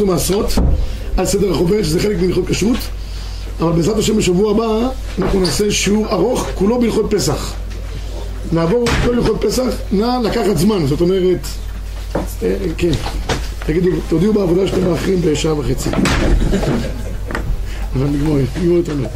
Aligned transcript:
ומעשרות 0.00 0.52
על 1.16 1.26
סדר 1.26 1.50
החוברת, 1.50 1.84
שזה 1.84 2.00
חלק 2.00 2.20
מהלכות 2.20 2.46
כשרות. 2.46 2.78
אבל 3.60 3.72
בעזרת 3.72 3.98
השם 3.98 4.16
בשבוע 4.16 4.50
הבא 4.50 4.88
אנחנו 5.18 5.40
נעשה 5.40 5.70
שיעור 5.70 6.06
ארוך, 6.10 6.46
כולו 6.54 6.80
בהלכות 6.80 7.06
פסח. 7.10 7.54
נעבור 8.52 8.84
כל 9.04 9.14
הלכות 9.14 9.44
פסח, 9.44 9.74
נא 9.92 10.18
לקחת 10.24 10.56
זמן, 10.56 10.86
זאת 10.86 11.00
אומרת 11.00 11.46
אה, 12.42 12.56
כן, 12.78 12.90
תגידו, 13.66 13.88
תודיעו 14.08 14.32
בעבודה 14.32 14.66
שאתם 14.66 14.90
מאחרים 14.90 15.20
בשעה 15.24 15.58
וחצי. 15.58 15.90
אבל 17.96 18.06
נגמור, 18.06 18.38
נגמור 18.60 18.78
את 18.78 18.88
הנושא 18.88 19.08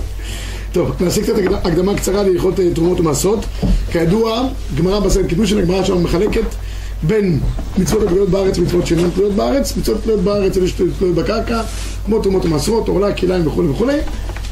טוב, 0.73 0.91
נעשה 1.01 1.23
קצת 1.23 1.33
הקדמה 1.65 1.97
קצרה 1.97 2.23
להלכות 2.23 2.61
אה, 2.61 2.71
תרומות 2.75 3.01
ומעשרות 3.01 3.45
כידוע, 3.93 4.49
גמרא 4.79 5.01
בסרט 5.01 5.27
קידושין, 5.27 5.59
הגמרא 5.59 5.85
שם 5.85 6.03
מחלקת 6.03 6.45
בין 7.03 7.39
מצוות 7.79 8.03
התלויות 8.03 8.29
בארץ 8.29 8.59
ומצוות 8.59 8.87
שאינן 8.87 9.11
תלויות 9.11 9.33
בארץ. 9.33 9.77
מצוות 9.77 10.03
תלויות 10.03 10.21
בארץ 10.21 10.57
אלה 10.57 10.69
שתלויות 10.69 11.15
בקרקע 11.15 11.61
כמו 12.07 12.23
תרומות 12.23 12.45
ומעשרות, 12.45 12.89
עורלה, 12.89 13.13
כליים 13.13 13.47
וכולי 13.47 13.69
וכולי 13.69 13.99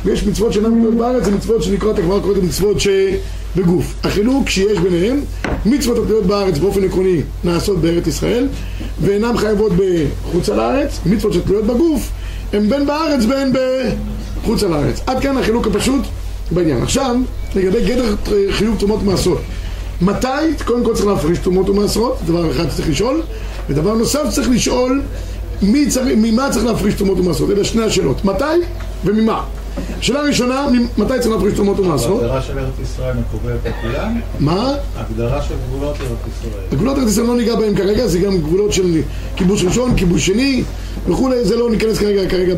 ויש 0.04 0.24
מצוות 0.24 0.52
שאינן 0.52 0.70
תלויות 0.70 0.94
בארץ 0.94 1.24
זה 1.24 1.30
מצוות 1.30 1.62
שנקראות 1.62 1.98
הגמרא 1.98 2.20
קוראת 2.20 2.42
מצוות 2.42 2.76
שבגוף 2.80 3.94
החילוק 4.04 4.48
שיש 4.48 4.78
ביניהם 4.78 5.20
מצוות 5.66 5.98
התלויות 5.98 6.26
בארץ 6.26 6.58
באופן 6.58 6.84
עקרוני 6.84 7.20
נעשות 7.44 7.80
בארץ 7.80 8.06
ישראל 8.06 8.48
ואינן 9.00 9.36
חייבות 9.36 9.72
בחוץ 9.72 10.48
על 10.48 10.60
הארץ. 10.60 11.00
מצוות 11.06 11.32
שתלויות 11.32 11.64
בגוף 11.64 12.10
הן 12.52 12.68
בין 12.68 12.86
בארץ 12.86 13.24
בין 13.24 13.52
בחוץ 14.42 14.62
על 14.62 14.72
הארץ. 14.72 15.00
עד 15.06 15.20
כאן 15.20 15.38
החילוק 15.38 15.66
הפשוט 15.66 16.02
בעניין. 16.50 16.82
עכשיו 16.82 17.16
לגבי 17.54 17.80
גדר 17.84 18.14
חיוב 18.50 18.78
תרומות 18.78 19.00
ומעשרות 19.02 19.40
מתי, 20.04 20.64
קודם 20.64 20.84
כל 20.84 20.94
צריך 20.94 21.06
להפריש 21.06 21.38
תרומות 21.38 21.68
ומעשרות, 21.68 22.18
דבר 22.26 22.50
אחד 22.50 22.68
צריך 22.68 22.88
לשאול, 22.88 23.22
ודבר 23.68 23.94
נוסף 23.94 24.22
צריך 24.30 24.48
לשאול 24.50 25.02
מי 25.62 25.86
צריך, 25.88 26.14
ממה 26.16 26.50
צריך 26.50 26.64
להפריש 26.64 26.94
תרומות 26.94 27.18
ומעשרות, 27.18 27.50
אלה 27.50 27.64
שני 27.64 27.84
השאלות, 27.84 28.24
מתי 28.24 28.44
וממה. 29.04 29.44
השאלה 29.98 30.20
הראשונה, 30.20 30.66
מתי 30.98 31.12
צריך 31.20 31.34
להפריש 31.34 31.54
תרומות 31.54 31.80
ומעשרות? 31.80 32.22
ההגדרה 32.22 32.42
של 32.42 32.58
ארץ 32.58 32.74
ישראל 32.82 33.16
מקובלת 33.16 33.58
לכולם? 33.64 34.20
מה? 34.40 34.74
הגדרה 34.96 35.42
של 35.42 35.54
גבולות 35.68 35.96
ארץ 36.00 36.18
ישראל. 36.38 36.64
גבולות 36.72 36.98
ארץ 36.98 37.08
ישראל 37.08 37.26
לא 37.26 37.36
ניגע 37.36 37.56
בהם 37.56 37.76
כרגע, 37.76 38.06
זה 38.06 38.18
גם 38.18 38.38
גבולות 38.38 38.72
של 38.72 39.00
כיבוש 39.36 39.64
ראשון, 39.64 39.96
כיבוש 39.96 40.26
שני 40.26 40.62
וכולי, 41.08 41.44
זה 41.44 41.56
לא 41.56 41.70
ניכנס 41.70 41.98
כרגע, 41.98 42.28
כרגע 42.28 42.54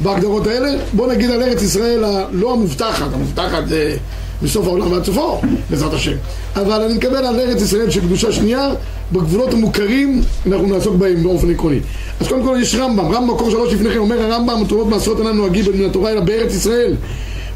בהגדרות 0.00 0.46
האלה. 0.46 0.68
בוא 0.92 1.12
נגיד 1.12 1.30
על 1.30 1.42
ארץ 1.42 1.62
ישראל 1.62 2.04
הלא 2.04 2.52
המובטחת, 2.52 3.12
המובטחת 3.12 3.68
זה... 3.68 3.96
מסוף 4.42 4.66
העולם 4.66 4.92
ועד 4.92 5.04
סופו, 5.04 5.40
בעזרת 5.70 5.94
השם. 5.94 6.16
אבל 6.56 6.82
אני 6.82 6.94
מקבל 6.94 7.26
על 7.26 7.40
ארץ 7.40 7.62
ישראל 7.62 7.90
של 7.90 8.00
קדושה 8.00 8.32
שנייה, 8.32 8.70
בגבולות 9.12 9.52
המוכרים, 9.52 10.22
אנחנו 10.46 10.66
נעסוק 10.66 10.96
בהם 10.96 11.22
באופן 11.22 11.50
עקרוני. 11.50 11.80
אז 12.20 12.28
קודם 12.28 12.44
כל 12.44 12.58
יש 12.62 12.74
רמב"ם, 12.74 13.12
רמב"ם 13.14 13.34
מקור 13.34 13.50
שלוש 13.50 13.72
לפני 13.72 13.90
כן 13.90 13.98
אומר 13.98 14.22
הרמב"ם, 14.22 14.64
תרומות 14.68 14.86
מעשרות 14.86 15.18
אינם 15.20 15.36
נוהגים 15.36 15.64
מן 15.74 15.84
התורה 15.84 16.10
אלא 16.10 16.20
בארץ 16.20 16.54
ישראל, 16.54 16.94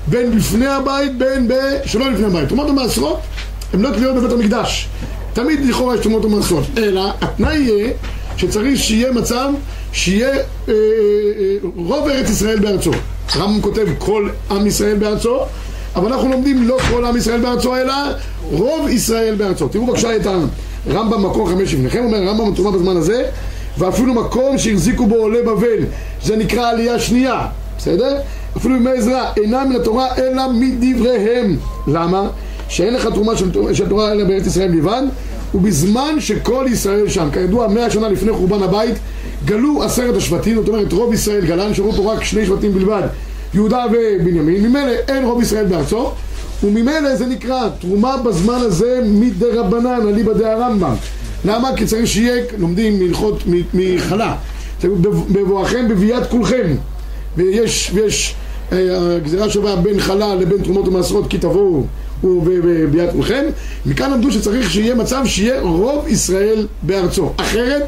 בין 0.06 0.38
בפני 0.38 0.66
הבית, 0.66 1.18
בין. 1.18 1.48
שלא 1.84 2.10
לפני 2.10 2.26
הבית. 2.26 2.48
תרומות 2.48 2.68
המעשרות 2.68 3.20
הן 3.72 3.80
לא 3.80 3.90
תלויות 3.90 4.16
בבית 4.16 4.32
המקדש. 4.32 4.88
תמיד 5.32 5.66
לכאורה 5.66 5.94
יש 5.94 6.00
תרומות 6.00 6.24
המעשרות, 6.24 6.64
אלא 6.76 7.12
התנאי 7.20 7.58
יהיה 7.58 7.92
שצריך 8.36 8.80
שיהיה 8.80 9.12
מצב 9.12 9.48
שיהיה 9.92 10.28
אה, 10.28 10.34
אה, 10.68 10.74
אה, 10.74 11.56
רוב 11.76 12.08
ארץ 12.08 12.30
ישראל 12.30 12.58
בארצו. 12.58 12.90
רמב"ם 13.36 13.60
כותב 13.60 13.86
כל 13.98 14.28
עם 14.50 14.66
ישראל 14.66 14.96
בארצו 14.96 15.40
אבל 15.96 16.12
אנחנו 16.12 16.28
לומדים 16.28 16.68
לא 16.68 16.78
כל 16.90 17.04
עם 17.04 17.16
ישראל 17.16 17.40
בארצו 17.40 17.76
אלא 17.76 17.94
רוב 18.52 18.88
ישראל 18.88 19.34
בארצו. 19.34 19.68
תראו 19.68 19.86
בבקשה 19.86 20.16
את 20.16 20.26
הרמב"ם 20.90 21.26
מקור 21.26 21.48
חמש 21.48 21.74
לפניכם, 21.74 22.04
אומר 22.04 22.18
הרמב"ם 22.18 22.52
מתרומה 22.52 22.70
בזמן 22.70 22.96
הזה 22.96 23.24
ואפילו 23.78 24.14
מקום 24.14 24.58
שהחזיקו 24.58 25.06
בו 25.06 25.14
עולי 25.14 25.42
בבל 25.42 25.84
זה 26.22 26.36
נקרא 26.36 26.70
עלייה 26.70 26.98
שנייה, 26.98 27.46
בסדר? 27.78 28.16
אפילו 28.56 28.76
ימי 28.76 28.90
עזרא 28.90 29.24
אינם 29.36 29.66
מן 29.68 29.76
התורה 29.76 30.16
אלא 30.18 30.42
מדבריהם. 30.52 31.56
למה? 31.86 32.28
שאין 32.68 32.94
לך 32.94 33.06
תרומה 33.06 33.36
של, 33.36 33.74
של 33.74 33.88
תורה 33.88 34.12
אלא 34.12 34.24
בארץ 34.24 34.46
ישראל 34.46 34.70
בלבד 34.70 35.02
ובזמן 35.54 36.20
שכל 36.20 36.66
ישראל 36.68 37.08
שם, 37.08 37.28
כידוע 37.32 37.68
מאה 37.68 37.90
שנה 37.90 38.08
לפני 38.08 38.32
חורבן 38.32 38.62
הבית 38.62 38.94
גלו 39.44 39.82
עשרת 39.82 40.16
השבטים, 40.16 40.56
זאת 40.56 40.68
אומרת 40.68 40.92
רוב 40.92 41.12
ישראל 41.14 41.44
גלה, 41.44 41.68
נשארו 41.68 41.92
פה 41.92 42.12
רק 42.12 42.24
שני 42.24 42.46
שבטים 42.46 42.72
בלבד 42.72 43.02
יהודה 43.54 43.84
ובנימין, 43.92 44.66
ממילא 44.66 44.92
אין 45.08 45.24
רוב 45.24 45.42
ישראל 45.42 45.66
בארצו 45.66 46.12
וממילא 46.64 47.16
זה 47.16 47.26
נקרא 47.26 47.68
תרומה 47.80 48.16
בזמן 48.16 48.58
הזה 48.58 49.00
מדי 49.04 49.50
רבנן, 49.50 50.08
אליבא 50.08 50.32
דהרמב"ם 50.32 50.94
למה? 51.44 51.76
כי 51.76 51.86
צריך 51.86 52.06
שיהיה, 52.06 52.44
לומדים 52.58 52.98
מלכות 52.98 53.42
מחלה 53.74 54.36
בבואכם 55.32 55.88
בביאת 55.88 56.30
כולכם. 56.30 56.76
ויש, 57.36 57.90
ויש 57.94 58.34
הגזירה 58.70 59.50
שווה 59.50 59.76
בין 59.76 60.00
חלה 60.00 60.34
לבין 60.34 60.62
תרומות 60.62 60.88
ומעשרות 60.88 61.26
כי 61.30 61.38
תבואו 61.38 61.84
בביאת 62.22 63.12
כולכם. 63.12 63.44
מכאן 63.86 64.10
למדו 64.10 64.32
שצריך 64.32 64.70
שיהיה 64.70 64.94
מצב 64.94 65.22
שיהיה 65.24 65.60
רוב 65.60 66.08
ישראל 66.08 66.66
בארצו. 66.82 67.32
אחרת 67.36 67.82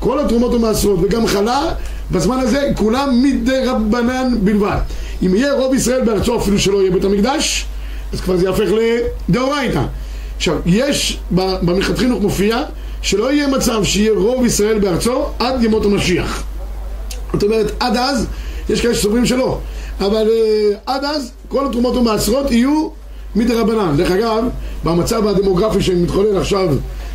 כל 0.00 0.20
התרומות 0.20 0.54
ומעשרות 0.54 0.98
וגם 1.02 1.26
חלה 1.26 1.72
בזמן 2.10 2.38
הזה 2.40 2.70
כולם 2.76 3.22
מדי 3.22 3.60
רבנן 3.66 4.34
בלבד. 4.42 4.78
אם 5.22 5.34
יהיה 5.34 5.52
רוב 5.52 5.74
ישראל 5.74 6.04
בארצו 6.04 6.38
אפילו 6.38 6.58
שלא 6.58 6.80
יהיה 6.80 6.90
בית 6.90 7.04
המקדש 7.04 7.66
אז 8.12 8.20
כבר 8.20 8.36
זה 8.36 8.44
יהפך 8.44 8.68
לדאורייתא. 9.28 9.82
עכשיו, 10.36 10.58
יש 10.66 11.18
במלכת 11.30 11.98
חינוך 11.98 12.22
מופיע 12.22 12.62
שלא 13.02 13.32
יהיה 13.32 13.48
מצב 13.48 13.84
שיהיה 13.84 14.12
רוב 14.16 14.46
ישראל 14.46 14.78
בארצו 14.78 15.26
עד 15.38 15.64
ימות 15.64 15.84
המשיח. 15.84 16.44
זאת 17.32 17.42
אומרת, 17.42 17.72
עד 17.80 17.96
אז 17.96 18.26
יש 18.68 18.80
כאלה 18.80 18.94
שסוברים 18.94 19.26
שלא. 19.26 19.58
אבל 20.00 20.26
uh, 20.26 20.76
עד 20.86 21.04
אז 21.04 21.30
כל 21.48 21.66
התרומות 21.66 21.96
ומעשרות 21.96 22.50
יהיו 22.50 22.88
מדי 23.36 23.54
רבנן 23.54 23.96
דרך 23.96 24.10
אגב, 24.10 24.44
במצב 24.84 25.26
הדמוגרפי 25.26 25.82
שמתחולל 25.82 26.36
עכשיו 26.36 26.68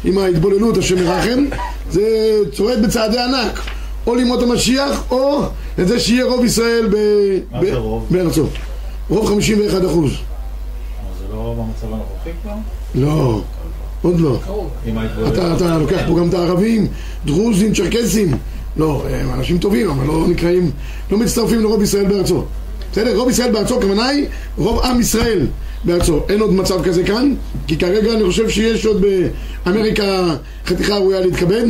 עם 0.04 0.18
ההתבוללות 0.18 0.78
השם 0.78 0.98
ירחם 0.98 1.46
זה 1.92 2.38
צועד 2.56 2.86
בצעדי 2.86 3.20
ענק 3.20 3.60
או 4.10 4.16
לימות 4.16 4.44
המשיח 4.44 5.04
או 5.12 5.42
לזה 5.78 6.00
שיהיה 6.00 6.26
רוב 6.26 6.46
ישראל 6.46 6.88
ב... 6.92 6.96
מה 7.52 7.66
זה 7.66 7.76
רוב? 7.76 8.06
בארצו 8.10 8.46
רוב 9.10 9.30
51 9.30 9.86
אחוז 9.86 10.12
זה 10.12 11.26
לא 11.34 11.56
במצב 11.58 11.94
הנוכחי 11.94 12.30
כבר? 12.44 12.54
לא, 12.96 13.42
עוד 14.02 14.20
לא? 14.20 14.38
אתה, 15.28 15.56
אתה 15.56 15.78
לוקח 15.78 16.02
פה 16.08 16.20
גם 16.20 16.30
את 16.30 16.34
הערבים, 16.34 16.88
דרוזים, 17.26 17.74
צ'רקסים 17.74 18.38
לא, 18.78 19.04
הם 19.10 19.34
אנשים 19.34 19.58
טובים 19.58 19.90
אבל 19.90 20.06
לא 20.08 20.28
נקראים, 20.28 20.72
לא 21.12 21.18
מצטרפים 21.18 21.60
לרוב 21.60 21.82
ישראל 21.82 22.06
בארצו 22.08 22.44
בסדר? 22.92 23.18
רוב 23.18 23.30
ישראל 23.30 23.52
בארצו, 23.52 23.78
הכוונה 23.78 24.08
היא 24.08 24.26
רוב 24.58 24.80
עם 24.80 25.00
ישראל 25.00 25.48
בארצו. 25.84 26.20
אין 26.30 26.42
עוד 26.42 26.54
מצב 26.54 26.84
כזה 26.84 27.04
כאן, 27.04 27.34
כי 27.68 27.78
כרגע 27.78 28.14
אני 28.14 28.24
חושב 28.24 28.50
שיש 28.50 28.86
עוד 28.86 29.06
באמריקה 29.66 30.36
חתיכה 30.66 30.96
ראויה 30.96 31.20
להתכבד. 31.20 31.66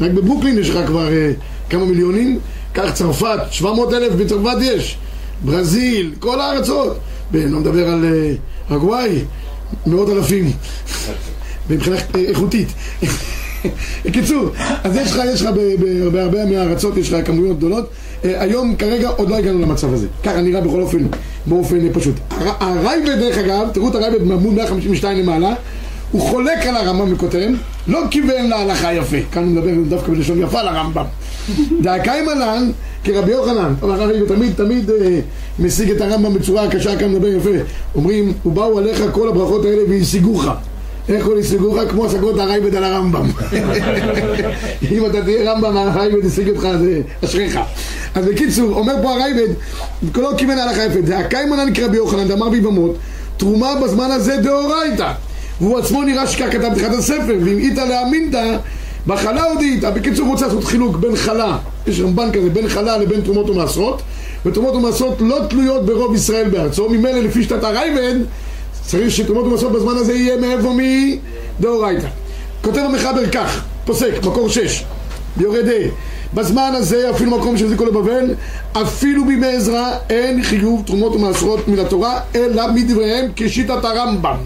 רק 0.00 0.10
בברוקלין 0.10 0.58
יש 0.58 0.70
לך 0.70 0.86
כבר 0.86 1.08
אה, 1.08 1.32
כמה 1.70 1.84
מיליונים. 1.84 2.38
קח 2.72 2.90
צרפת, 2.94 3.38
700 3.50 3.92
אלף 3.92 4.12
בצרפת 4.12 4.56
יש. 4.60 4.96
ברזיל, 5.44 6.14
כל 6.18 6.40
הארצות. 6.40 6.98
ואני 7.32 7.52
לא 7.52 7.58
מדבר 7.58 7.88
על 7.88 8.04
אה, 8.04 8.32
ארגוואי, 8.70 9.18
מאות 9.86 10.08
אלפים. 10.08 10.52
מבחינה 11.70 11.96
אה, 11.96 12.20
איכותית. 12.20 12.68
בקיצור, 14.04 14.48
אז 14.84 14.96
יש 14.96 15.12
לך, 15.12 15.22
יש 15.34 15.42
לך 15.42 15.48
בהרבה 16.12 16.44
מהארצות, 16.46 16.96
יש 16.96 17.12
לך 17.12 17.26
כמויות 17.26 17.56
גדולות. 17.56 17.90
היום 18.22 18.76
כרגע 18.76 19.08
עוד 19.08 19.28
לא 19.28 19.36
הגענו 19.36 19.58
למצב 19.58 19.94
הזה. 19.94 20.06
ככה 20.24 20.40
נראה 20.40 20.60
בכל 20.60 20.80
אופן, 20.80 21.06
באופן 21.46 21.92
פשוט. 21.92 22.14
הרייבד 22.30 23.18
דרך 23.18 23.38
אגב, 23.38 23.68
תראו 23.72 23.88
את 23.88 23.94
הרייבד 23.94 24.22
מעמוד 24.22 24.54
152 24.54 25.18
למעלה, 25.18 25.54
הוא 26.12 26.22
חולק 26.22 26.66
על 26.66 26.76
הרמב"ם 26.76 27.12
וכותב, 27.12 27.48
לא 27.86 28.00
כיוון 28.10 28.48
להלכה 28.48 28.92
יפה. 28.92 29.16
כאן 29.32 29.42
הוא 29.42 29.52
מדבר 29.52 29.70
דווקא 29.88 30.12
בלשון 30.12 30.42
יפה 30.42 30.62
לרמב"ם. 30.62 31.04
דאקאי 31.80 32.22
מלן 32.22 32.70
כרבי 33.04 33.32
יוחנן. 33.32 33.74
הרייבד 33.82 34.28
תמיד 34.28 34.52
תמיד 34.56 34.90
אה, 34.90 35.20
משיג 35.58 35.90
את 35.90 36.00
הרמב"ם 36.00 36.34
בצורה 36.34 36.70
קשה, 36.70 36.96
כאן 36.96 37.12
מדבר 37.12 37.28
יפה. 37.28 37.50
אומרים, 37.94 38.32
ובאו 38.46 38.78
עליך 38.78 39.02
כל 39.12 39.28
הברכות 39.28 39.64
האלה 39.64 39.82
והשיגוך. 39.88 40.46
איך 41.08 41.26
הוא 41.26 41.38
השיגוך? 41.38 41.76
כמו 41.90 42.06
השגות 42.06 42.38
הרייבד 42.38 42.74
על 42.74 42.84
הרמב"ם. 42.84 43.26
אם 44.92 45.06
אתה 45.06 45.22
תהיה 45.22 45.52
רמב"ם, 45.52 45.76
הרייבד 45.76 46.24
ישיג 46.24 46.48
אותך, 46.48 46.68
זה 46.80 47.00
אשריך. 47.24 47.58
אז 48.14 48.24
בקיצור, 48.26 48.78
אומר 48.78 48.94
פה 49.02 49.12
הרייבד, 49.12 49.54
לא 50.16 50.32
כיוון 50.36 50.56
להלכה 50.56 50.84
יפה, 50.84 51.00
דאקאי 51.00 51.44
מלן 51.46 51.68
נקרא 51.68 51.88
ביוחנן, 51.88 52.28
דאמר 52.28 52.48
ביבמות, 52.48 52.96
תרומה 53.36 53.74
בזמן 53.84 54.10
הזה 54.10 54.36
דאורייתא. 54.36 55.12
והוא 55.60 55.78
עצמו 55.78 56.02
נראה 56.02 56.26
שכך 56.26 56.52
כתב 56.52 56.74
תחילת 56.74 56.92
הספר, 56.92 57.34
ואם 57.44 57.58
איתא 57.58 57.80
להאמינתא, 57.80 58.56
בחלה 59.06 59.44
הודיעתא. 59.44 59.90
בקיצור, 59.90 60.24
הוא 60.24 60.32
רוצה 60.32 60.46
לעשות 60.46 60.64
חילוק 60.64 60.96
בין 60.96 61.16
חלה, 61.16 61.58
יש 61.86 62.00
רמב"ן 62.00 62.32
כזה, 62.32 62.50
בין 62.50 62.68
חלה 62.68 62.98
לבין 62.98 63.20
תרומות 63.20 63.50
ומעשרות, 63.50 64.02
ותרומות 64.46 64.74
ומעשרות 64.74 65.20
לא 65.20 65.38
תלויות 65.48 65.86
ברוב 65.86 66.14
ישראל 66.14 66.48
בארצו, 66.48 66.88
ממילא 66.88 67.20
לפי 67.20 67.42
שיטת 67.42 67.64
הרייבד, 67.64 68.14
צריך 68.82 69.10
שתרומות 69.10 69.44
ומעשרות 69.44 69.72
בזמן 69.72 69.96
הזה 69.96 70.12
יהיה 70.12 70.36
מאיפה 70.36 70.74
מדאורייתא. 71.58 72.08
כותב 72.62 72.78
המחבר 72.78 73.30
כך, 73.32 73.64
פוסק, 73.84 74.12
מקור 74.24 74.48
שש, 74.48 74.84
יורד 75.36 75.68
ה'. 75.68 76.10
בזמן 76.34 76.72
הזה, 76.74 77.10
אפילו 77.10 77.38
מקום 77.38 77.56
שהזיקו 77.56 77.84
לבבל, 77.84 78.34
אפילו 78.72 79.26
בימי 79.26 79.46
עזרא 79.46 79.90
אין 80.10 80.42
חיוב 80.42 80.82
תרומות 80.86 81.14
ומעשרות 81.14 81.68
מן 81.68 81.78
התורה, 81.78 82.20
אלא 82.34 82.72
מדבריהם 82.72 83.30
כשיטת 83.36 83.84
הרמב"ם. 83.84 84.36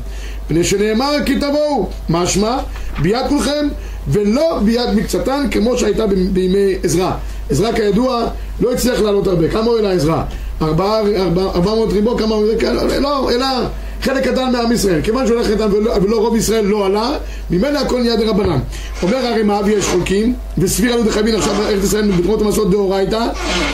פני 0.49 0.65
שנאמר 0.65 1.13
כי 1.27 1.37
תבואו, 1.37 1.89
משמע 2.09 2.59
ביד 3.03 3.27
כולכם 3.29 3.69
ולא 4.09 4.59
ביד 4.65 4.91
מקצתן 4.95 5.47
כמו 5.51 5.79
שהייתה 5.79 6.07
בימי 6.07 6.75
עזרא. 6.83 7.11
עזרא 7.51 7.73
כידוע 7.73 8.27
לא 8.61 8.73
הצליח 8.73 9.01
לעלות 9.01 9.27
הרבה, 9.27 9.49
כמה 9.49 9.67
עולה 9.67 9.93
עזרא? 9.93 10.23
ארבעה, 10.63 11.01
ארבע, 11.01 11.43
ארבע 11.43 11.75
מאות 11.75 11.93
ריבו, 11.93 12.17
כמה 12.17 12.37
זה, 12.47 12.57
כאלה? 12.57 12.99
לא, 12.99 13.31
אלא 13.31 13.47
חלק 14.03 14.29
קטן 14.29 14.53
מעם 14.53 14.73
ישראל. 14.73 15.01
כיוון 15.03 15.27
שהוא 15.27 15.37
הולך 15.37 15.51
קטן 15.51 15.73
ולא, 15.73 15.93
ולא 16.03 16.17
רוב 16.17 16.37
ישראל 16.37 16.65
לא 16.65 16.87
עלה, 16.87 17.11
ממילא 17.51 17.79
הכל 17.79 18.01
נהיה 18.01 18.17
דרבנן. 18.17 18.59
אומר 19.03 19.17
הרי 19.17 19.43
מה 19.43 19.61
ויש 19.65 19.85
חולקים, 19.85 20.35
וסבירא 20.59 20.93
להו 20.93 21.03
דחייבין 21.03 21.35
עכשיו 21.35 21.55
ארץ 21.63 21.85
ישראל 21.85 22.11
בתרומות 22.11 22.43
ומעשרות 22.43 22.71
דאורייתא, 22.71 23.27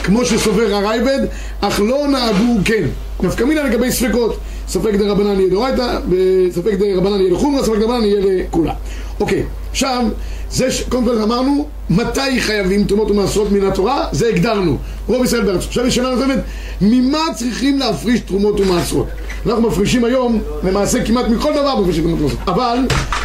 כמו 0.03 0.25
שסובר 0.25 0.75
הראב"ד, 0.75 1.19
אך 1.61 1.79
לא 1.79 2.07
נהגו 2.07 2.59
כן. 2.65 2.83
נפקא 3.23 3.43
מינה 3.43 3.63
לגבי 3.63 3.91
ספקות. 3.91 4.37
ספק 4.67 4.93
דרבנן 4.95 5.39
יהיה 5.39 5.49
דאורייתא, 5.49 5.99
וספק 6.09 6.73
דרבנן 6.73 7.19
יהיה 7.19 7.33
לחומרה, 7.33 7.63
ספק 7.63 7.77
דרבנן 7.77 8.03
יהיה 8.05 8.19
לקולא. 8.21 8.73
אוקיי, 9.19 9.43
עכשיו, 9.71 10.05
זה 10.51 10.71
ש... 10.71 10.83
קודם 10.89 11.05
כל 11.05 11.21
אמרנו, 11.21 11.67
מתי 11.89 12.39
חייבים 12.41 12.83
תרומות 12.83 13.11
ומעשרות 13.11 13.51
מן 13.51 13.67
התורה? 13.67 14.05
זה 14.11 14.27
הגדרנו. 14.27 14.77
רוב 15.07 15.25
ישראל 15.25 15.43
בארץ. 15.43 15.65
עכשיו 15.67 15.87
יש 15.87 15.95
שאלה 15.95 16.15
נוספת, 16.15 16.39
ממה 16.81 17.19
צריכים 17.35 17.79
להפריש 17.79 18.19
תרומות 18.19 18.59
ומעשרות? 18.59 19.07
אנחנו 19.45 19.61
מפרישים 19.61 20.03
היום, 20.03 20.41
למעשה 20.63 21.05
כמעט 21.05 21.25
מכל 21.27 21.53
דבר 21.53 21.81
מפרישים 21.81 22.03
תרומות 22.03 22.19
ומעשרות. 22.21 22.47
אבל 22.47 22.77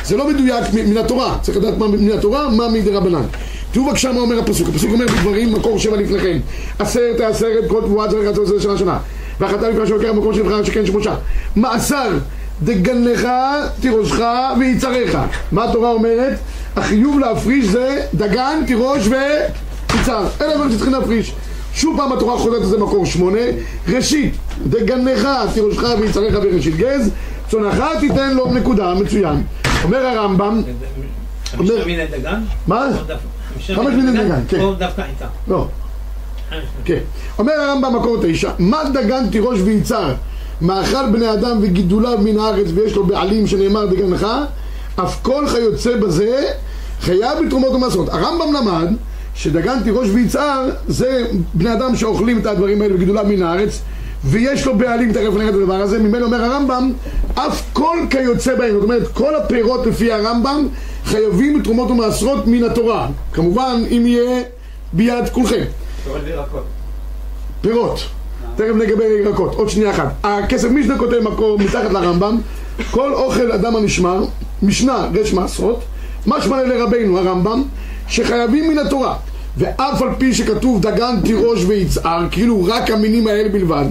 זה 0.05 0.17
לא 0.17 0.29
מדויק 0.29 0.65
מן 0.73 0.97
התורה. 0.97 1.39
צריך 1.43 1.59
לדעת 1.59 1.79
מה 1.79 1.89
מן 1.89 2.13
התורה, 2.13 2.49
מה 2.51 2.69
מדי 2.69 2.91
רבנן. 2.91 3.23
תראו 3.73 3.87
בבקשה 3.87 4.13
מה 4.13 4.21
אומר 4.21 4.39
הפסוק. 4.39 4.69
הפסוק 4.69 4.91
אומר 4.93 5.07
בדברים, 5.07 5.53
מקור 5.53 5.79
שבע 5.79 5.97
לפניכם. 5.97 6.39
עשרת 6.79 7.21
העשרת, 7.21 7.65
כל 7.69 7.81
תבואה 7.81 8.09
צריך 8.09 8.29
לעשות 8.29 8.43
את 8.43 8.49
זה 8.49 8.61
שנה 8.61 8.79
שנה. 8.79 8.99
והחלטה 9.41 9.69
לפני 9.69 9.87
שלוקח 9.87 10.09
במקום 10.09 10.35
שנבחר 10.35 10.65
שכן 10.65 10.87
שמשה. 10.87 11.15
מעשר 11.57 12.19
דגנך 12.63 13.29
תירושך 13.81 14.21
ויצריך. 14.59 15.19
מה 15.53 15.65
התורה 15.65 15.91
אומרת? 15.91 16.39
החיוב 16.77 17.19
להפריש 17.19 17.67
זה 17.67 18.07
דגן, 18.15 18.63
תירוש 18.67 19.09
ויצר. 19.09 20.25
אלה 20.41 20.53
הדברים 20.53 20.71
שצריכים 20.73 20.93
להפריש. 20.93 21.33
שוב 21.75 21.97
פעם 21.97 22.13
התורה 22.13 22.39
חוזרת 22.39 22.63
לזה 22.63 22.79
מקור 22.79 23.07
שמונה. 23.07 23.39
ראשית, 23.89 24.35
דגנך 24.67 25.29
תירושך 25.55 25.85
ויצריך 26.01 26.35
בראשית 26.35 26.77
גז. 26.77 27.11
צונך 27.51 27.85
תיתן 28.01 28.35
לו 28.35 28.53
נקודה, 28.53 28.95
מצוין. 28.95 29.43
אומר 29.85 30.07
הרמב"ם, 30.07 30.63
חמישה 31.57 31.85
מיני 31.85 32.07
דגן? 32.07 32.41
מה? 32.67 32.89
חמישה 33.55 33.75
חמש 33.75 33.87
מיני 33.87 34.11
מיני 34.11 34.25
דגן, 34.25 34.41
כן. 34.49 34.61
או 34.61 34.75
דווקא 34.75 35.03
איתה? 35.11 35.27
לא, 35.49 35.67
כן. 36.85 36.99
אומר 37.39 37.53
הרמב"ם 37.53 37.97
מקור 37.97 38.17
תשע, 38.23 38.51
מה 38.59 38.83
דגן 38.95 39.31
תירוש 39.31 39.61
ויצר? 39.61 40.15
מאכל 40.61 41.11
בני 41.13 41.33
אדם 41.33 41.59
וגידוליו 41.63 42.19
מן 42.25 42.39
הארץ 42.39 42.67
ויש 42.75 42.97
לו 42.97 43.07
בעלים 43.07 43.47
שנאמר 43.47 43.87
דגנך, 43.87 44.27
אף 44.97 45.23
כל 45.23 45.45
כיוצא 45.53 45.97
בזה 45.97 46.45
חייב 47.01 47.47
בתרומות 47.47 47.73
ומעשרות. 47.73 48.09
הרמב"ם 48.09 48.53
למד 48.53 48.89
שדגן 49.35 49.83
תירוש 49.85 50.09
ויצהר 50.09 50.71
זה 50.89 51.27
בני 51.55 51.73
אדם 51.73 51.97
שאוכלים 51.97 52.39
את 52.39 52.47
הדברים 52.47 52.83
האלה 52.83 52.95
וגידוליו 52.95 53.25
מן 53.29 53.43
הארץ 53.43 53.81
ויש 54.25 54.67
לו 54.67 54.79
בעלים, 54.79 55.13
תכף 55.13 55.35
נראה 55.35 55.49
את 55.49 55.55
הדבר 55.55 55.75
הזה, 55.75 55.99
ממנו 55.99 56.27
אומר 56.27 56.45
הרמב"ם, 56.45 56.93
אף 57.35 57.63
כל 57.73 57.99
כיוצא 58.11 58.55
בהם, 58.55 58.73
זאת 58.75 58.83
אומרת 58.83 59.09
כל 59.09 59.35
הפירות 59.35 59.87
לפי 59.87 60.13
הרמב"ם 60.13 60.69
חייבים 61.05 61.61
בתרומות 61.61 61.91
ומעשרות 61.91 62.47
מן 62.47 62.65
התורה, 62.65 63.09
כמובן 63.33 63.83
אם 63.91 64.07
יהיה 64.07 64.43
ביד 64.93 65.29
כולכם. 65.33 65.65
פירות. 67.61 68.16
תכף 68.57 68.75
נגבי 68.75 69.05
ירקות. 69.05 69.55
עוד 69.55 69.69
שנייה 69.69 69.91
אחת. 69.91 70.13
הכסף 70.25 70.69
משנה 70.71 70.99
כותב 70.99 71.21
מקור 71.21 71.59
מתחת 71.59 71.93
לרמב"ם, 71.93 72.39
כל 72.91 73.15
אוכל 73.15 73.53
אדם 73.53 73.77
הנשמר, 73.77 74.25
משנה 74.63 75.09
רש 75.15 75.33
מעשרות, 75.33 75.81
משמע 76.27 76.63
לרבנו 76.63 77.19
הרמב"ם, 77.19 77.63
שחייבים 78.09 78.69
מן 78.69 78.79
התורה. 78.79 79.15
ואף 79.57 80.03
על 80.03 80.09
פי 80.19 80.35
שכתוב 80.35 80.81
דגן 80.81 81.21
תירוש 81.25 81.65
ויצהר, 81.65 82.27
כאילו 82.31 82.65
רק 82.65 82.91
המינים 82.91 83.27
האלה 83.27 83.49
בלבד, 83.49 83.85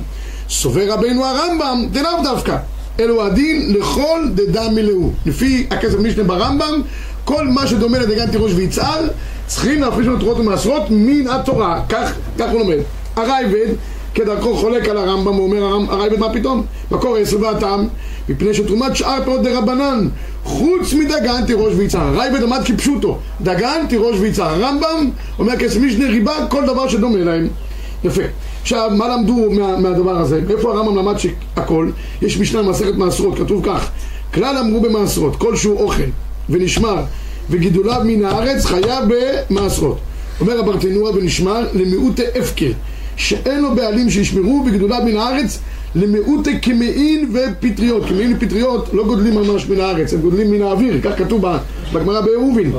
סובר 0.49 0.93
רבנו 0.93 1.25
הרמב"ם, 1.25 1.85
דלאו 1.91 2.23
דווקא. 2.23 2.57
אלו 2.99 3.25
הדין 3.25 3.73
לכל 3.73 4.19
דדם 4.35 4.75
מלאו. 4.75 5.11
לפי 5.25 5.67
הכסף 5.71 5.99
משנה 5.99 6.23
ברמב"ם, 6.23 6.81
כל 7.25 7.47
מה 7.47 7.67
שדומה 7.67 7.99
לדגן 7.99 8.31
תירוש 8.31 8.51
ויצהר, 8.55 9.07
צריכים 9.47 9.81
להפריש 9.81 10.07
לנו 10.07 10.19
תורות 10.19 10.39
ומעשרות 10.39 10.83
מן 10.89 11.27
התורה. 11.27 11.81
כך, 11.89 12.13
כך 12.37 12.49
הוא 12.51 12.59
לומד. 12.59 12.77
הרייבד, 13.15 13.67
כדרכו 14.15 14.55
חולק 14.55 14.89
על 14.89 14.97
הרמב"ם, 14.97 15.33
הוא 15.33 15.43
אומר 15.43 15.63
הרמ- 15.63 15.91
הרייבד 15.91 16.19
מה 16.19 16.33
פתאום? 16.33 16.63
מקור 16.91 17.15
עשר 17.17 17.41
והטעם, 17.41 17.87
מפני 18.29 18.53
שתרומת 18.53 18.95
שאר 18.95 19.23
פירות 19.23 19.41
דרבנן, 19.41 20.07
חוץ 20.43 20.93
מדגן 20.93 21.45
תירוש 21.47 21.73
ויצהר. 21.77 22.01
הרייבד 22.07 22.43
עמד 22.43 22.61
כפשוטו, 22.65 23.17
דגן 23.41 23.85
תירוש 23.89 24.17
ויצהר. 24.19 24.63
הרמב"ם 24.63 25.09
אומר 25.39 25.55
כסף 25.55 25.77
משנה 25.77 26.07
ריבה 26.07 26.33
כל 26.49 26.65
דבר 26.65 26.87
שדומה 26.87 27.17
להם. 27.17 27.47
יפה. 28.03 28.21
עכשיו, 28.61 28.91
מה 28.93 29.07
למדו 29.07 29.51
מה, 29.51 29.77
מהדבר 29.77 30.17
הזה? 30.17 30.41
איפה 30.49 30.73
הרמב"ם 30.73 30.97
למד 30.97 31.15
שהכל? 31.17 31.89
יש 32.21 32.39
משנה 32.39 32.63
במסכת 32.63 32.95
מעשרות, 32.95 33.37
כתוב 33.37 33.65
כך: 33.65 33.89
כלל 34.33 34.57
אמרו 34.57 34.81
במעשרות, 34.81 35.35
כלשהו 35.35 35.77
אוכל 35.77 36.03
ונשמר 36.49 36.95
וגידוליו 37.49 38.01
מן 38.05 38.25
הארץ 38.25 38.65
חייב 38.65 39.03
במעשרות. 39.49 39.97
אומר 40.41 40.59
הברטנורה 40.59 41.11
ונשמר 41.11 41.67
למיעוטי 41.73 42.23
הפקר, 42.39 42.71
שאין 43.17 43.61
לו 43.61 43.75
בעלים 43.75 44.09
שישמרו 44.09 44.63
וגידוליו 44.67 45.01
מן 45.05 45.17
הארץ 45.17 45.59
למיעוטי 45.95 46.61
כמעין 46.61 47.31
ופטריות. 47.33 48.05
כמעין 48.05 48.33
ופטריות 48.37 48.89
לא 48.93 49.03
גודלים 49.03 49.35
ממש 49.35 49.69
מן 49.69 49.79
הארץ, 49.79 50.13
הם 50.13 50.21
גודלים 50.21 50.51
מן 50.51 50.61
האוויר, 50.61 51.01
כך 51.03 51.17
כתוב 51.17 51.45
בגמרא 51.93 52.21
בעירובין. 52.21 52.71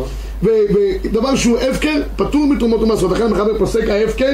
ודבר 0.42 1.36
שהוא 1.36 1.58
הפקר, 1.58 2.02
פטור 2.16 2.46
מתרומות 2.46 2.82
ומעשרות. 2.82 3.12
לכן 3.12 3.22
המחבר 3.22 3.58
פוסק 3.58 3.88
ההפקר, 3.88 4.32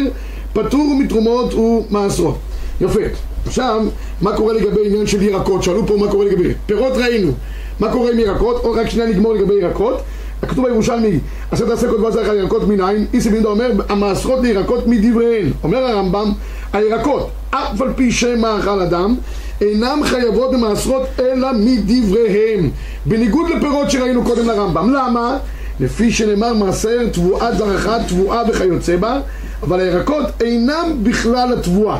פטור 0.53 0.95
מתרומות 0.99 1.55
ומעשרות. 1.55 2.39
יפה. 2.81 3.01
עכשיו, 3.47 3.83
מה 4.21 4.37
קורה 4.37 4.53
לגבי 4.53 4.81
עניין 4.87 5.07
של 5.07 5.23
ירקות? 5.23 5.63
שאלו 5.63 5.87
פה 5.87 5.97
מה 5.97 6.11
קורה 6.11 6.25
לגבי 6.25 6.55
פירות 6.67 6.93
ראינו. 6.93 7.33
מה 7.81 7.93
קורה 7.93 8.13
עם 8.13 8.19
ירקות? 8.19 8.65
או 8.65 8.73
רק 8.73 8.91
שנייה 8.91 9.09
נגמור 9.09 9.35
לגבי 9.35 9.55
ירקות. 9.55 10.01
כתוב 10.49 10.69
בירושלמי, 10.69 11.19
דבר 11.53 12.11
צריך 12.13 12.29
על 12.29 12.37
ירקות 12.37 12.69
מנין, 12.69 13.07
איסי 13.15 13.31
בן 13.31 13.45
אומר, 13.45 13.71
המעשרות 13.89 14.41
לירקות 14.43 14.87
מדבריהן. 14.87 15.53
אומר 15.65 15.79
הרמב"ם, 15.79 16.33
הירקות, 16.73 17.31
אף 17.51 17.83
על 17.83 17.93
פי 17.97 18.13
שם 18.13 18.41
מאכל 18.41 18.81
אדם, 18.81 19.15
אינם 19.61 20.01
חייבות 20.05 20.53
במעשרות 20.53 21.03
אלא 21.19 21.49
מדבריהם. 21.53 22.71
בניגוד 23.07 23.47
לפירות 23.51 23.91
שראינו 23.91 24.25
קודם 24.25 24.47
לרמב"ם. 24.47 24.93
למה? 24.95 25.39
לפי 25.81 26.11
שנאמר 26.13 26.55
מעשר 26.55 27.09
תבואת 27.13 27.59
זרחה, 27.59 27.97
תבואה 28.09 28.43
וכיוצא 28.49 28.97
בה, 28.97 29.21
אבל 29.63 29.81
הירקות 29.81 30.25
אינם 30.41 30.99
בכלל 31.03 31.53
התבואה. 31.53 31.99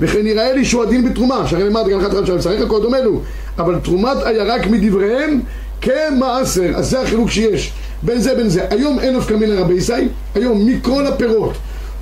וכן 0.00 0.22
נראה 0.22 0.52
לי 0.52 0.64
שהוא 0.64 0.82
הדין 0.82 1.10
בתרומה, 1.10 1.46
שהרי 1.46 1.64
נאמר 1.64 1.82
דגן 1.82 2.00
אחד 2.00 2.26
של 2.26 2.38
צריך 2.40 2.62
הכל 2.62 2.82
דומה 2.82 3.00
לו, 3.00 3.20
אבל 3.58 3.78
תרומת 3.82 4.16
הירק 4.24 4.66
מדבריהם 4.66 5.40
כמעשר, 5.80 6.72
אז 6.76 6.90
זה 6.90 7.00
החילוק 7.00 7.30
שיש 7.30 7.72
בין 8.04 8.20
זה 8.20 8.34
בין 8.34 8.48
זה. 8.48 8.66
היום 8.70 9.00
אין 9.00 9.16
נפקא 9.16 9.34
מינה 9.34 9.60
רבי 9.60 9.74
ישי, 9.74 9.92
היום 10.34 10.66
מכל 10.66 11.06
הפירות 11.06 11.52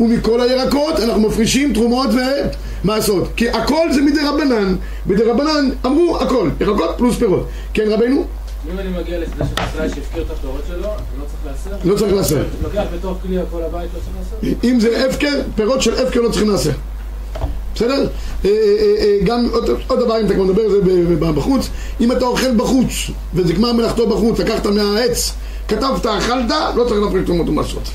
ומכל 0.00 0.40
הירקות 0.40 1.00
אנחנו 1.00 1.21
מפרישים 1.21 1.73
תרומות 1.73 2.11
ומעשרות, 2.85 3.28
כי 3.37 3.50
הכל 3.50 3.92
זה 3.92 4.02
מדי 4.02 4.21
רבנן, 4.21 4.76
מדי 5.06 5.23
רבנן 5.23 5.71
אמרו 5.87 6.18
הכל, 6.18 6.50
ירקות 6.61 6.90
פלוס 6.99 7.16
פירות. 7.16 7.47
כן 7.75 7.85
רבנו? 7.90 8.25
אם 8.73 8.78
אני 8.78 8.88
מגיע 8.88 9.18
לשדה 9.18 9.44
של 9.47 9.56
חקלאי 9.56 9.88
שהפקיר 9.88 10.23
את 10.23 10.30
הפירות 10.30 10.62
שלו, 10.68 10.88
אני 10.88 11.21
לא 11.21 11.25
צריך 11.25 11.71
לאסר? 11.71 11.88
לא 11.88 11.97
צריך 11.97 12.12
לאסר. 12.12 12.44
לוקח 12.62 12.85
בתוך 12.94 13.18
כלי 13.23 13.38
הכל 13.38 13.62
הבית, 13.62 13.90
לא 13.94 13.99
צריך 14.00 14.32
לאסר? 14.42 14.68
אם 14.68 14.80
זה 14.80 15.06
הפקר, 15.06 15.40
פירות 15.54 15.82
של 15.82 16.06
הפקר 16.06 16.21
לא 16.21 16.28
צריכים 16.28 16.50
לאסר. 16.50 16.71
בסדר? 17.75 18.06
אה, 18.44 18.50
אה, 18.50 18.50
אה, 18.99 19.18
גם 19.25 19.49
עוד, 19.52 19.71
עוד 19.87 20.00
דבר, 20.00 20.21
אם 20.21 20.26
אתה 20.26 20.35
כבר 20.35 20.44
מדבר 20.44 20.62
על 20.62 20.71
זה 20.71 21.32
בחוץ, 21.32 21.68
אם 22.00 22.12
אתה 22.12 22.25
אוכל 22.25 22.54
בחוץ, 22.56 23.11
וזה 23.35 23.52
גמר 23.52 23.73
מלאכתו 23.73 24.09
בחוץ, 24.09 24.38
לקחת 24.38 24.66
מהעץ, 24.66 25.32
כתבת, 25.69 26.07
אכלת, 26.07 26.50
לא 26.76 26.85
צריך 26.88 27.00
להפריש 27.04 27.26
תרומות 27.26 27.49
ומעשרות. 27.49 27.88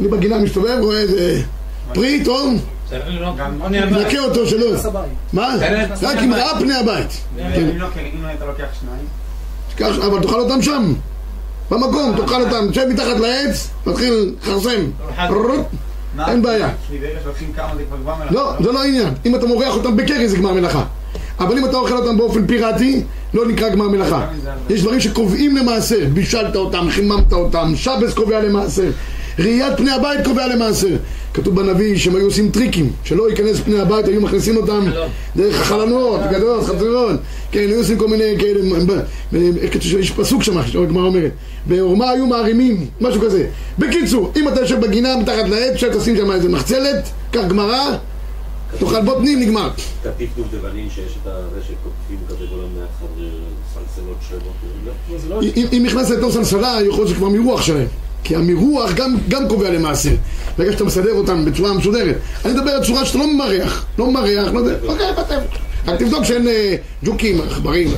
אני 0.00 0.08
בגינה 0.08 0.38
מסתובב, 0.38 0.78
רואה 0.80 0.98
איזה 0.98 1.42
פרי, 1.94 2.24
טוב. 2.24 2.54
נקה 3.90 4.18
אותו 4.18 4.46
שלא... 4.46 4.66
מה? 5.32 5.54
רק 6.02 6.18
אם 6.18 6.34
ראה 6.34 6.58
פני 6.58 6.74
הבית. 6.74 7.10
כן. 9.76 9.84
אבל 10.06 10.22
תאכל 10.22 10.40
אותם 10.40 10.62
שם, 10.62 10.94
במקום, 11.70 12.14
תאכל 12.16 12.42
אותם, 12.42 12.70
תשב 12.70 12.86
מתחת 12.90 13.20
לעץ, 13.20 13.70
מתחיל 13.86 14.34
לכרסם. 14.42 14.90
אין 16.28 16.42
בעיה. 16.42 16.68
לא, 18.30 18.52
זה 18.62 18.72
לא 18.72 18.82
העניין. 18.82 19.14
אם 19.26 19.34
אתה 19.34 19.46
מורח 19.46 19.74
אותם 19.74 19.96
בקרי 19.96 20.28
זה 20.28 20.36
גמר 20.36 20.52
מלאכה. 20.52 20.84
אבל 21.38 21.58
אם 21.58 21.64
אתה 21.64 21.76
אוכל 21.76 21.96
אותם 21.96 22.16
באופן 22.16 22.46
פיראטי, 22.46 23.02
לא 23.34 23.48
נקרא 23.48 23.68
גמר 23.68 23.88
מלאכה. 23.88 24.26
יש 24.70 24.80
דברים 24.80 25.00
שקובעים 25.00 25.56
למעשר. 25.56 26.06
בישלת 26.12 26.56
אותם, 26.56 26.86
חיממת 26.90 27.32
אותם, 27.32 27.72
שבס 27.76 28.14
קובע 28.14 28.40
למעשר. 28.40 28.90
ראיית 29.38 29.76
פני 29.76 29.90
הבית 29.90 30.24
קובע 30.24 30.46
למעשר. 30.46 30.96
כתוב 31.34 31.54
בנביא 31.54 31.96
שהם 31.96 32.16
היו 32.16 32.24
עושים 32.24 32.50
טריקים, 32.50 32.90
שלא 33.04 33.30
ייכנס 33.30 33.60
פני 33.60 33.80
הבית, 33.80 34.08
היו 34.08 34.20
מכניסים 34.20 34.56
אותם 34.56 34.84
דרך 35.36 35.60
החלונות, 35.60 36.20
גדות, 36.32 36.64
חצרות, 36.64 37.20
כן, 37.52 37.60
היו 37.60 37.78
עושים 37.78 37.98
כל 37.98 38.08
מיני 38.08 38.34
כאלה, 38.38 38.60
איך 39.60 39.72
כתוב, 39.72 39.98
יש 39.98 40.10
פסוק 40.10 40.42
שם, 40.42 40.58
הגמרא 40.58 41.04
אומרת, 41.04 41.30
בעורמה 41.66 42.10
היו 42.10 42.26
מערימים, 42.26 42.86
משהו 43.00 43.20
כזה. 43.20 43.46
בקיצור, 43.78 44.32
אם 44.36 44.48
אתה 44.48 44.60
יושב 44.60 44.80
בגינה 44.80 45.16
מתחת 45.16 45.48
לעץ, 45.48 45.72
אפשר 45.74 45.98
תשים 45.98 46.16
שם 46.16 46.30
איזה 46.30 46.48
מחצלת, 46.48 47.08
קח 47.30 47.44
גמרא, 47.48 47.96
תאכל 48.78 49.02
בוטנים, 49.04 49.40
נגמר. 49.40 49.70
כתיב 50.04 50.28
דובדבנים 50.36 50.90
שיש 50.90 51.12
את 51.22 51.26
הזה 51.26 51.60
שקוטפים 51.62 52.18
כזה 52.28 52.44
כל 52.50 52.60
המאחד 52.64 53.14
סלסלות 53.74 54.16
שלמות. 54.28 54.54
לא? 55.28 55.42
אם 55.56 55.66
אם 55.72 55.82
נכנס 55.86 56.10
לתוך 56.10 56.32
סלסלה, 56.34 56.78
יכול 56.86 57.04
להיות 57.04 57.08
שכבר 57.16 57.28
מרוח 57.28 57.62
שלהם. 57.62 57.86
כי 58.24 58.36
המרוח 58.36 58.92
גם, 58.92 59.16
גם 59.28 59.48
קובע 59.48 59.70
למעשה. 59.70 60.10
ברגע 60.58 60.72
שאתה 60.72 60.84
מסדר 60.84 61.12
אותם 61.12 61.44
בצורה 61.44 61.72
מסודרת. 61.72 62.16
אני 62.44 62.52
מדבר 62.52 62.70
על 62.70 62.84
צורה 62.84 63.04
שאתה 63.06 63.18
לא 63.18 63.26
ממרח. 63.26 63.86
לא 63.98 64.10
ממרח, 64.10 64.52
לא 64.52 64.58
יודע. 64.58 64.76
אוקיי, 64.86 65.12
בטח. 65.12 65.38
רק 65.86 65.98
תבדוק 66.00 66.24
שאין 66.24 66.48
אה, 66.48 66.76
ג'וקים, 67.04 67.40
עכברים. 67.40 67.88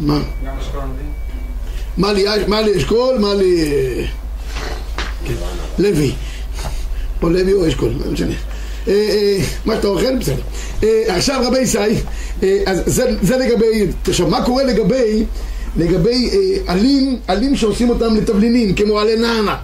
מה? 0.00 0.18
גם 0.46 0.58
אשכול 0.60 0.80
נביא. 0.80 1.04
מה 1.96 2.12
לי- 2.12 2.24
מה 2.46 2.60
לי 2.60 2.76
אשכול? 2.76 3.18
מה 3.18 3.34
לי... 3.34 3.62
אה, 3.62 4.04
כן, 5.26 5.34
לוי. 5.78 6.12
או 7.22 7.28
לוי 7.30 7.52
או 7.52 7.68
אשכול, 7.68 7.90
לא 8.06 8.12
משנה. 8.12 8.34
אה, 8.88 8.92
אה, 8.92 9.38
מה 9.64 9.74
שאתה 9.74 9.86
אוכל, 9.86 10.16
בסדר. 10.16 10.42
אה, 10.82 11.02
עכשיו 11.16 11.42
רבי 11.46 11.58
ישי, 11.58 11.78
אה, 12.42 12.58
אז 12.66 12.82
זה, 12.86 13.16
זה 13.22 13.36
לגבי, 13.36 13.86
עכשיו 14.08 14.28
מה 14.28 14.44
קורה 14.44 14.64
לגבי, 14.64 15.24
לגבי 15.76 16.30
עלים, 16.66 17.18
עלים 17.26 17.56
שעושים 17.56 17.90
אותם 17.90 18.14
לתבלינים, 18.14 18.74
כמו 18.74 18.98
עלי 18.98 19.16
נענה. 19.16 19.56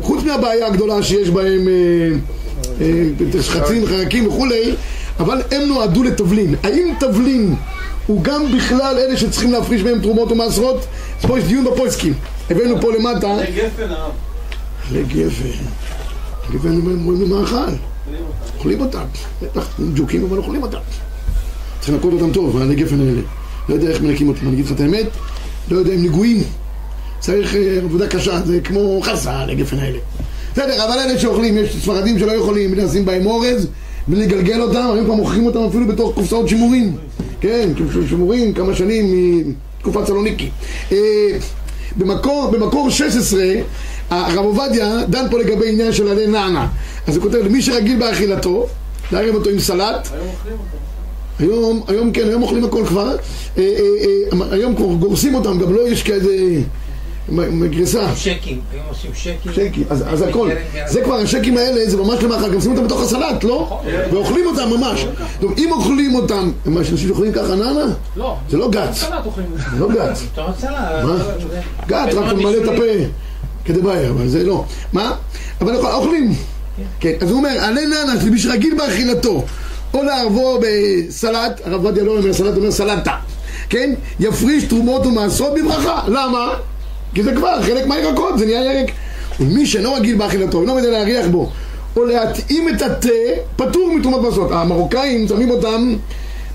חוץ 0.00 0.24
מהבעיה 0.24 0.66
הגדולה 0.66 1.02
שיש 1.02 1.30
בהם 1.30 1.68
אה, 1.68 2.16
אה, 2.80 3.42
חצים, 3.42 3.86
חרקים 3.86 4.26
וכולי, 4.26 4.74
אבל 5.20 5.42
הם 5.50 5.62
נועדו 5.68 6.02
לתבלין. 6.02 6.54
האם 6.62 6.94
תבלין 7.00 7.54
הוא 8.06 8.22
גם 8.22 8.56
בכלל 8.56 8.96
אלה 8.98 9.16
שצריכים 9.16 9.52
להפריש 9.52 9.82
מהם 9.82 10.00
תרומות 10.00 10.32
ומעשרות? 10.32 10.86
אז 11.20 11.26
פה 11.26 11.38
יש 11.38 11.44
דיון 11.44 11.64
בפויסקים. 11.64 12.14
הבאנו 12.50 12.80
פה 12.80 12.92
למטה, 12.92 13.36
זה 13.38 13.46
גפן 13.56 13.90
הרב. 13.90 14.12
לגפן. 14.92 15.64
גפן 16.52 16.68
הם 16.68 17.06
אומרים 17.06 17.22
למאכל. 17.22 17.72
אוכלים 18.56 18.80
אותם. 18.80 19.04
בטח, 19.42 19.68
הם 19.78 19.92
ג'וקים 19.94 20.24
אבל 20.24 20.38
אוכלים 20.38 20.62
אותם. 20.62 20.78
צריך 21.80 21.92
לנקות 21.92 22.12
אותם 22.12 22.32
טוב, 22.32 22.56
העלי 22.56 22.74
גפן 22.74 23.00
האלה. 23.00 23.20
לא 23.68 23.74
יודע 23.74 23.88
איך 23.88 24.02
מנקים 24.02 24.28
אותם, 24.28 24.46
אני 24.46 24.54
אגיד 24.54 24.66
לך 24.66 24.72
את 24.72 24.80
האמת. 24.80 25.06
לא 25.70 25.78
יודע, 25.78 25.92
הם 25.92 26.02
נגועים. 26.04 26.42
צריך 27.20 27.54
אה, 27.54 27.78
עבודה 27.84 28.06
קשה, 28.06 28.40
זה 28.44 28.60
כמו 28.60 29.00
חסה, 29.02 29.32
העלי 29.32 29.54
גפן 29.54 29.78
האלה. 29.78 29.98
בסדר, 30.52 30.84
אבל 30.84 30.98
אלה 30.98 31.18
שאוכלים, 31.18 31.58
יש 31.58 31.76
ספרדים 31.82 32.18
שלא 32.18 32.32
יכולים 32.32 32.74
לשים 32.74 33.04
בהם 33.04 33.26
אורז 33.26 33.66
ולגלגל 34.08 34.60
אותם, 34.60 34.90
היום 34.94 35.04
כבר 35.04 35.14
מוכרים 35.14 35.46
אותם 35.46 35.60
אפילו 35.68 35.86
בתוך 35.86 36.14
קופסאות 36.14 36.48
שימורים. 36.48 36.96
כן, 37.40 37.68
שימורים 38.08 38.54
כמה 38.54 38.74
שנים 38.74 39.04
מתקופת 39.78 40.06
סלוניקי. 40.06 40.50
אה, 40.92 41.38
במקור 41.96 42.90
16, 42.90 43.44
הרב 44.10 44.44
עובדיה 44.44 45.04
דן 45.08 45.26
פה 45.30 45.38
לגבי 45.38 45.72
עניין 45.72 45.92
של 45.92 46.08
עלי 46.08 46.26
נענה. 46.26 46.68
אז 47.06 47.16
הוא 47.16 47.22
כותב, 47.22 47.36
למי 47.38 47.62
שרגיל 47.62 47.98
באכילתו, 47.98 48.66
להרים 49.12 49.34
אותו 49.34 49.50
עם 49.50 49.58
סלט, 49.58 50.08
היום 50.12 50.28
אוכלים 50.28 50.56
אותו. 50.58 50.78
היום, 51.38 51.82
היום 51.88 52.12
כן, 52.12 52.28
היום 52.28 52.42
אוכלים 52.42 52.64
הכל 52.64 52.86
כבר, 52.86 53.08
אה, 53.08 53.16
אה, 53.58 53.62
אה, 54.40 54.46
היום 54.50 54.76
כבר 54.76 54.86
גורסים 54.94 55.34
אותם, 55.34 55.58
גם 55.58 55.74
לא 55.74 55.88
יש 55.88 56.02
כזה 56.02 56.36
מ- 57.28 57.60
מגרסה. 57.60 58.16
שקים, 58.16 58.60
היום 58.72 58.84
עושים 58.88 59.10
שקים. 59.14 59.52
שקי, 59.52 59.84
אז, 59.90 60.04
אז 60.06 60.22
הכל, 60.22 60.50
זה 60.86 61.00
כבר 61.04 61.14
השקים 61.14 61.56
האלה, 61.56 61.90
זה 61.90 61.96
ממש 61.96 62.22
למאכל, 62.22 62.54
גם 62.54 62.60
שמים 62.60 62.76
אותם 62.76 62.86
בתוך 62.86 63.02
הסלט, 63.02 63.44
לא? 63.44 63.80
ואוכלים 64.12 64.46
אותם 64.46 64.70
ממש. 64.70 65.06
טוב, 65.40 65.52
אם 65.58 65.72
אוכלים 65.72 66.14
אותם, 66.14 66.50
מה, 66.66 66.84
שאנשים 66.84 67.10
אוכלים 67.10 67.32
ככה 67.32 67.54
נענה? 67.54 67.84
לא. 68.16 68.36
זה 68.50 68.56
לא 68.56 68.70
גץ. 68.70 69.00
זה 69.00 69.78
לא 69.78 69.88
גץ. 69.88 70.22
מה? 71.04 71.16
גת, 71.86 72.14
רק 72.14 72.32
ממלא 72.32 72.56
את 72.64 72.68
הפה 72.68 72.82
כדבעי, 73.64 74.08
אבל 74.08 74.28
זה 74.28 74.44
לא. 74.44 74.64
מה? 74.92 75.12
אבל 75.60 75.76
אוכל- 75.76 75.92
אוכלים. 75.92 76.32
כן, 77.00 77.12
אז 77.20 77.30
הוא 77.30 77.38
אומר, 77.38 77.50
עלי 77.60 77.86
נענש 77.86 78.24
למי 78.24 78.38
שרגיל 78.38 78.74
באכילתו, 78.78 79.44
או 79.94 80.02
לערבו 80.02 80.60
בסלט, 80.60 81.60
הרב 81.64 81.84
עובדיה 81.86 82.04
לא 82.04 82.16
אומר 82.18 82.32
סלט, 82.32 82.56
אומר 82.56 82.70
סלטה, 82.72 83.12
כן? 83.70 83.94
יפריש 84.20 84.64
תרומות 84.64 85.06
ומעשרות 85.06 85.52
בברכה. 85.54 86.02
למה? 86.08 86.48
כי 87.14 87.22
זה 87.22 87.32
כבר 87.34 87.62
חלק 87.62 87.86
מהירקות, 87.86 88.38
זה 88.38 88.46
נהיה 88.46 88.72
ירק. 88.72 88.90
ומי 89.40 89.66
שאינו 89.66 89.94
רגיל 89.94 90.16
באכילתו, 90.16 90.60
אינו 90.60 90.78
יודע 90.78 90.90
להריח 90.90 91.26
בו, 91.26 91.50
או 91.96 92.04
להתאים 92.04 92.68
את 92.68 92.82
התה, 92.82 93.08
פטור 93.56 93.92
מתרומות 93.96 94.22
מעשרות. 94.22 94.50
המרוקאים 94.52 95.28
שמים 95.28 95.50
אותם 95.50 95.94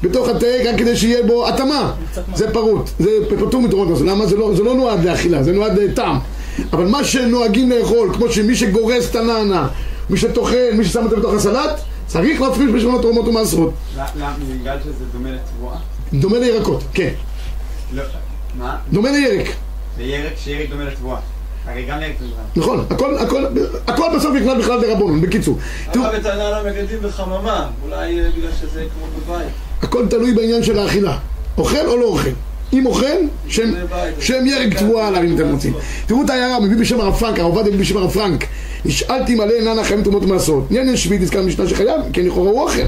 בתוך 0.03 0.27
התה 0.29 0.45
רק 0.69 0.77
כדי 0.77 0.95
שיהיה 0.95 1.23
בו 1.23 1.47
התאמה. 1.47 1.91
זה 2.35 2.51
פרוט, 2.53 2.89
זה 2.99 3.09
פטור 3.47 3.61
מתרומות 3.61 3.87
מעשרות. 3.89 4.07
למה? 4.09 4.25
זה 4.25 4.37
לא, 4.37 4.51
זה 4.55 4.63
לא 4.63 4.73
נועד 4.73 5.05
לאכילה, 5.05 5.43
זה 5.43 5.51
נועד 5.51 5.79
לטעם. 5.79 6.17
אבל 6.73 6.85
מה 6.85 7.03
שנוהגים 7.03 7.71
לאכול, 7.71 8.13
כמו 8.13 8.29
שמי 8.29 8.55
שגורס 8.55 9.09
את 9.09 9.15
הנענה, 9.15 9.67
מי 10.09 10.17
שטוחן, 10.17 10.77
מי 10.77 10.85
ששם 10.85 11.05
את 11.05 11.09
זה 11.09 11.15
בתוך 11.15 11.33
הסלט, 11.33 11.79
צריך 12.07 12.41
להפריש 12.41 12.71
בשביל 12.71 13.01
תרומות 13.01 13.27
ומעשרות. 13.27 13.73
למה? 13.97 14.33
בגלל 14.59 14.77
שזה 14.83 15.05
דומה 15.11 15.29
לתבואה? 15.31 15.77
דומה 16.13 16.39
לירקות, 16.39 16.83
כן. 16.93 17.13
לא. 17.93 18.03
מה? 18.57 18.77
דומה 18.91 19.11
לירק. 19.11 19.47
זה 19.97 20.03
ירק 20.03 20.33
שירק 20.37 20.69
דומה 20.69 20.83
לתבואה. 20.83 21.19
הרי 21.65 21.85
גם 21.85 22.01
ירק 22.01 22.15
זה. 22.19 22.25
נכון, 22.55 22.85
הכל, 22.89 23.17
הכל, 23.17 23.45
הכל 23.87 24.07
בסוף 24.15 24.35
נכנס 24.35 24.57
בכלל 24.63 24.81
דרבנון, 24.81 25.21
בקיצור. 25.21 25.57
הרב 25.87 26.13
את 26.13 26.25
הנעלה 26.25 26.63
מגדלים 26.63 27.01
בחממה. 27.01 27.67
אולי 27.83 28.19
אה, 28.19 28.29
בגלל 28.37 28.51
שזה 28.61 28.85
כמו 28.93 29.33
בבית. 29.35 29.49
הכל 29.81 30.07
תלוי 30.09 30.33
בעניין 30.33 30.63
של 30.63 30.79
האכילה. 30.79 31.17
אוכל 31.57 31.85
או 31.85 31.97
לא 31.97 32.05
אוכל? 32.05 32.29
אם 32.73 32.85
אוכל, 32.85 33.05
שם, 34.19 34.45
ירק 34.45 34.73
תבואה 34.77 35.07
עליו 35.07 35.23
אם 35.23 35.35
אתם 35.35 35.51
רוצים. 35.51 35.73
תראו 36.07 36.21
את 36.25 36.29
העיירה, 36.29 36.59
מביא 36.59 36.77
בשם 36.77 36.99
הרב 36.99 37.13
פרנק, 37.13 37.39
הרב 37.39 37.47
עובדיה 37.47 37.73
מביא 37.73 37.81
בשם 37.81 37.97
הרב 37.97 38.11
פרנק. 38.11 38.45
נשאלתי 38.85 39.35
מלא 39.35 39.51
איננה 39.51 39.83
חיים 39.83 40.03
תרומות 40.03 40.23
ומעשרות. 40.23 40.63
עניין 40.69 40.97
שביעית 40.97 41.21
הזכר 41.21 41.41
משנה 41.41 41.67
שחייב, 41.67 42.01
כן 42.13 42.25
לכאורה 42.25 42.49
הוא 42.51 42.61
אוכל. 42.61 42.81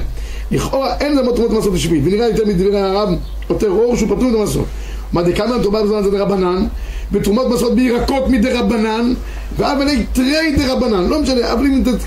לכאורה 0.50 0.96
אין 1.00 1.16
להם 1.16 1.24
תרומות 1.24 1.50
ומעשרות 1.50 1.74
בשביעית. 1.74 2.04
ונראה 2.06 2.28
יותר 2.28 2.44
מדברי 2.46 2.80
הרב, 2.80 3.08
יותר 3.50 3.70
אור 3.70 3.96
שהוא 3.96 4.16
פטור 4.16 4.30
ממעשרות. 4.30 4.66
מה 5.12 5.22
דקאמר 5.22 5.62
תרומה 5.62 5.82
בזמן 5.82 6.02
זה 6.02 6.10
דרבנן, 6.10 6.66
ותרומות 7.12 7.48
מעשרות 7.48 7.74
בירקות 7.74 8.28
מדרבנן, 8.28 9.14
ואף 9.56 9.80
עלי 9.80 10.04
תרי 10.12 10.56
דרבנן. 10.56 11.08
לא 11.08 11.20
משנה, 11.20 11.54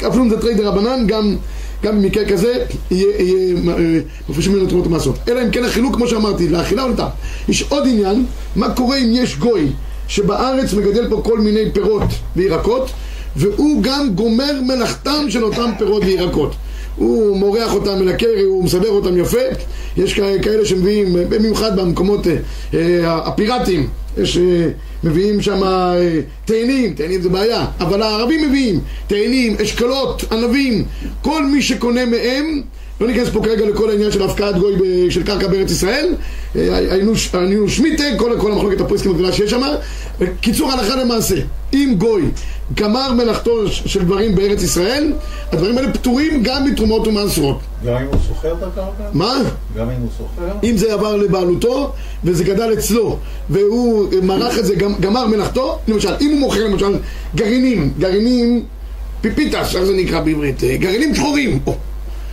אפילו 0.08 0.24
אם 0.24 0.29
זה 0.29 0.41
תרי 0.41 0.53
דרבנן, 0.53 1.08
גם... 1.08 1.36
גם 1.84 2.01
במקרה 2.01 2.25
כזה 2.25 2.65
יהיה, 2.91 3.22
יהיה 3.22 3.55
אה, 3.67 4.00
מפרישים 4.29 4.53
ממנו 4.53 4.67
תרומות 4.67 4.88
ומעשרות. 4.88 5.20
אלא 5.27 5.41
אם 5.44 5.51
כן 5.51 5.63
החילוק, 5.63 5.96
כמו 5.96 6.08
שאמרתי, 6.08 6.50
לאכילה 6.50 6.84
או 6.84 6.89
לטעם. 6.89 7.10
יש 7.50 7.63
עוד 7.70 7.84
עניין, 7.88 8.25
מה 8.55 8.70
קורה 8.70 8.98
אם 8.98 9.10
יש 9.12 9.38
גוי 9.38 9.72
שבארץ 10.08 10.74
מגדל 10.74 11.10
פה 11.10 11.22
כל 11.25 11.39
מיני 11.39 11.72
פירות 11.74 12.08
וירקות, 12.36 12.91
והוא 13.36 13.84
גם 13.84 14.10
גומר 14.15 14.62
מלאכתם 14.62 15.25
של 15.29 15.44
אותם 15.44 15.72
פירות 15.77 16.03
וירקות. 16.03 16.55
הוא 16.96 17.38
מורח 17.38 17.74
אותם 17.74 18.02
אל 18.02 18.10
הקרי, 18.10 18.42
הוא 18.42 18.64
מסדר 18.64 18.90
אותם 18.90 19.18
יפה. 19.18 19.38
יש 19.98 20.14
כאלה 20.14 20.66
שמביאים, 20.66 21.16
במיוחד 21.30 21.80
במקומות 21.80 22.28
אה, 22.28 22.36
אה, 22.74 23.16
הפיראטיים, 23.16 23.90
יש, 24.18 24.38
אה, 24.38 24.68
מביאים 25.04 25.42
שם 25.42 25.62
תאנים, 26.46 26.94
תאנים 26.94 27.22
זה 27.22 27.30
בעיה, 27.30 27.66
אבל 27.80 28.02
הערבים 28.02 28.50
מביאים 28.50 28.80
תאנים, 29.08 29.56
אשכולות, 29.64 30.24
ענבים, 30.32 30.84
כל 31.22 31.46
מי 31.46 31.62
שקונה 31.62 32.06
מהם, 32.06 32.62
לא 33.02 33.08
ניכנס 33.08 33.30
פה 33.30 33.42
כרגע 33.44 33.66
לכל 33.66 33.90
העניין 33.90 34.12
של 34.12 34.24
הפקעת 34.24 34.56
גוי 34.58 34.75
ב- 34.75 35.10
של 35.10 35.24
קרקע 35.24 35.48
בארץ 35.48 35.72
ישראל, 35.72 36.16
אה, 36.56 36.78
היינו 36.78 37.16
שמיטה, 37.68 38.04
כל, 38.18 38.32
כל 38.40 38.52
המחלוקת 38.52 38.82
הפריסקים 38.82 39.12
הגדולה 39.12 39.32
שיש 39.34 39.52
שם, 39.52 39.62
קיצור 40.42 40.72
הלכה 40.72 40.96
למעשה, 40.96 41.36
אם 41.74 41.96
גוי 41.98 42.24
גמר 42.75 43.12
מלאכתו 43.14 43.52
של 43.68 44.04
דברים 44.04 44.36
בארץ 44.36 44.64
ישראל, 44.64 45.14
הדברים 45.52 45.78
האלה 45.78 45.94
פטורים 45.94 46.44
גם 46.44 46.66
מתרומות 46.66 47.08
ומעשרות. 47.08 47.60
גם 47.86 47.96
אם 47.96 48.08
הוא 48.12 48.20
שוכר 48.28 48.54
את 48.54 48.64
הקרקע? 48.64 49.04
מה? 49.14 49.34
גם 49.78 49.90
אם 49.90 50.02
הוא 50.02 50.10
שוכר? 50.18 50.52
אם 50.64 50.78
זה 50.78 50.94
עבר 50.94 51.16
לבעלותו 51.16 51.92
וזה 52.24 52.44
גדל 52.44 52.74
אצלו 52.74 53.18
והוא 53.50 54.08
מרח 54.24 54.58
את 54.60 54.66
זה, 54.66 54.75
גמ- 54.75 55.00
גמר 55.00 55.28
מלאכתו, 55.28 55.80
למשל, 55.88 56.14
אם 56.22 56.32
הוא 56.32 56.40
מוכר 56.40 56.64
למשל 56.68 56.96
גרעינים, 57.36 57.94
גרעינים 58.00 58.64
פיפיטס, 59.22 59.75
איך 59.75 59.84
זה 59.84 59.94
נקרא 59.94 60.22
בעברית? 60.22 60.64
אה, 60.64 60.78
גרעינים 60.78 61.16
שחורים, 61.16 61.60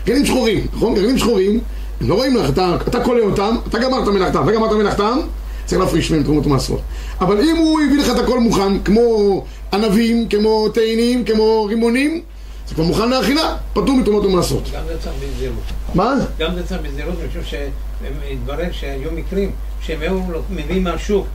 גרעינים 0.07 0.27
שחורים, 0.27 0.67
נכון? 0.73 0.95
גרעינים 0.95 1.19
שחורים, 1.19 1.61
הם 2.01 2.09
לא 2.09 2.15
ראויים 2.15 2.37
לך, 2.37 2.51
אתה, 2.51 2.77
אתה 2.89 3.05
קולה 3.05 3.23
אותם, 3.23 3.57
אתה 3.69 3.79
גמרת 3.79 4.09
מלאכתם, 4.09 4.43
אתה 4.43 4.53
גמרת 4.53 4.73
מלאכתם, 4.73 5.19
צריך 5.65 5.81
להפריש 5.81 6.11
מהם 6.11 6.23
תרומות 6.23 6.47
ומעשרות. 6.47 6.81
אבל 7.21 7.41
אם 7.41 7.57
הוא 7.57 7.81
הביא 7.81 7.99
לך 7.99 8.11
את 8.11 8.19
הכל 8.19 8.41
מוכן, 8.41 8.79
כמו 8.79 9.45
ענבים, 9.73 10.29
כמו 10.29 10.69
תאנים, 10.69 11.25
כמו 11.25 11.65
רימונים, 11.65 12.21
זה 12.69 12.75
כבר 12.75 12.85
מוכן 12.85 13.11
לאכילה, 13.11 13.57
פטור 13.73 13.97
מתרומות 13.97 14.25
ומעשרות. 14.25 14.71
גם 14.75 14.83
זה 14.87 14.99
צריך 14.99 15.15
בזהירות. 15.17 15.63
מה? 15.95 16.15
גם 16.39 16.55
זה 16.55 16.67
צריך 16.67 16.81
בזהירות, 16.83 17.15
אני 17.21 17.29
חושב 17.29 17.57
שהתברר 18.03 18.73
שהיו 18.73 19.11
מקרים 19.15 19.51
שהם 19.81 20.01
היו 20.01 20.21
מביאים 20.51 20.85
מהשוק 20.85 21.27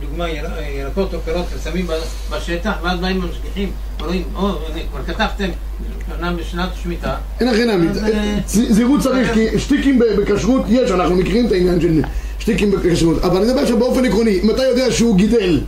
דוגמה, 0.00 0.28
יר- 0.30 0.44
ירקות 0.78 1.14
או 1.14 1.20
פירות, 1.20 1.44
שמים 1.64 1.86
ב- 1.86 1.92
בשטח, 2.36 2.72
ואז 2.82 3.00
באים 3.00 3.22
המשגיחים, 3.22 3.70
רואים, 4.00 4.22
או, 4.34 4.48
כבר 4.90 5.14
כתבתם, 5.14 5.48
אומנם 6.14 6.36
בשנת 6.36 6.68
שמיטה, 6.82 7.14
אין 7.40 7.68
נעמית. 7.68 7.90
אז, 7.90 8.04
אה, 8.04 8.38
זהירות 8.46 9.00
צריך, 9.00 9.32
כי 9.34 9.58
שטיקים 9.58 9.98
בכשרות 10.18 10.62
יש, 10.68 10.90
אנחנו 10.90 11.16
מכירים 11.16 11.46
את 11.46 11.52
העניין 11.52 11.80
של 11.80 12.02
שטיקים 12.38 12.70
בכשרות. 12.70 13.22
אבל 13.24 13.36
אני 13.36 13.46
מדבר 13.46 13.60
עכשיו 13.60 13.78
באופן 13.78 14.04
עקרוני, 14.04 14.40
אם 14.42 14.50
אתה 14.50 14.62
יודע 14.62 14.90
שהוא 14.92 15.16
גידל 15.16 15.60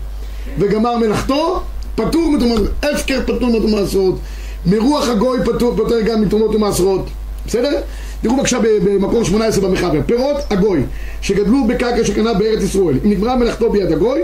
וגמר 0.59 0.97
מלאכתו, 0.97 1.63
פטור 1.95 2.31
מתרומות, 2.37 2.63
הפקר 2.83 3.21
פטור 3.27 3.49
מתרומות 3.51 3.81
מעשרות, 3.81 4.19
מרוח 4.67 5.09
הגוי 5.09 5.39
פטור, 5.45 5.75
פטור 5.75 6.01
גם 6.07 6.23
מתרומות 6.23 6.55
ומעשרות. 6.55 7.07
בסדר? 7.47 7.81
תראו 8.23 8.37
בבקשה 8.37 8.59
במקור 8.85 9.25
18 9.25 9.69
במחבר, 9.69 10.01
פירות 10.07 10.37
הגוי 10.51 10.83
שגדלו 11.21 11.65
בקרקע 11.65 12.05
שקנה 12.05 12.35
בארץ 12.35 12.63
ישראל, 12.63 12.99
אם 13.05 13.11
נגמרה 13.11 13.37
מלאכתו 13.37 13.71
ביד 13.71 13.93
הגוי 13.93 14.21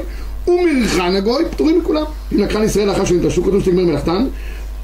ומרחן 0.48 1.16
הגוי, 1.16 1.44
פטורים 1.50 1.78
מכולם. 1.78 2.04
אם 2.32 2.38
לקחן 2.38 2.62
ישראל 2.62 2.86
לאחר 2.86 3.02
נתשו, 3.14 3.42
קודם 3.44 3.60
שתגמר 3.60 3.84
מלאכתן, 3.84 4.26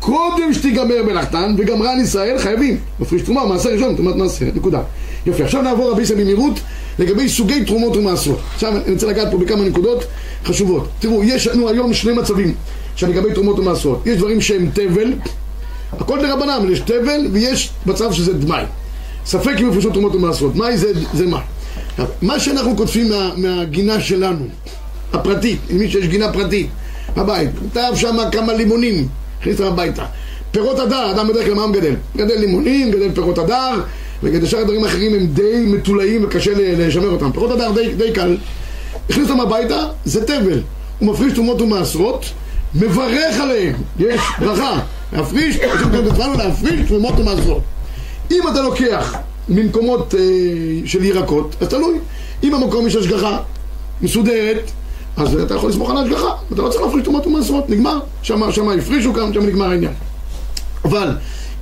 קודם 0.00 0.52
שתיגמר 0.52 1.02
מלאכתן 1.06 1.54
וגמרן 1.58 2.00
ישראל 2.00 2.38
חייבים. 2.38 2.76
מפריש 3.00 3.22
תרומה, 3.22 3.46
מעשר 3.46 3.68
ראשון, 3.68 3.94
תרומת 3.94 4.16
מעשר, 4.16 4.46
נקודה. 4.54 4.80
יופי, 5.26 5.42
עכשיו 5.42 5.62
נעבור 5.62 5.90
רבי 5.90 6.04
במהירות 6.04 6.60
לגבי 6.98 7.28
סוגי 7.28 7.64
תרומות 7.64 7.96
ומעשרות. 7.96 8.38
עכשיו 8.54 8.76
אני 8.76 8.92
רוצה 8.92 9.06
לגעת 9.06 9.30
פה 9.30 9.38
בכמה 9.38 9.64
נקודות 9.64 10.04
חשובות. 10.44 10.88
תראו, 10.98 11.24
יש 11.24 11.46
לנו 11.46 11.68
היום 11.68 11.94
שני 11.94 12.12
מצבים 12.12 12.54
שלגבי 12.96 13.32
תרומות 13.34 13.58
ומעשרות. 13.58 14.06
יש 14.06 14.16
דברים 14.16 14.40
שהם 14.40 14.70
תבל, 14.74 15.12
הכל 15.92 16.18
דרבנן, 16.22 16.72
יש 16.72 16.80
תבל 16.80 17.26
ויש 17.32 17.70
מצב 17.86 18.12
שזה 18.12 18.32
דמאי. 18.32 18.64
ספק 19.26 19.54
אם 19.60 19.70
יפרשו 19.70 19.90
תרומות 19.90 20.14
ומעשרות. 20.14 20.56
מאי 20.56 20.76
זה, 20.76 20.92
זה 21.14 21.26
מה? 21.26 21.40
מה 22.22 22.40
שאנחנו 22.40 22.76
כותבים 22.76 23.08
מה, 23.08 23.30
מהגינה 23.36 24.00
שלנו, 24.00 24.44
הפרטית, 25.12 25.58
עם 25.70 25.78
מי 25.78 25.90
שיש 25.90 26.06
גינה 26.06 26.32
פרטית, 26.32 26.68
בבית, 27.16 27.50
כתב 27.70 27.92
שם 27.94 28.16
כמה 28.32 28.52
לימונים, 28.52 29.08
הכניס 29.40 29.60
אותם 29.60 29.72
הביתה. 29.72 30.04
פירות 30.50 30.78
הדר, 30.78 31.10
אדם 31.10 31.28
בדרך 31.28 31.44
כלל 31.44 31.54
מה 31.54 31.62
הוא 31.62 31.70
מגדל? 31.70 31.94
מגדל 32.14 32.34
לימונים, 32.34 32.88
מגדל 32.88 33.14
פירות 33.14 33.38
הדר, 33.38 33.80
וגם 34.22 34.46
שאר 34.46 34.58
הדברים 34.58 34.84
האחרים 34.84 35.14
הם 35.14 35.26
די 35.26 35.64
מטולאים 35.66 36.24
וקשה 36.24 36.50
לשמר 36.56 37.10
אותם. 37.10 37.32
פירות 37.32 37.50
הדר 37.50 37.72
די, 37.72 37.94
די 37.94 38.12
קל. 38.12 38.36
הכניס 39.10 39.30
אותם 39.30 39.40
הביתה, 39.40 39.86
זה 40.04 40.26
תבל. 40.26 40.60
הוא 40.98 41.12
מפריש 41.12 41.32
תרומות 41.32 41.60
ומעשרות, 41.60 42.24
מברך 42.74 43.40
עליהם, 43.40 43.74
יש 43.98 44.20
ברכה. 44.40 44.80
להפריש, 45.12 45.56
התחלנו 45.56 46.38
להפריש 46.38 46.88
תרומות 46.88 47.14
ומעשרות. 47.18 47.62
אם 48.30 48.42
אתה 48.52 48.62
לוקח 48.62 49.16
ממקומות 49.48 50.14
אה, 50.14 50.20
של 50.84 51.04
ירקות, 51.04 51.56
אז 51.60 51.68
תלוי. 51.68 51.98
אם 52.42 52.54
המקום 52.54 52.86
יש 52.86 52.96
השגחה 52.96 53.38
מסודרת, 54.02 54.70
אז 55.16 55.34
אתה 55.34 55.54
יכול 55.54 55.70
לסמוך 55.70 55.90
על 55.90 55.96
ההשגחה. 55.96 56.30
אתה 56.52 56.62
לא 56.62 56.68
צריך 56.68 56.82
להפריש 56.82 57.04
תרומות 57.04 57.26
ומעשרות, 57.26 57.70
נגמר. 57.70 58.00
שם, 58.22 58.42
הפרישו 58.78 59.14
כאן, 59.14 59.32
שם 59.32 59.46
נגמר 59.46 59.70
העניין. 59.70 59.92
אבל 60.84 61.08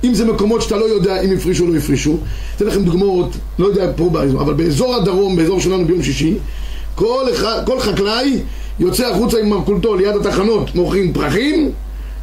אם 0.03 0.13
זה 0.13 0.25
מקומות 0.25 0.61
שאתה 0.61 0.77
לא 0.77 0.85
יודע 0.85 1.21
אם 1.21 1.31
הפרישו 1.37 1.65
או 1.65 1.73
לא 1.73 1.77
הפרישו, 1.77 2.17
אתן 2.55 2.65
לכם 2.65 2.83
דוגמאות, 2.83 3.29
לא 3.59 3.65
יודע 3.65 3.91
פה 3.95 4.09
באזור, 4.09 4.41
אבל 4.41 4.53
באזור 4.53 4.95
הדרום, 4.95 5.35
באזור 5.35 5.59
שלנו 5.59 5.85
ביום 5.85 6.03
שישי, 6.03 6.35
כל, 6.95 7.25
כל 7.65 7.79
חקלאי 7.79 8.39
יוצא 8.79 9.07
החוצה 9.07 9.39
עם 9.39 9.49
מרכולתו 9.49 9.95
ליד 9.95 10.15
התחנות, 10.15 10.75
מוכרים 10.75 11.13
פרחים, 11.13 11.71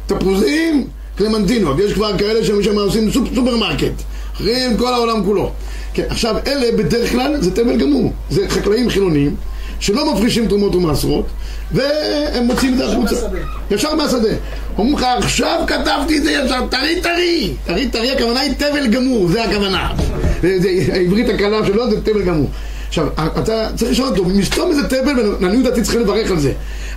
תפוזים, 0.07 0.87
קלמנטינות. 1.17 1.79
יש 1.79 1.93
כבר 1.93 2.17
כאלה 2.17 2.43
שהם 2.43 2.63
שם 2.63 2.79
עושים 2.79 3.11
סופ, 3.11 3.27
סופרמרקט. 3.35 3.93
אחרים 4.35 4.77
כל 4.77 4.93
העולם 4.93 5.23
כולו. 5.23 5.51
כן, 5.93 6.03
עכשיו, 6.09 6.35
אלה 6.47 6.77
בדרך 6.77 7.11
כלל 7.11 7.41
זה 7.41 7.55
טבל 7.55 7.77
גמור. 7.77 8.13
זה 8.29 8.49
חקלאים 8.49 8.89
חילוניים 8.89 9.35
שלא 9.79 10.13
מפרישים 10.13 10.47
תרומות 10.47 10.75
ומעשרות, 10.75 11.25
והם 11.71 12.43
מוציאים 12.43 12.73
את 12.73 12.77
זה 12.77 12.85
החוצה. 12.85 13.15
ישר 13.71 13.95
מהשדה. 13.95 14.29
אומרים 14.77 14.95
לך, 14.95 15.05
עכשיו 15.17 15.63
קטפתי 15.67 16.17
את 16.17 16.23
זה 16.23 16.31
ישר, 16.31 16.67
טרי 16.69 17.01
טרי. 17.01 17.53
טרי 17.65 17.87
טרי, 17.87 18.11
הכוונה 18.11 18.39
היא 18.39 18.53
טבל 18.57 18.87
גמור, 18.87 19.27
זה 19.27 19.43
הכוונה. 19.43 19.93
זה, 20.41 20.59
זה, 20.59 20.69
העברית 20.93 21.29
הקלה 21.29 21.65
שלו 21.65 21.89
זה 21.89 22.01
טבל 22.01 22.21
גמור. 22.21 22.49
עכשיו, 22.87 23.07
אתה 23.39 23.67
צריך 23.75 23.91
לשאול 23.91 24.07
אותו, 24.07 24.25
מן 24.25 24.40
הסתם 24.40 24.69
זה 24.69 24.87
טבל, 24.89 25.19
ולעניות 25.19 25.63
דעתי 25.63 25.81
צריכים 25.81 26.01
לברך 26.01 26.31
על 26.31 26.39
זה. 26.39 26.51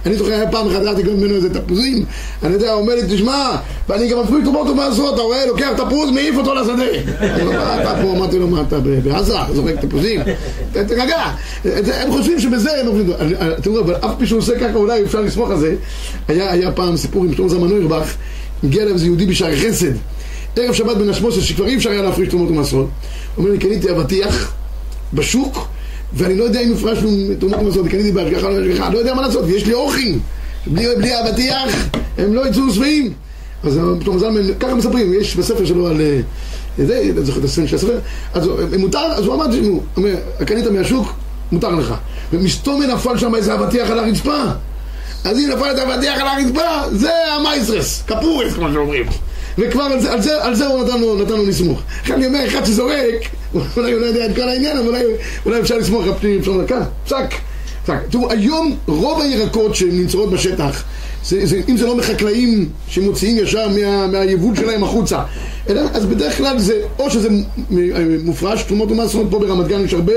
אני 0.06 0.14
זוכר, 0.16 0.32
היה 0.32 0.50
פעם 0.50 0.66
אחת 0.68 0.82
גם 0.82 1.16
ממנו 1.16 1.34
איזה 1.34 1.54
תפוזים, 1.54 2.04
אני 2.42 2.52
יודע, 2.54 2.72
הוא 2.72 2.80
אומר 2.82 2.94
לי, 2.94 3.02
תשמע, 3.08 3.56
ואני 3.88 4.08
גם 4.08 4.20
מפריש 4.20 4.44
תרומות 4.44 4.68
ומעשרות, 4.68 5.14
אתה 5.14 5.22
רואה, 5.22 5.46
לוקח 5.46 5.68
תפוז, 5.76 6.10
מעיף 6.10 6.36
אותו 6.36 6.54
לשדה. 6.54 6.72
אני 7.20 7.42
אומר, 7.42 7.58
"מה 7.64 7.82
אתה 7.82 7.94
פה, 8.02 8.12
אמרתי 8.16 8.38
לו, 8.38 8.48
מה 8.48 8.62
אתה 8.68 8.78
בעזה, 8.80 9.34
זורק 9.54 9.74
תפוזים? 9.80 10.20
תרגע. 10.72 11.22
הם 11.94 12.12
חושבים 12.12 12.40
שבזה 12.40 12.70
הם 12.80 12.86
אני- 13.20 13.34
תראו, 13.62 13.80
אבל 13.80 13.94
אף 13.94 14.10
פי 14.18 14.26
שהוא 14.26 14.38
עושה 14.38 14.58
ככה, 14.58 14.74
אולי 14.74 15.02
אפשר 15.04 15.20
לסמוך 15.20 15.50
על 15.50 15.58
זה. 15.58 15.74
היה 16.28 16.72
פעם 16.72 16.96
סיפור 16.96 17.24
עם 17.24 17.34
שלמה 17.34 17.48
זלמן 17.48 17.68
נוירבך, 17.68 18.14
הגיע 18.64 18.82
אליו 18.82 18.94
איזה 18.94 19.06
יהודי 19.06 19.26
בשערי 19.26 19.56
חסד. 19.60 19.92
ערב 20.56 20.74
שבת 20.74 20.96
בן 20.96 21.08
השמוסס, 21.08 21.42
שכבר 21.42 21.66
אי 21.66 21.76
אפשר 21.76 21.90
היה 21.90 22.02
להפריש 22.02 22.28
תרומות 22.28 22.50
ומעשרות. 22.50 22.88
הוא 23.34 23.42
אומר 23.42 23.50
לי, 23.50 23.58
קניתי 23.58 23.90
אבטיח 23.90 24.52
בשוק, 25.14 25.66
ואני 26.12 26.36
לא 26.36 26.44
יודע 26.44 26.60
אם 26.60 26.72
הפרשנו 26.72 27.10
תרומות 27.38 27.58
ומעשרות, 27.60 27.88
קניתי 27.88 28.12
בהשגחה 28.12 28.48
לא 28.48 28.60
בהשגחה, 28.60 28.86
אני 28.86 28.94
לא 28.94 28.98
יודע 28.98 29.14
מה 29.14 29.22
לעשות, 29.22 29.44
ויש 29.44 29.66
לי 29.66 29.72
אורחים. 29.72 30.20
בלי, 30.66 31.12
האבטיח, 31.12 31.88
הם 32.18 32.34
לא 32.34 32.48
יצאו 32.48 32.70
שבעים. 32.70 33.12
אז 33.64 33.80
שלמה 34.04 34.18
זלמן, 34.18 34.54
ככה 34.60 34.74
מספרים, 34.74 35.14
יש 35.14 35.36
בספר 35.36 35.64
שלו 35.64 35.86
על... 35.86 36.00
אה, 36.00 36.20
זה, 36.86 37.10
אתה 37.12 37.22
זוכר 37.22 37.38
את 37.38 37.44
הסצנה 37.44 37.68
של 37.68 37.76
הספר? 37.76 37.98
אז 38.34 38.50
מותר, 38.78 38.98
אז 38.98 39.26
הוא 39.26 39.34
אמר, 39.34 39.46
נו, 39.46 39.82
קנית 40.46 40.66
מהשוק, 40.66 41.12
מותר 41.52 41.74
לך. 41.74 41.94
ומסתומי 42.32 42.86
נפל 42.86 43.18
שם 43.18 43.34
איזה 43.34 43.54
אבטיח 43.54 43.90
על 43.90 43.98
הרצפה. 43.98 44.42
אז 45.24 45.38
אם 45.38 45.50
נפל 45.56 45.70
את 45.70 45.78
האבטיח 45.78 46.20
על 46.20 46.26
הרצפה, 46.26 46.96
זה 46.96 47.10
המייסרס, 47.36 48.02
קפורס, 48.06 48.52
כמו 48.54 48.72
שאומרים. 48.72 49.06
וכבר 49.60 49.82
על 49.82 50.00
זה, 50.00 50.12
על 50.12 50.22
זה, 50.22 50.44
על 50.44 50.54
זה 50.54 50.66
הוא 50.66 51.20
נתן 51.22 51.36
לו 51.36 51.46
לסמוך. 51.46 51.82
עכשיו 52.00 52.16
אני 52.16 52.26
אומר, 52.26 52.46
אחד 52.46 52.64
שזורק, 52.64 52.94
אולי 53.76 53.92
הוא 53.92 54.00
לא 54.00 54.06
יודע 54.06 54.26
את 54.26 54.36
כל 54.36 54.48
העניין, 54.48 54.76
אבל 54.76 54.86
אולי, 54.88 55.04
אולי 55.46 55.60
אפשר 55.60 55.78
לסמוך 55.78 56.04
על 56.04 56.12
פנים, 56.20 56.38
אפשר 56.38 56.62
דקה, 56.62 56.80
פסק. 57.04 57.34
פסק. 57.84 57.98
תראו, 58.10 58.30
היום 58.30 58.76
רוב 58.86 59.20
הירקות 59.20 59.74
שנמצאות 59.74 60.30
בשטח, 60.30 60.84
זה, 61.24 61.46
זה, 61.46 61.60
אם 61.68 61.76
זה 61.76 61.86
לא 61.86 61.96
מחקלאים 61.96 62.68
שמוציאים 62.88 63.38
ישר 63.38 63.68
מה, 63.68 64.06
מהיבול 64.06 64.56
שלהם 64.56 64.84
החוצה, 64.84 65.22
אלא, 65.68 65.80
אז 65.94 66.06
בדרך 66.06 66.38
כלל 66.38 66.58
זה, 66.58 66.80
או 66.98 67.10
שזה 67.10 67.28
מ- 67.30 68.24
מופרש, 68.24 68.62
תרומות 68.62 68.90
ומעשרות, 68.90 69.26
פה 69.30 69.38
ברמת 69.38 69.66
גן 69.66 69.84
יש 69.84 69.94
הרבה 69.94 70.12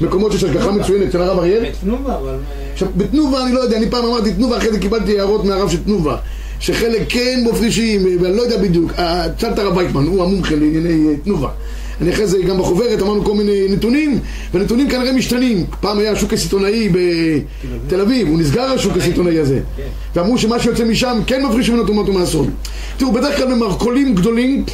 מקומות 0.00 0.32
שיש 0.32 0.44
השגחה 0.44 0.70
מצוינת 0.70 1.12
של 1.12 1.22
הרב 1.22 1.38
אריאל. 1.38 1.64
בתנובה, 1.70 2.16
אבל... 2.16 2.28
אה, 2.28 2.36
עכשיו, 2.72 2.88
בתנובה 2.96 3.44
אני 3.44 3.52
לא 3.52 3.60
יודע, 3.60 3.76
אני 3.76 3.90
פעם 3.90 4.04
אמרתי 4.04 4.32
תנובה, 4.32 4.58
אחרי 4.58 4.72
זה 4.72 4.78
קיבלתי 4.78 5.18
הערות 5.18 5.44
מהרב 5.44 5.70
של 5.70 5.84
תנובה, 5.84 6.16
שחלק 6.62 7.02
כן 7.08 7.44
מפרישים, 7.50 8.06
ואני 8.20 8.36
לא 8.36 8.42
יודע 8.42 8.56
בדיוק, 8.56 8.92
אה, 8.98 9.26
את 9.26 9.58
הרב 9.58 9.76
וייטמן, 9.76 10.06
הוא 10.06 10.22
המומחה 10.22 10.54
לענייני 10.54 11.08
אה, 11.08 11.14
תנובה. 11.24 11.48
אני 12.00 12.10
אחרי 12.10 12.26
זה 12.26 12.38
גם 12.42 12.58
בחוברת 12.58 13.02
אמרנו 13.02 13.24
כל 13.24 13.34
מיני 13.34 13.68
נתונים, 13.68 14.18
והנתונים 14.54 14.90
כנראה 14.90 15.12
משתנים. 15.12 15.66
פעם 15.80 15.98
היה 15.98 16.12
השוק 16.12 16.32
הסיטונאי 16.32 16.88
בתל 16.88 18.00
אביב, 18.00 18.28
הוא 18.28 18.38
נסגר 18.38 18.62
השוק 18.62 18.96
הסיטונאי 18.96 19.38
הזה. 19.38 19.60
ואמרו 20.14 20.38
שמה 20.38 20.58
שיוצא 20.58 20.84
משם 20.84 21.20
כן 21.26 21.46
מפריש 21.46 21.70
ממנו 21.70 21.84
תרומות 21.84 22.08
ומעשרות. 22.08 22.48
תראו, 22.96 23.12
בדרך 23.12 23.36
כלל 23.36 23.54
במרכולים 23.54 24.14
גדולים 24.14 24.64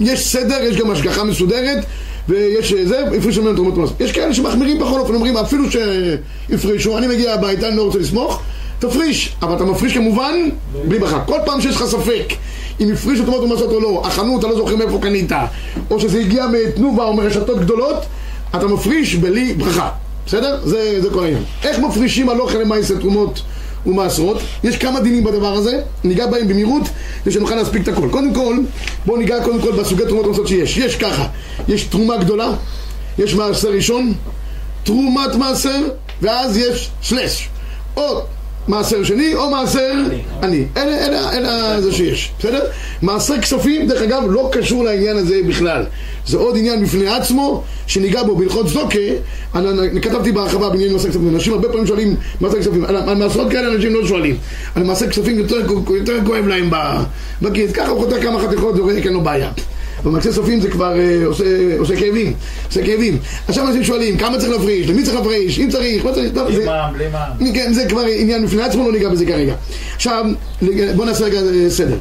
יש 0.00 0.28
סדר, 0.28 0.62
יש 0.62 0.76
גם 0.76 0.90
השגחה 0.90 1.24
מסודרת, 1.24 1.84
ויש 2.28 2.72
אה, 2.72 2.86
זה, 2.86 3.04
הפרישו 3.18 3.42
ממנו 3.42 3.54
תרומות 3.54 3.74
ומעשרות. 3.74 4.00
יש 4.00 4.12
כאלה 4.12 4.34
שמחמירים 4.34 4.78
בכל 4.78 5.00
אופן, 5.00 5.14
אומרים 5.14 5.36
אפילו 5.36 5.64
שהפרישו, 5.70 6.98
אני 6.98 7.06
מגיע 7.06 7.34
הביתה, 7.34 7.68
אני 7.68 7.76
לא 7.76 7.82
רוצה 7.82 7.98
לסמוך, 7.98 8.42
תפריש, 8.80 9.36
אבל 9.42 9.56
אתה 9.56 9.64
מפריש 9.64 9.94
כמובן 9.94 10.48
בלי 10.88 10.98
ברכה. 10.98 11.20
כל 11.20 11.38
פעם 11.46 11.60
שיש 11.60 11.76
לך 11.76 11.84
ספק 11.84 12.32
אם 12.80 12.92
הפרישו 12.92 13.22
תרומות 13.24 13.42
ומעשרות 13.42 13.72
או 13.72 13.80
לא, 13.80 14.02
החנות, 14.04 14.40
אתה 14.40 14.48
לא 14.48 14.56
זוכר 14.56 14.76
מאיפה 14.76 14.98
קנית, 15.02 15.32
או 15.90 16.00
שזה 16.00 16.20
הגיע 16.20 16.46
מתנובה 16.46 17.04
או 17.04 17.14
מרשתות 17.14 17.60
גדולות, 17.60 18.04
אתה 18.56 18.66
מפריש 18.66 19.14
בלי 19.14 19.54
ברכה. 19.54 19.88
בסדר? 20.26 20.60
זה, 20.64 21.02
זה 21.02 21.10
כל 21.10 21.24
העניין. 21.24 21.42
איך 21.64 21.78
מפרישים 21.78 22.28
הלוך 22.28 22.54
למעשה 22.54 22.98
תרומות 22.98 23.42
ומעשרות? 23.86 24.38
יש 24.64 24.76
כמה 24.76 25.00
דינים 25.00 25.24
בדבר 25.24 25.54
הזה, 25.54 25.80
ניגע 26.04 26.26
בהם 26.26 26.48
במהירות, 26.48 26.82
כדי 27.22 27.32
שנוכל 27.32 27.54
להספיק 27.54 27.82
את 27.82 27.88
הכל. 27.88 28.08
קודם 28.10 28.34
כל, 28.34 28.56
בואו 29.06 29.16
ניגע 29.16 29.44
קודם 29.44 29.60
כל 29.60 29.72
בסוגי 29.72 30.02
תרומות 30.06 30.24
ומעשרות 30.24 30.48
שיש. 30.48 30.76
יש 30.76 30.96
ככה, 30.96 31.26
יש 31.68 31.84
תרומה 31.84 32.16
גדולה, 32.16 32.52
יש 33.18 33.34
מעשר 33.34 33.70
ראשון, 33.70 34.12
תרומת 34.84 35.34
מעשר, 35.34 35.80
ואז 36.22 36.56
יש 36.56 36.90
שלש. 37.02 37.48
או 37.96 38.22
מעשר 38.70 39.04
שני 39.04 39.34
או 39.34 39.50
מעשר 39.50 39.92
עני. 40.42 40.64
אלה, 40.76 41.06
אלה, 41.06 41.32
אלה 41.32 41.80
זה 41.80 41.92
שיש, 41.92 42.32
בסדר? 42.38 42.64
מעשר 43.02 43.38
כספים, 43.38 43.86
דרך 43.86 44.02
אגב, 44.02 44.22
לא 44.30 44.48
קשור 44.52 44.84
לעניין 44.84 45.16
הזה 45.16 45.40
בכלל. 45.48 45.84
זה 46.26 46.36
עוד 46.36 46.56
עניין 46.56 46.84
בפני 46.84 47.08
עצמו, 47.08 47.62
שניגע 47.86 48.22
בו 48.22 48.36
בהלכות 48.36 48.66
צדוקה. 48.66 48.98
אני, 49.54 50.00
כתבתי 50.02 50.32
בהרחבה 50.32 50.68
בעניין 50.68 50.92
מעשר 50.92 51.08
כספים. 51.08 51.34
אנשים 51.34 51.52
הרבה 51.52 51.68
פעמים 51.68 51.86
שואלים 51.86 52.16
מעשר 52.40 52.58
כספים. 52.60 52.84
על, 52.84 53.14
מעשרות 53.14 53.50
כאלה 53.50 53.74
אנשים 53.74 53.94
לא 53.94 54.06
שואלים. 54.06 54.36
על 54.74 54.82
מעשר 54.82 55.10
כספים 55.10 55.38
יותר, 55.38 55.56
יותר 55.94 56.18
כואב 56.26 56.46
להם 56.46 56.70
בכיס. 57.42 57.72
ככה 57.72 57.88
הוא 57.88 58.00
חותר 58.00 58.22
כמה 58.22 58.40
חתיכות 58.40 58.78
ורואה, 58.78 59.02
כן, 59.02 59.12
לא 59.12 59.20
בעיה. 59.20 59.50
במקצה 60.04 60.32
סופים 60.32 60.60
זה 60.60 60.70
כבר 60.70 60.98
אה, 60.98 61.26
עושה, 61.26 61.44
עושה 61.78 61.96
כאבים, 61.96 62.32
עושה 62.68 62.86
כאבים. 62.86 63.18
עכשיו 63.48 63.68
אנשים 63.68 63.84
שואלים, 63.84 64.18
כמה 64.18 64.38
צריך 64.38 64.52
להפריש, 64.52 64.88
למי 64.88 65.02
צריך 65.02 65.16
להפריש, 65.16 65.58
אם 65.58 65.70
צריך, 65.70 66.04
מה 66.04 66.12
צריך, 66.12 66.32
בלי 66.32 66.56
זה, 66.56 66.64
מע"מ, 66.64 66.92
בלי 66.92 67.08
מע"מ. 67.08 67.52
כן, 67.54 67.72
זה 67.72 67.86
כבר 67.88 68.02
עניין 68.18 68.46
בפני 68.46 68.62
עצמו, 68.62 68.86
לא 68.86 68.92
ניגע 68.92 69.08
בזה 69.08 69.26
כרגע. 69.26 69.54
עכשיו, 69.96 70.24
בואו 70.96 71.04
נעשה 71.06 71.24
רגע 71.24 71.38
אה, 71.38 71.70
סדר. 71.70 71.96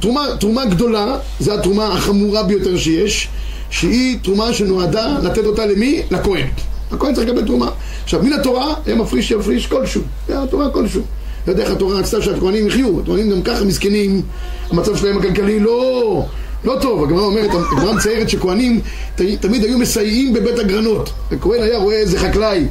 תרומה, 0.00 0.26
תרומה 0.40 0.64
גדולה, 0.64 1.16
זו 1.40 1.54
התרומה 1.54 1.86
החמורה 1.86 2.42
ביותר 2.42 2.76
שיש, 2.76 3.28
שהיא 3.70 4.18
תרומה 4.22 4.52
שנועדה 4.52 5.18
לתת 5.22 5.46
אותה 5.46 5.66
למי? 5.66 6.02
לכהן. 6.10 6.46
הכהן 6.92 7.14
צריך 7.14 7.28
לקבל 7.28 7.46
תרומה. 7.46 7.70
עכשיו, 8.04 8.22
מן 8.22 8.32
התורה, 8.32 8.74
היה 8.86 8.94
מפריש 8.94 9.28
שיפריש 9.28 9.66
כלשהו. 9.66 10.02
זה 10.28 10.42
התורה 10.42 10.70
כלשהו. 10.70 11.02
לא 11.46 11.52
יודע 11.52 11.62
איך 11.62 11.72
התורה 11.72 11.98
רצתה 11.98 12.22
שהכהנים 12.22 12.66
יחיו. 12.66 13.00
הכהנים 13.00 13.30
גם 13.30 13.42
ככה 13.42 13.64
מסכנים, 13.64 14.22
המצב 14.70 14.96
שלהם 14.96 15.18
הכלכלי 15.18 15.60
לא... 15.60 16.24
לא 16.64 16.78
טוב, 16.80 17.04
הגמרא 17.04 17.22
אומרת, 17.22 17.50
הגמרא 17.50 17.92
מציירת 17.92 18.28
שכהנים 18.28 18.80
תמיד 19.16 19.64
היו 19.64 19.78
מסייעים 19.78 20.32
בבית 20.34 20.58
הגרנות. 20.58 21.10
הכהן 21.32 21.62
היה 21.62 21.78
רואה 21.78 21.96
איזה 21.96 22.18
חקלאי, 22.18 22.66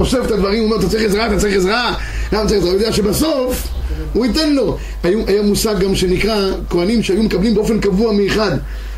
אוסף 0.00 0.18
את 0.26 0.30
הדברים, 0.30 0.58
הוא 0.58 0.64
אומר, 0.64 0.76
אתה 0.76 0.88
צריך 0.88 1.04
עזרה, 1.04 1.26
אתה 1.26 1.38
צריך 1.38 1.56
עזרה, 1.56 1.94
למה 2.32 2.46
צריך 2.46 2.58
עזרה? 2.58 2.70
הוא 2.70 2.78
יודע 2.78 2.92
שבסוף 2.92 3.68
הוא 4.12 4.26
ייתן 4.26 4.52
לו. 4.52 4.76
היו, 5.02 5.26
היה 5.26 5.42
מושג 5.42 5.78
גם 5.78 5.94
שנקרא 5.94 6.50
כהנים 6.70 7.02
שהיו 7.02 7.22
מקבלים 7.22 7.54
באופן 7.54 7.80
קבוע 7.80 8.12
מאחד. 8.12 8.50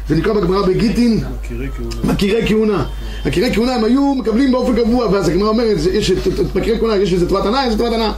זה 0.08 0.16
נקרא 0.16 0.32
בגמרא 0.32 0.66
בגיטין 0.66 1.20
מכירי 2.04 2.46
כהונה. 2.46 2.84
מכירי 3.26 3.54
כהונה 3.54 3.74
הם 3.74 3.84
היו 3.84 4.14
מקבלים 4.14 4.52
באופן 4.52 4.76
קבוע, 4.76 5.06
ואז 5.12 5.28
הגמרא 5.28 5.48
אומרת, 5.48 5.76
יש 5.92 6.10
את 6.10 6.56
מכירי 6.56 6.78
כהונה, 6.78 6.96
יש 6.96 7.12
איזה 7.12 7.28
תורת 7.28 7.46
הנאה, 7.46 7.64
איזה 7.64 7.78
תורת 7.78 7.92
הנאה. 7.92 8.12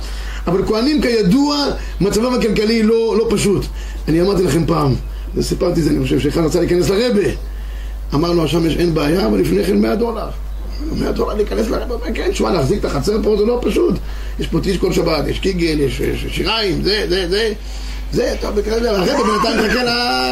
אבל 0.47 0.67
כהנים 0.67 1.03
כידוע, 1.03 1.65
מצבם 2.01 2.35
הכלכלי 2.35 2.83
לא, 2.83 3.17
לא 3.19 3.27
פשוט. 3.31 3.65
אני 4.09 4.21
אמרתי 4.21 4.43
לכם 4.43 4.67
פעם, 4.67 4.95
סיפרתי 5.43 5.81
את 5.81 5.85
זה, 5.85 5.91
אני 5.91 6.03
חושב 6.03 6.21
שאחד 6.21 6.41
רצה 6.41 6.61
להיכנס 6.61 6.91
לרבה. 6.91 7.31
אמרנו, 8.15 8.45
השמש 8.45 8.77
אין 8.77 8.95
בעיה, 8.95 9.27
אבל 9.27 9.39
לפני 9.39 9.65
כן 9.65 9.81
100 9.81 9.95
דולר. 9.95 10.29
100 10.99 11.13
דולר 11.13 11.35
להיכנס 11.35 11.69
לרבה, 11.69 11.95
אומר, 11.95 12.07
כן, 12.15 12.31
תשמע, 12.31 12.51
להחזיק 12.51 12.81
את 12.81 12.85
החצר 12.85 13.23
פה 13.23 13.37
זה 13.39 13.45
לא 13.45 13.59
פשוט. 13.63 13.95
יש 14.41 14.47
פה 14.47 14.61
טיש 14.61 14.77
כל 14.77 14.93
שבת, 14.93 15.27
יש 15.27 15.39
קיגל, 15.39 15.81
יש 15.81 16.03
שיריים, 16.29 16.83
זה, 16.83 17.07
זה, 17.09 17.29
זה. 17.29 17.53
זה, 18.13 18.35
טוב, 18.41 18.55
בכאלה, 18.55 18.91
הרב 18.91 19.09
בינתיים 19.27 19.67
מחכה 19.67 19.83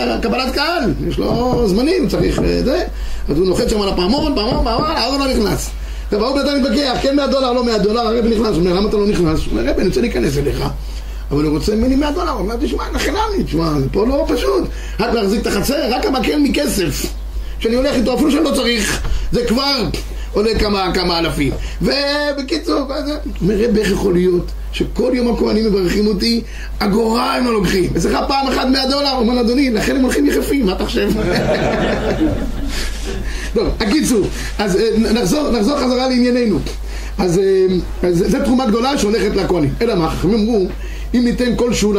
לקבלת 0.06 0.54
קהל, 0.54 0.94
יש 1.08 1.18
לו 1.18 1.62
זמנים, 1.68 2.08
צריך 2.08 2.38
אה, 2.38 2.62
זה. 2.64 2.84
אז 3.28 3.38
הוא 3.38 3.46
נוחת 3.46 3.68
שם 3.68 3.82
על 3.82 3.88
הפעמון, 3.88 4.34
פעמון, 4.34 4.64
פעמון, 4.64 4.90
הרב 4.96 5.20
לא 5.20 5.26
נכנס. 5.26 5.70
טוב, 6.10 6.22
ההוא 6.22 6.36
בינתיים 6.36 6.62
מתווכח, 6.62 6.96
כן 7.02 7.16
100 7.16 7.26
דולר, 7.26 7.52
לא 7.52 7.64
100 7.64 7.78
דולר, 7.78 8.00
הרב 8.00 8.24
נכנס, 8.24 8.46
הוא 8.46 8.56
אומר, 8.56 8.72
למה 8.72 8.88
אתה 8.88 8.96
לא 8.96 9.06
נכנס? 9.06 9.40
הוא 9.40 9.50
אומר, 9.50 9.70
רב, 9.70 9.78
אני 9.78 9.88
רוצה 9.88 10.00
להיכנס 10.00 10.38
אליך. 10.38 10.64
אבל 11.34 11.44
הוא 11.44 11.52
רוצה 11.52 11.74
ממני 11.74 11.96
100 11.96 12.10
דולר, 12.10 12.30
הוא 12.30 12.40
אומר, 12.40 12.56
תשמע, 12.60 12.84
לי, 13.36 13.44
תשמע, 13.44 13.80
זה 13.80 13.86
פה 13.92 14.06
לא 14.06 14.24
פשוט. 14.28 14.64
רק 15.00 15.14
להחזיק 15.14 15.40
את 15.40 15.46
החצר, 15.46 15.90
רק 15.90 16.06
המקל 16.06 16.38
מכסף. 16.38 17.06
שאני 17.58 17.74
הולך 17.74 17.94
איתו, 17.94 18.14
אפילו 18.14 18.30
שאני 18.30 18.44
לא 18.44 18.54
צריך, 18.54 19.02
זה 19.32 19.44
כבר 19.48 19.88
עולה 20.32 20.58
כמה, 20.58 20.90
כמה 20.94 21.18
אלפים. 21.18 21.52
ובקיצור, 21.82 22.80
אומר, 23.40 23.60
איך 23.78 23.90
יכול 23.90 24.12
להיות 24.12 24.50
שכל 24.72 25.10
יום 25.14 25.34
הכהנים 25.34 25.66
מברכים 25.66 26.06
אותי, 26.06 26.42
אגורה 26.78 27.36
הם 27.36 27.44
לא 27.44 27.52
לוקחים. 27.52 27.90
אצלך 27.96 28.18
פעם 28.28 28.48
אחת 28.48 28.66
100 28.66 28.90
דולר, 28.90 29.10
הוא 29.10 29.28
אומר, 29.28 29.40
אדוני, 29.40 29.70
לכן 29.70 29.96
הם 29.96 30.02
הולכים 30.02 30.26
יחפים, 30.26 30.66
מה 30.66 30.72
אתה 30.72 30.84
חושב? 30.84 31.10
טוב, 33.54 33.68
הקיצור, 33.80 34.26
אז 34.58 34.76
אה, 34.76 34.88
נחזור, 34.98 35.50
נחזור 35.50 35.78
חזרה 35.78 36.08
לענייננו. 36.08 36.58
אז, 37.18 37.38
אה, 37.38 37.66
אז 38.08 38.24
זה 38.26 38.44
תרומה 38.44 38.66
גדולה 38.66 38.98
שהולכת 38.98 39.36
לכהנים. 39.36 39.74
אלא 39.80 39.94
מה, 39.94 40.10
חכמים 40.10 40.34
אמרו, 40.34 40.66
אם 41.14 41.24
ניתן 41.24 41.56
כלשהו 41.56 41.92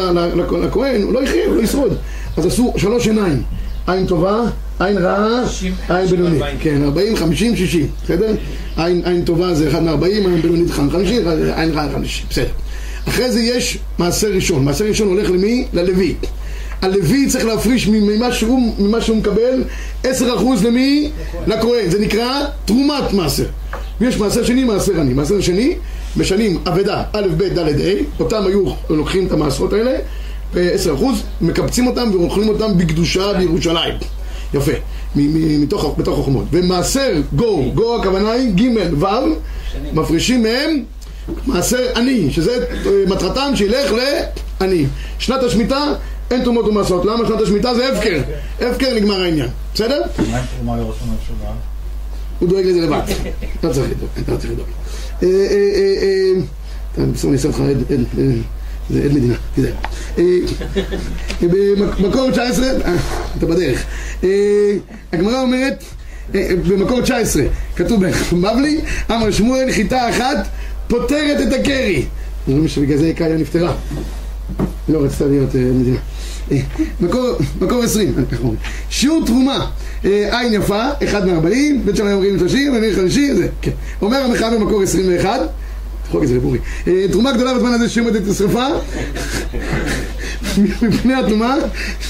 לכהן, 0.64 1.02
הוא 1.02 1.14
לא 1.14 1.24
יחיה, 1.24 1.46
הוא 1.46 1.56
לא 1.56 1.62
ישרוד. 1.62 1.98
אז 2.38 2.46
עשו 2.46 2.74
שלוש 2.78 3.08
עיניים. 3.08 3.42
עין 3.88 4.08
טובה, 4.08 4.42
עין 4.80 4.98
רעה, 4.98 5.44
עין 5.90 6.08
בינונית. 6.08 6.42
כן, 6.60 6.84
40, 6.84 7.16
50, 7.16 7.56
60, 7.56 7.88
בסדר? 8.04 8.36
עין, 8.78 9.02
עין 9.06 9.26
טובה 9.26 9.54
זה 9.54 9.70
אחד 9.70 9.84
מ-40, 9.84 10.06
עין 10.06 10.42
בינונית 10.42 10.72
50, 10.72 11.28
עין 11.56 11.72
רעה 11.72 11.88
50, 11.94 12.26
בסדר. 12.30 12.46
אחרי 13.10 13.32
זה 13.32 13.42
יש 13.42 13.78
מעשר 13.98 14.28
ראשון. 14.28 14.66
מעשר 14.66 14.86
ראשון 14.86 15.08
הולך 15.08 15.30
למי? 15.30 15.66
ללוי. 15.74 16.16
הלוי 16.82 17.28
צריך 17.28 17.46
להפריש 17.46 17.88
ממה 17.88 18.32
שהוא, 18.32 18.74
ממה 18.80 19.02
שהוא 19.02 19.18
מקבל 19.18 19.64
10% 20.04 20.08
למי? 20.64 21.10
לכהן. 21.48 21.90
זה 21.90 22.00
נקרא 22.00 22.46
תרומת 22.66 23.14
מעשר. 23.14 23.46
ויש 24.02 24.18
מעשר 24.18 24.44
שני, 24.44 24.64
מעשר 24.64 25.00
עני. 25.00 25.14
מעשר 25.14 25.42
שני, 25.42 25.76
משנים 26.18 26.58
אבדה, 26.68 27.04
א', 27.14 27.28
ב', 27.38 27.44
ד', 27.44 27.60
ה', 27.60 28.20
אותם 28.20 28.44
היו 28.48 28.64
לוקחים 28.90 29.28
את 29.28 29.32
המעשרות 29.32 29.74
האלה, 29.74 29.98
ב-10%, 30.54 31.04
מקבצים 31.42 31.88
אותם 31.88 32.10
ואוכלים 32.14 32.50
אותם 32.50 32.78
בקדושה 32.78 33.34
בירושלים. 33.34 33.94
יפה, 34.54 34.72
מתוך, 35.16 35.96
בתוך. 35.98 36.30
ומעשר 36.52 37.12
גו, 37.36 37.72
גו 37.74 38.00
הכוונה 38.00 38.32
היא 38.32 38.54
ג' 38.56 38.94
ו', 39.04 39.06
מפרישים 39.94 40.44
מהם 40.44 40.84
מעשר 41.46 41.86
עני, 41.96 42.32
שזה 42.32 42.66
אה, 42.86 42.92
מטרתם 43.08 43.52
שילך 43.56 43.92
לעני. 44.62 44.86
שנת 45.20 45.44
השמיטה 45.44 45.94
אין 46.32 46.44
תרומות 46.44 46.66
ומעשרות. 46.66 47.06
למה 47.06 47.28
שנת 47.28 47.42
השמיטה 47.42 47.76
זה 47.76 47.94
הפקר? 47.94 48.22
הפקר 48.62 48.94
נגמר 48.96 49.22
העניין. 49.22 49.50
בסדר? 49.74 50.02
מה 50.32 50.38
עם 50.38 50.46
תרומה 50.56 50.78
לראש 50.78 50.96
הממשלה? 51.02 51.52
הוא 52.40 52.50
דואג 52.50 52.66
לזה 52.66 52.82
לבד. 52.82 53.02
לא 53.64 53.74
צריך 53.74 53.92
לדאוג, 53.92 54.10
לא 54.28 54.38
צריך 54.38 54.52
לדאוג. 54.52 54.68
אה, 55.24 55.28
אה, 55.28 55.56
אה, 56.02 56.42
אה, 56.98 57.06
בסוף 57.06 57.26
אני 57.26 57.34
אעשה 57.34 57.48
אותך 57.48 57.60
עד, 57.60 57.92
אה, 57.92 58.26
זה 58.90 59.10
מדינה, 59.14 59.36
תיזהר. 59.56 59.74
אה, 60.18 60.24
במקור 61.42 62.32
19, 62.32 62.66
אה, 62.66 62.96
אתה 63.38 63.46
בדרך. 63.46 63.86
אה, 64.24 64.30
הגמרא 65.14 65.42
אומרת, 65.42 65.84
אה, 66.36 66.50
במקור 66.68 67.02
19, 67.02 67.44
כתוב 67.76 68.04
בבבלי, 68.32 68.82
אמר 69.12 69.32
שמואל, 69.32 69.72
חיטה 69.72 70.10
אחת 70.10 70.48
פותרת 70.88 71.48
את 71.48 71.54
הקרי. 71.60 72.06
אומרים 72.48 72.68
שבגלל 72.68 72.98
זה 72.98 73.14
קריה 73.16 73.38
נפטרה. 73.38 73.76
לא 74.90 75.00
רצתה 75.00 75.26
להיות 75.26 75.56
אה, 75.56 75.62
מדינה. 75.62 75.98
אה, 76.52 76.58
מקור, 77.62 77.84
20, 77.84 78.14
אה. 78.18 78.50
שיעור 78.90 79.26
תרומה, 79.26 79.66
אה, 80.06 80.40
עין 80.40 80.54
יפה, 80.54 80.84
אחד 81.04 81.28
מארבעים, 81.28 81.86
בית 81.86 81.96
שמאי 81.96 82.14
אומרים 82.14 82.40
שלושים, 82.40 82.74
ומאיר 82.74 82.96
חמישי, 82.96 83.36
זה, 83.36 83.48
כן. 83.62 83.72
אומר 84.02 84.18
המחאה 84.18 84.50
במקור 84.52 84.82
21, 84.82 85.40
תחוק 86.08 86.24
את 86.24 86.28
זה 86.28 86.36
לבורי. 86.36 86.60
תרומה 87.12 87.32
גדולה 87.32 87.54
בזמן 87.54 87.70
הזה 87.70 87.90
שעומדת 87.90 88.24
את 88.24 88.28
השרפה, 88.28 88.66
מפני 90.82 91.14
הטומאה, 91.14 91.56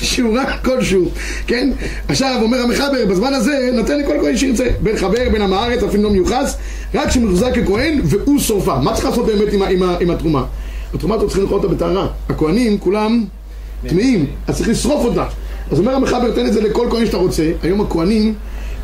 שיעורה 0.02 0.58
כלשהו, 0.58 1.10
כן? 1.48 1.70
עכשיו, 2.08 2.40
אומר 2.42 2.62
המחבר, 2.62 3.06
בזמן 3.10 3.34
הזה 3.34 3.70
נותן 3.74 4.00
לכל 4.00 4.18
כהן 4.22 4.38
שירצה, 4.38 4.66
בין 4.82 4.98
חבר, 4.98 5.30
בין 5.32 5.42
עם 5.42 5.54
הארץ, 5.54 5.84
אפילו 5.84 6.04
לא 6.04 6.12
מיוחס, 6.12 6.58
רק 6.94 7.12
שמוחזק 7.12 7.52
ככהן 7.56 8.02
והוא 8.04 8.40
שורפה. 8.40 8.80
מה 8.80 8.94
צריך 8.94 9.06
לעשות 9.06 9.26
באמת 9.26 9.54
עם, 10.00 10.10
התרומה? 10.10 10.44
התרומה 10.94 11.16
אתה 11.16 11.28
צריך 11.28 11.40
לאכול 11.40 11.58
אותה 11.58 11.68
בטהרה. 11.68 12.08
הכהנים 12.30 12.78
כולם 12.78 13.24
טמאים, 13.90 14.26
אז 14.48 14.56
צריך 14.56 14.70
לשרוף 14.70 15.06
אותה. 15.06 15.26
אז 15.72 15.80
אומר 15.80 15.96
המחבר, 15.96 16.32
תן 16.32 16.46
את 16.46 16.54
זה 16.54 16.62
לכל 16.62 16.88
כהן 16.92 17.06
שאתה 17.06 17.18
רוצה. 17.18 17.52
היום 17.64 17.82
הכהנים 17.82 18.34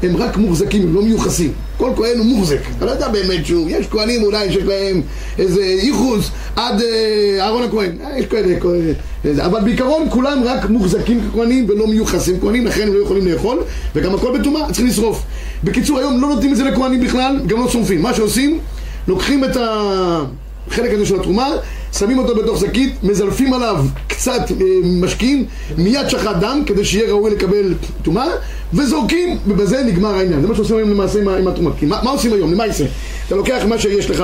הם 0.03 0.17
רק 0.17 0.37
מוחזקים, 0.37 0.81
הם 0.81 0.93
לא 0.93 1.01
מיוחסים. 1.01 1.51
כל 1.77 1.91
כהן 1.95 2.17
הוא 2.17 2.25
מוחזק. 2.25 2.59
אתה 2.77 2.85
לא 2.85 2.91
יודע 2.91 3.07
באמת 3.07 3.45
שהוא, 3.45 3.69
יש 3.69 3.87
כהנים 3.87 4.23
אולי 4.23 4.51
שיש 4.51 4.63
להם 4.63 5.01
איזה 5.39 5.63
ייחוס 5.63 6.29
עד 6.55 6.81
אה, 6.81 7.37
אהרון 7.39 7.63
הכהן. 7.63 7.91
אה, 8.03 8.19
יש 8.19 8.25
כאלה, 8.25 8.59
כהן, 8.59 8.79
איזה, 9.25 9.45
אבל 9.45 9.59
בעיקרון 9.61 10.07
כולם 10.09 10.43
רק 10.45 10.69
מוחזקים 10.69 11.21
ככהנים 11.31 11.65
ולא 11.69 11.87
מיוחסים 11.87 12.39
כהנים, 12.39 12.65
לכן 12.65 12.87
הם 12.87 12.93
לא 12.93 13.03
יכולים 13.03 13.27
לאכול, 13.27 13.59
וגם 13.95 14.15
הכל 14.15 14.39
בטומאה, 14.39 14.65
צריכים 14.67 14.87
לשרוף. 14.87 15.23
בקיצור, 15.63 15.99
היום 15.99 16.21
לא 16.21 16.27
נותנים 16.27 16.51
את 16.51 16.57
זה 16.57 16.63
לכהנים 16.63 17.01
בכלל, 17.01 17.39
גם 17.47 17.59
לא 17.59 17.69
שורפים. 17.69 18.01
מה 18.01 18.13
שעושים, 18.13 18.59
לוקחים 19.07 19.43
את 19.43 19.57
החלק 19.59 20.93
הזה 20.93 21.05
של 21.05 21.19
התרומה, 21.19 21.47
שמים 21.97 22.17
אותו 22.17 22.35
בתוך 22.35 22.59
שקית, 22.59 23.03
מזלפים 23.03 23.53
עליו 23.53 23.85
קצת 24.07 24.51
אה, 24.51 24.65
משקים, 24.83 25.45
מיד 25.77 26.09
שחט 26.09 26.35
דם, 26.39 26.63
כדי 26.65 26.85
שיהיה 26.85 27.09
ראוי 27.11 27.31
לקבל 27.31 27.73
טומאה, 28.03 28.27
וזורקים, 28.73 29.37
ובזה 29.47 29.83
נגמר 29.83 30.13
העניין. 30.13 30.41
זה 30.41 30.47
מה 30.47 30.55
שעושים 30.55 30.75
היום 30.75 30.89
למעשה 30.89 31.19
עם, 31.19 31.47
עם. 31.47 31.73
כי 31.79 31.85
מה, 31.85 31.99
מה 32.03 32.11
עושים 32.11 32.33
היום? 32.33 32.53
למה 32.53 32.65
יעשה? 32.65 32.85
אתה 33.27 33.35
לוקח 33.35 33.63
מה 33.67 33.79
שיש 33.79 34.09
לך 34.09 34.23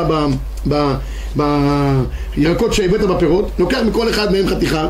בירקות 1.36 2.74
שהבאת 2.74 3.02
בפירות, 3.02 3.52
לוקח 3.60 3.80
מכל 3.88 4.10
אחד 4.10 4.32
מהם 4.32 4.48
חתיכה, 4.48 4.90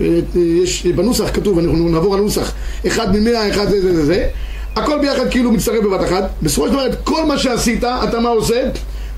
אה, 0.00 0.18
יש, 0.34 0.86
בנוסח 0.86 1.30
כתוב, 1.34 1.58
אנחנו 1.58 1.88
נעבור 1.88 2.14
על 2.14 2.20
הנוסח, 2.20 2.52
אחד 2.86 3.16
ממאה, 3.16 3.50
אחד 3.50 3.70
זה 3.70 3.80
זה 3.80 3.94
זה 3.94 4.06
זה, 4.06 4.28
הכל 4.76 4.98
ביחד 4.98 5.30
כאילו 5.30 5.52
מצטרף 5.52 5.84
בבת 5.84 6.04
אחת, 6.04 6.30
בסופו 6.42 6.66
של 6.66 6.72
דבר 6.72 6.86
את 6.86 6.94
כל 7.04 7.24
מה 7.24 7.38
שעשית, 7.38 7.84
אתה 7.84 8.20
מה 8.20 8.28
עושה? 8.28 8.68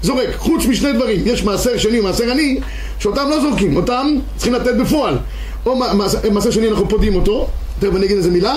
זורק, 0.03 0.29
חוץ 0.37 0.67
משני 0.67 0.93
דברים, 0.93 1.21
יש 1.25 1.45
מעשר 1.45 1.79
שני 1.79 2.01
ומעשר 2.01 2.31
עני, 2.31 2.61
שאותם 2.99 3.27
לא 3.31 3.41
זורקים, 3.41 3.77
אותם 3.77 4.07
צריכים 4.37 4.55
לתת 4.55 4.75
בפועל. 4.81 5.19
או 5.67 5.77
מע- 5.77 5.93
מעשר- 5.95 6.31
מעשר 6.33 6.51
שני 6.51 6.69
אנחנו 6.69 6.89
פודים 6.89 7.15
אותו, 7.15 7.49
תכף 7.79 7.97
אני 7.97 8.07
אגיד 8.07 8.17
איזה 8.17 8.31
מילה, 8.31 8.55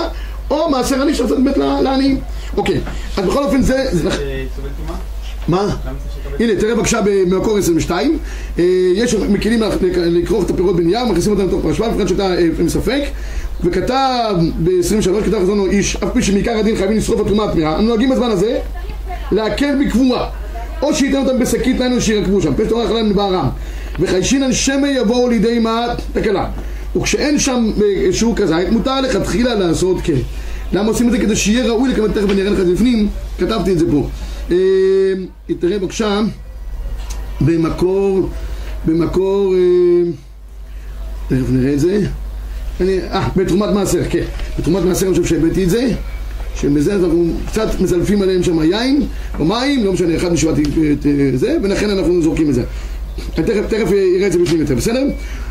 או 0.51 0.69
מעשר 0.69 1.01
עני 1.01 1.15
שרוצה 1.15 1.35
באמת 1.35 1.57
לעניים. 1.57 2.19
אוקיי, 2.57 2.79
אז 3.17 3.25
בכל 3.25 3.43
אופן 3.43 3.61
זה... 3.61 3.77
אה? 3.77 4.15
מה? 5.47 5.75
הנה, 6.39 6.55
תראה 6.59 6.75
בבקשה 6.75 6.99
במקור 7.05 7.57
22, 7.57 8.17
אה, 8.59 8.63
יש 8.95 9.15
מקלים 9.15 9.61
לכרוך 9.95 10.45
את 10.45 10.49
הפירות 10.49 10.75
בנייר, 10.75 11.05
מכניסים 11.05 11.31
אותם 11.31 11.47
לתוך 11.47 11.61
פרשווה, 11.61 11.89
בפרט 11.89 12.07
שאתה 12.07 12.23
אה, 12.35 12.47
עם 12.59 12.69
ספק, 12.69 13.01
וכתב 13.63 14.35
ב-23, 14.63 15.23
כתב 15.25 15.39
חזון 15.41 15.69
איש, 15.69 15.95
אף 15.95 16.09
פי 16.13 16.23
שמעיקר 16.23 16.51
הדין 16.57 16.75
חייבים 16.75 16.97
לשרוף 16.97 17.21
התרומה 17.21 17.43
הטמאה, 17.43 17.77
הם 17.77 17.85
נוהגים 17.85 18.09
בזמן 18.09 18.29
הזה 18.31 18.59
להקל 19.31 19.75
בקבורה, 19.85 20.29
או 20.83 20.95
שייתן 20.95 21.17
אותם 21.17 21.39
בשקית 21.39 21.79
לנו 21.79 22.01
שירקבו 22.01 22.41
שם, 22.41 22.53
פשט 22.55 22.71
אורח 22.71 22.91
להם 22.91 23.09
לבערם, 23.09 23.49
וחיישינן 23.99 24.53
שמא 24.53 24.87
יבואו 24.87 25.29
לידי 25.29 25.59
מה 25.59 25.87
תקלה, 26.13 26.49
וכשאין 26.95 27.39
שם 27.39 27.71
אה, 27.81 28.13
שיעור 28.13 28.35
כזית, 28.35 28.69
מותר 28.71 29.01
לכתחילה 29.01 29.55
לעשות 29.55 29.97
כן. 30.03 30.13
למה 30.73 30.87
עושים 30.87 31.07
את 31.07 31.11
זה? 31.11 31.19
כדי 31.19 31.35
שיהיה 31.35 31.65
ראוי 31.65 31.89
לקבל, 31.89 32.11
תכף 32.11 32.29
אני 32.31 32.41
אראה 32.41 32.51
לך 32.51 32.59
את 32.59 32.67
זה 32.67 32.73
בפנים, 32.73 33.07
כתבתי 33.39 33.71
את 33.71 33.79
זה 33.79 33.85
פה. 33.91 34.07
אה, 34.51 34.55
תראה 35.59 35.79
בבקשה 35.79 36.21
במקור, 37.41 38.29
במקור, 38.85 39.53
אה, 39.55 40.11
תכף 41.27 41.49
נראה 41.49 41.73
את 41.73 41.79
זה. 41.79 41.99
אני, 42.81 42.99
אה, 42.99 43.27
בתרומת 43.35 43.69
מעשר, 43.69 44.01
כן. 44.09 44.23
בתרומת 44.59 44.83
מעשר 44.83 45.05
אני 45.05 45.15
חושב 45.15 45.25
שהבאתי 45.25 45.63
את 45.63 45.69
זה. 45.69 45.91
שבזה 46.55 46.95
אנחנו 46.95 47.27
קצת 47.47 47.81
מזלפים 47.81 48.21
עליהם 48.21 48.43
שם 48.43 48.61
יין 48.63 49.01
או 49.39 49.45
מים, 49.45 49.85
לא 49.85 49.93
משנה, 49.93 50.15
אחד 50.15 50.33
משבט 50.33 50.55
זה, 51.35 51.57
ולכן 51.63 51.89
אנחנו 51.89 52.21
זורקים 52.21 52.49
את 52.49 52.53
זה. 52.53 52.63
אני 53.37 53.45
תכף, 53.45 53.61
תכף 53.67 53.91
יראה 53.91 54.27
את 54.27 54.31
זה 54.31 54.39
בפנים 54.39 54.61
יותר, 54.61 54.75
בסדר? 54.75 55.03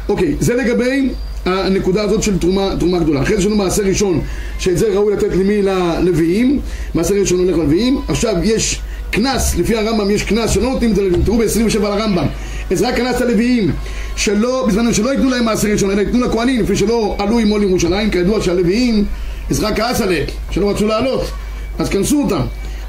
אוקיי, 0.08 0.34
זה 0.40 0.54
לגבי 0.54 1.08
הנקודה 1.44 2.02
הזאת 2.02 2.22
של 2.22 2.38
תרומה, 2.38 2.74
תרומה 2.78 2.98
גדולה. 2.98 3.22
אחרי 3.22 3.34
זה 3.36 3.40
יש 3.40 3.46
לנו 3.46 3.56
מעשר 3.56 3.82
ראשון, 3.82 4.20
שאת 4.58 4.78
זה 4.78 4.86
ראוי 4.94 5.12
לתת 5.12 5.34
למי? 5.34 5.62
ללוויים. 5.62 6.60
מעשר 6.94 7.14
ראשון 7.14 7.38
הולך 7.38 7.56
ללוויים. 7.56 8.00
עכשיו 8.08 8.34
יש 8.44 8.80
קנס, 9.10 9.56
לפי 9.58 9.76
הרמב"ם 9.76 10.10
יש 10.10 10.22
קנס 10.22 10.50
שלא 10.50 10.70
נותנים 10.70 10.90
את 10.90 10.96
זה 10.96 11.02
ללוויים. 11.02 11.24
תראו 11.24 11.38
ב-27 11.38 11.86
על 11.86 11.92
הרמב"ם. 11.92 12.26
עזרה 12.70 12.92
קנס 12.92 13.20
ללוויים, 13.20 13.72
שלא, 14.16 14.66
בזמן 14.68 14.92
שלא 14.92 15.10
ייתנו 15.10 15.30
להם 15.30 15.44
מעשר 15.44 15.68
ראשון, 15.68 15.90
אלא 15.90 16.00
ייתנו 16.00 16.26
לכהנים, 16.26 16.62
לפי 16.62 16.76
שלא 16.76 17.16
עלו 17.18 17.38
עמו 17.38 17.58
לירושלים, 17.58 18.10
כידוע 18.10 18.42
שהלוויים, 18.42 19.04
עזרה 19.50 19.74
כעס 19.74 20.00
עליהם, 20.00 20.26
שלא 20.50 20.70
רצו 20.70 20.86
לעלות. 20.86 21.30
אז 21.78 21.88
כנסו 21.88 22.22
אותם. 22.22 22.40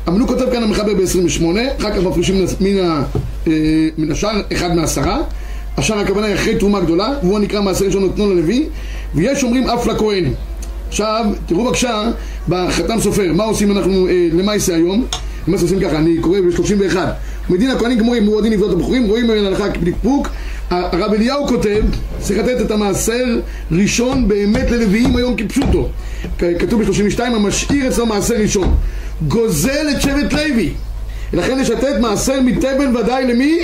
המלוק 0.05 0.29
כותב 0.29 0.51
כאן 0.51 0.63
המחבר 0.63 0.93
ב-28, 0.93 1.43
אחר 1.79 1.91
כך 1.91 1.97
מפרישים 1.97 2.45
מן, 2.59 2.77
אה, 3.47 3.51
מן 3.97 4.11
השאר 4.11 4.41
אחד 4.53 4.75
מעשרה. 4.75 5.21
השאר 5.77 5.99
הכוונה 5.99 6.27
היא 6.27 6.35
אחרי 6.35 6.55
תרומה 6.55 6.79
גדולה, 6.79 7.13
והוא 7.23 7.39
נקרא 7.39 7.61
מעשר 7.61 7.85
ראשון 7.85 8.05
נתנו 8.05 8.33
ללוי, 8.33 8.65
ויש 9.15 9.43
אומרים 9.43 9.69
אף 9.69 9.87
לכהן. 9.87 10.33
עכשיו, 10.87 11.25
תראו 11.45 11.65
בבקשה, 11.65 12.03
בחתם 12.49 12.99
סופר, 12.99 13.33
מה 13.33 13.43
עושים 13.43 13.71
אנחנו, 13.71 14.07
אה, 14.07 14.27
למה 14.33 14.53
יעשה 14.53 14.75
היום? 14.75 15.05
מה 15.47 15.57
שעושים 15.57 15.79
ככה, 15.79 15.97
אני 15.97 16.17
קורא 16.21 16.39
ב-31. 16.41 16.97
מדין 17.49 17.69
הכהנים 17.69 17.97
גמורים, 17.97 18.25
הוא 18.25 18.39
הדין 18.39 18.53
לבדות 18.53 18.71
הבחורים, 18.71 19.07
רואים 19.07 19.27
ממנו 19.27 19.47
הלכה 19.47 19.71
כפקפוק. 19.71 20.27
הרב 20.69 21.13
אליהו 21.13 21.47
כותב, 21.47 21.81
צריך 22.19 22.39
לתת 22.39 22.61
את 22.61 22.71
המעשר 22.71 23.39
ראשון 23.71 24.27
באמת 24.27 24.71
ללוויים 24.71 25.15
היום 25.15 25.35
כפשוטו. 25.35 25.89
כתוב 26.59 26.83
ב-32, 26.83 27.23
המשאיר 27.23 27.87
אצלו 27.87 28.05
מעשר 28.05 28.35
ראשון. 28.35 28.75
גוזל 29.27 29.87
את 29.91 30.01
שבט 30.01 30.33
לוי. 30.33 30.73
לכן 31.33 31.59
יש 31.59 31.69
לתת 31.69 31.99
מעשר 31.99 32.41
מתבל 32.41 32.97
ודאי 32.97 33.27
למי? 33.27 33.59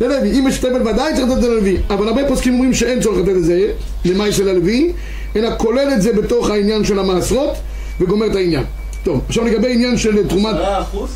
ללוי. 0.00 0.38
אם 0.38 0.46
יש 0.48 0.58
תבל 0.58 0.88
ודאי 0.88 1.14
צריך 1.16 1.28
לתת 1.30 1.42
ללוי. 1.42 1.76
אבל 1.90 2.08
הרבה 2.08 2.28
פוסקים 2.28 2.52
אומרים 2.52 2.74
שאין 2.74 3.00
צורך 3.00 3.18
לתת 3.18 3.36
את 3.36 3.44
זה 3.44 3.72
למעשה 4.04 4.44
ללוי, 4.44 4.92
אלא 5.36 5.50
כולל 5.58 5.88
את 5.92 6.02
זה 6.02 6.12
בתוך 6.12 6.50
העניין 6.50 6.84
של 6.84 6.98
המעשרות 6.98 7.56
וגומר 8.00 8.26
את 8.26 8.36
העניין. 8.36 8.64
טוב, 9.04 9.20
עכשיו 9.28 9.44
לגבי 9.44 9.72
עניין 9.72 9.98
של 9.98 10.28
תרומת... 10.28 10.54
עשרה 10.54 10.82
אחוז? 10.82 11.10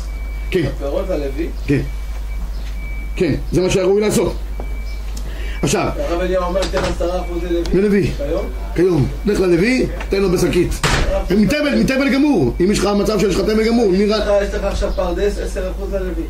כן. 0.51 0.63
הפירות 0.75 1.09
הלוי? 1.09 1.47
כן. 1.67 1.81
כן, 3.15 3.33
זה 3.51 3.61
מה 3.61 3.69
שהיה 3.69 3.85
ראוי 3.85 4.01
לעשות. 4.01 4.33
עכשיו, 5.61 5.89
הרב 5.97 6.21
אליהו 6.21 6.43
אומר 6.43 6.61
תן 6.71 6.77
עשרה 6.77 7.21
אחוז 7.21 7.43
ללוי? 7.73 8.11
כיום? 8.17 8.45
כיום, 8.75 9.07
לך 9.25 9.39
ללוי, 9.39 9.87
תן 10.09 10.21
לו 10.21 10.31
בשקית. 10.31 10.71
מתבל, 11.37 11.79
מתבל 11.79 12.13
גמור. 12.13 12.53
אם 12.59 12.71
יש 12.71 12.79
לך 12.79 12.85
מצב 12.85 13.19
שיש 13.19 13.35
לך 13.35 13.41
תבל 13.41 13.67
גמור, 13.67 13.91
נראה... 13.91 14.43
יש 14.43 14.53
לך 14.53 14.63
עכשיו 14.63 14.91
פרדס, 14.95 15.37
עשר 15.37 15.71
אחוז 15.71 15.93
ללוי. 15.93 16.23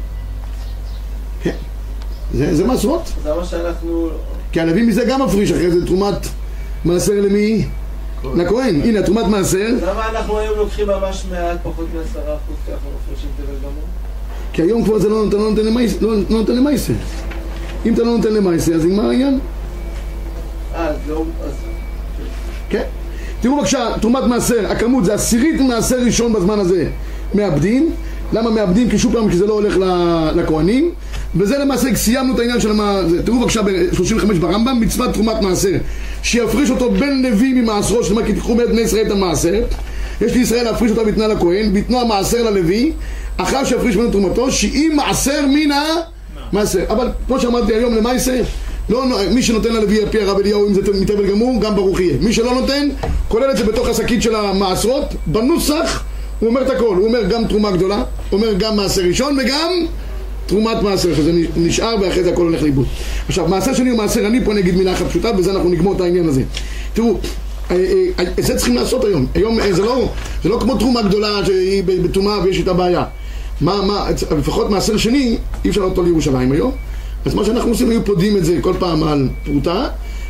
זה, 2.34 2.56
זה 2.56 2.64
מעשרות. 2.66 3.12
זה 3.24 3.34
מה 3.34 3.46
שאנחנו... 3.46 4.10
כי 4.52 4.62
הלוי 4.62 4.82
מזה 4.82 5.06
גם 5.06 5.22
מפריש 5.22 5.52
אחרי 5.52 5.72
זה 5.72 5.86
תרומת 5.86 6.28
מעשר 6.86 7.14
למי? 7.14 7.66
לכהן. 8.36 8.82
הנה, 8.82 9.02
תרומת 9.04 9.26
מעשר. 9.26 9.68
למה 9.88 10.10
אנחנו 10.10 10.40
היום 10.40 10.58
לוקחים 10.58 10.88
ממש 10.88 11.24
מעט, 11.32 11.58
פחות 11.64 11.86
מעשרה 11.96 12.36
אחוז 12.36 12.56
ככה 12.68 12.76
מפרישים 12.76 13.30
תבל 13.38 13.56
גמור? 13.60 13.84
כי 14.54 14.62
היום 14.62 14.84
כבר 14.84 15.00
זה 15.00 15.10
לא 15.10 15.26
נותן, 15.26 15.38
לא 16.02 16.16
נותן 16.30 16.56
למעשר. 16.56 16.94
אם 17.86 17.94
אתה 17.94 18.04
לא 18.04 18.18
נותן 18.18 18.34
למעשר, 18.34 18.76
אז 18.76 18.86
נגמר 18.86 19.10
העניין. 19.10 19.40
אה. 20.76 20.92
כן. 22.70 22.84
תראו 23.42 23.58
בבקשה, 23.58 23.88
תרומת 24.02 24.24
מעשר, 24.24 24.72
הכמות 24.72 25.06
זה 25.06 25.14
עשירית 25.14 25.62
מעשר 25.62 25.98
ראשון 26.06 26.34
בזמן 26.34 26.60
הזה 26.60 26.88
מאבדים. 27.36 27.92
למה 28.34 28.50
מאבדים? 28.50 28.90
כי 28.90 28.98
שוב 28.98 29.14
פעם, 29.14 29.30
כי 29.30 29.38
זה 29.38 29.46
לא 29.46 29.54
הולך 29.54 29.76
לכהנים. 30.36 30.92
וזה 31.36 31.58
למעשה, 31.58 31.96
סיימנו 31.96 32.34
את 32.34 32.40
העניין 32.40 32.60
של 32.60 32.74
מה... 32.74 33.02
תראו 33.26 33.40
בבקשה 33.40 33.62
ב-35 33.62 34.34
ברמב"ם, 34.40 34.80
מצוות 34.80 35.14
תרומת 35.14 35.42
מעשר. 35.42 35.72
שיפריש 36.24 36.70
אותו 36.70 36.92
בין 36.92 37.24
לוי 37.24 37.54
ממעשרו, 37.54 38.00
אומרת, 38.10 38.26
כי 38.26 38.34
תיקחו 38.34 38.56
בני 38.56 38.82
ישראל 38.82 39.06
את 39.06 39.12
המעשר. 39.12 39.64
יש 40.22 40.34
לישראל 40.34 40.64
להפריש 40.64 40.92
אותו 40.92 41.06
בתנא 41.06 41.24
לכהן, 41.24 41.74
בתנו 41.74 42.02
המעשר 42.02 42.50
ללוי, 42.50 42.92
אחר 43.38 43.64
שיפריש 43.66 43.96
ממנו 43.96 44.12
תרומתו, 44.12 44.52
שאם 44.52 44.94
מעשר 44.96 45.46
מן 45.48 45.72
המעשר. 46.52 46.84
אבל 46.90 47.08
כמו 47.28 47.40
שאמרתי 47.40 47.74
היום 47.74 47.96
למעשר, 47.96 48.44
לא, 48.90 49.06
מי 49.34 49.44
שנותן 49.44 49.74
ללוי 49.74 50.02
על 50.02 50.10
פי 50.10 50.22
הרב 50.22 50.40
אליהו, 50.40 50.68
אם 50.68 50.74
זה 50.74 50.82
מתבל 51.02 51.28
גמור, 51.28 51.62
גם 51.62 51.76
ברוך 51.76 52.00
יהיה. 52.00 52.18
מי 52.22 52.34
שלא 52.34 52.54
נותן, 52.54 52.90
כולל 53.28 53.52
את 53.52 53.58
זה 53.58 53.64
בתוך 53.64 53.88
השקית 53.88 54.22
של 54.22 54.36
המעשרות, 54.36 55.06
בנוסח 55.26 56.04
הוא 56.40 56.50
אומר 56.50 56.62
את 56.62 56.70
הכל, 56.70 56.96
הוא 56.96 57.08
אומר 57.08 57.24
גם 57.24 57.48
תרומה 57.48 57.72
גדולה, 57.72 58.04
אומר 58.32 58.54
גם 58.54 58.76
מעשר 58.76 59.02
ראשון 59.02 59.38
וגם 59.40 59.72
תרומת 60.46 60.82
מעשר, 60.82 61.16
שזה 61.16 61.32
נשאר 61.56 61.96
ואחרי 62.02 62.24
זה 62.24 62.32
הכל 62.32 62.42
הולך 62.42 62.62
לאיבוד. 62.62 62.86
עכשיו, 63.28 63.48
מעשר 63.48 63.74
שני 63.74 63.90
הוא 63.90 63.98
מעשר 63.98 64.26
עני, 64.26 64.46
פה 64.46 64.52
אני 64.52 64.60
אגיד 64.60 64.76
מילה 64.76 64.94
אחת 64.94 65.06
פשוטה, 65.08 65.32
בזה 65.32 65.52
אנחנו 65.52 65.70
נגמור 65.70 65.96
את 65.96 66.02
העניין 66.02 66.28
הזה. 66.28 66.42
תראו, 66.94 67.18
אה, 67.72 67.76
אה, 68.20 68.24
את 68.40 68.44
זה 68.44 68.56
צריכים 68.56 68.76
לעשות 68.76 69.04
היום. 69.04 69.26
היום 69.36 69.60
אה, 69.60 69.74
זה 69.74 69.82
לא, 69.82 70.10
זה 70.44 70.50
לא 70.50 70.58
כמו 70.60 70.78
תרומה 70.78 71.02
גדולה 71.02 71.46
שהיא 71.46 71.84
בטומאה 71.86 72.44
ויש 72.44 72.58
איתה 72.58 72.74
בעיה. 72.74 73.04
מה, 73.62 73.82
מה, 73.82 74.08
לפחות 74.38 74.70
מעשר 74.70 74.98
שני, 74.98 75.38
אי 75.66 75.70
אפשר 75.70 75.82
אותו 75.82 76.04
לירושלים 76.04 76.52
היום. 76.52 76.72
אז 77.26 77.34
מה 77.34 77.46
שאנחנו 77.46 77.70
עושים, 77.70 77.90
היו 77.90 78.06
פודים 78.06 78.38
את 78.38 78.46
זה 78.46 78.58
כל 78.62 78.74
פעם 78.80 79.04
על 79.04 79.30
פרוטה, 79.46 79.88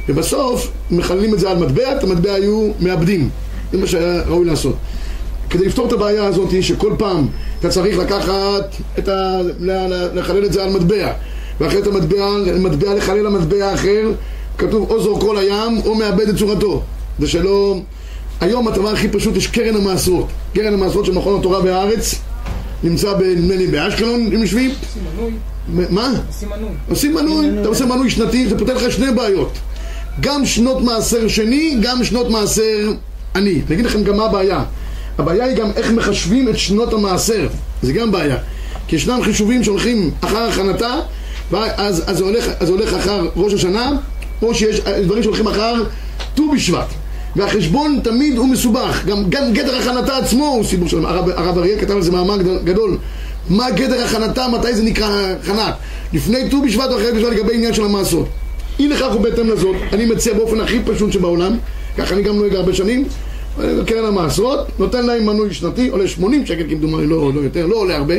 ובסוף 0.09 0.71
מחללים 0.91 1.33
את 1.33 1.39
זה 1.39 1.51
על 1.51 1.57
מטבע, 1.57 1.97
את 1.97 2.03
המטבע 2.03 2.33
היו 2.33 2.71
מאבדים. 2.79 3.29
זה 3.71 3.77
מה 3.77 3.87
שהיה 3.87 4.21
ראוי 4.27 4.45
לעשות. 4.45 4.75
כדי 5.49 5.65
לפתור 5.65 5.87
את 5.87 5.93
הבעיה 5.93 6.25
הזאת 6.25 6.63
שכל 6.63 6.93
פעם 6.97 7.27
אתה 7.59 7.69
צריך 7.69 7.97
לקחת 7.97 8.75
את 8.99 9.07
ה... 9.07 9.39
לחלל 10.13 10.45
את 10.45 10.53
זה 10.53 10.63
על 10.63 10.69
מטבע 10.69 11.11
ואחרי 11.59 11.79
את 11.79 11.87
המטבע, 11.87 12.27
מטבע 12.59 12.93
לחלל 12.95 13.25
למטבע 13.25 13.73
אחר 13.73 14.11
כתוב 14.57 14.91
או 14.91 15.03
זורקו 15.03 15.33
לים 15.33 15.81
או 15.85 15.95
מאבד 15.95 16.29
את 16.29 16.37
צורתו 16.37 16.81
זה 17.19 17.27
שלא... 17.27 17.77
היום 18.41 18.67
הדבר 18.67 18.89
הכי 18.89 19.07
פשוט 19.07 19.35
יש 19.35 19.47
קרן 19.47 19.75
המעשרות 19.75 20.27
קרן 20.53 20.73
המעשרות 20.73 21.05
של 21.05 21.13
מכון 21.13 21.39
התורה 21.39 21.61
בארץ 21.61 22.15
נמצא 22.83 23.13
נדמה 23.35 23.55
לי 23.55 23.67
באשקלון 23.67 24.19
אם 24.35 24.41
יושבים 24.41 24.71
עושים 24.71 25.03
מנוי 25.15 25.87
מה? 25.89 26.13
עושים 26.27 26.49
מנוי 26.49 26.69
עושים 26.89 27.13
מנוי, 27.15 27.61
אתה 27.61 27.67
עושה 27.67 27.85
מנוי 27.85 28.09
שנתי, 28.09 28.49
זה 28.49 28.59
פותר 28.59 28.73
לך 28.73 28.91
שני 28.91 29.11
בעיות 29.11 29.57
גם 30.19 30.45
שנות 30.45 30.81
מעשר 30.81 31.27
שני, 31.27 31.77
גם 31.81 32.03
שנות 32.03 32.29
מעשר 32.29 32.91
עני. 33.35 33.61
אני 33.67 33.75
אגיד 33.75 33.85
לכם 33.85 34.03
גם 34.03 34.17
מה 34.17 34.25
הבעיה 34.25 34.63
הבעיה 35.17 35.45
היא 35.45 35.55
גם 35.57 35.71
איך 35.75 35.91
מחשבים 35.91 36.49
את 36.49 36.57
שנות 36.57 36.93
המעשר, 36.93 37.47
זה 37.81 37.93
גם 37.93 38.11
בעיה. 38.11 38.37
כי 38.87 38.95
ישנם 38.95 39.19
חישובים 39.23 39.63
שהולכים 39.63 40.11
אחר 40.21 40.37
הכנתה, 40.37 40.95
ואז 41.51 42.03
אז 42.07 42.17
זה, 42.17 42.23
הולך, 42.23 42.45
הולך 42.67 42.93
אחר 42.93 43.29
ראש 43.35 43.53
השנה, 43.53 43.91
או 44.41 44.55
שיש 44.55 44.79
דברים 44.79 45.23
שהולכים 45.23 45.47
אחר 45.47 45.83
ט"ו 46.35 46.51
בשבט. 46.51 46.87
והחשבון 47.35 47.99
תמיד 48.03 48.37
הוא 48.37 48.47
מסובך, 48.47 49.05
גם, 49.05 49.29
גם 49.29 49.53
גדר 49.53 49.75
הכנתה 49.75 50.17
עצמו 50.17 50.47
הוא 50.47 50.63
סיבוך 50.63 50.89
שלנו. 50.89 51.07
הרב, 51.07 51.29
הרב 51.29 51.57
אריאל 51.57 51.79
כתב 51.79 51.91
על 51.91 52.01
זה 52.01 52.11
מאמר 52.11 52.37
גדול, 52.63 52.97
מה 53.49 53.71
גדר 53.71 54.03
הכנתה, 54.03 54.47
מתי 54.47 54.75
זה 54.75 54.83
נקרא 54.83 55.33
הכנת, 55.41 55.73
לפני 56.13 56.49
ט"ו 56.49 56.61
בשבט 56.61 56.89
או 56.89 56.95
אחרי 56.95 57.11
בשבט 57.11 57.31
לגבי 57.31 57.55
עניין 57.55 57.73
של 57.73 57.83
המעשות. 57.83 58.27
אי 58.79 58.87
לכך 58.87 59.09
ובהתאם 59.15 59.49
לזאת, 59.49 59.75
אני 59.93 60.05
מציע 60.05 60.33
באופן 60.33 60.61
הכי 60.61 60.79
פשוט 60.85 61.11
שבעולם, 61.11 61.57
ככה 61.97 62.15
אני 62.15 62.23
גם 62.23 62.35
נוהג 62.35 62.55
הרבה 62.55 62.73
שנים, 62.73 63.05
קרן 63.85 64.05
המעשרות, 64.05 64.59
נותן 64.79 65.05
להם 65.05 65.25
מנוי 65.25 65.53
שנתי, 65.53 65.87
עולה 65.87 66.07
80 66.07 66.45
שקל 66.45 66.63
כמדומני, 66.69 67.07
לא, 67.07 67.31
לא 67.35 67.39
יותר, 67.39 67.65
לא 67.65 67.75
עולה 67.75 67.97
הרבה. 67.97 68.15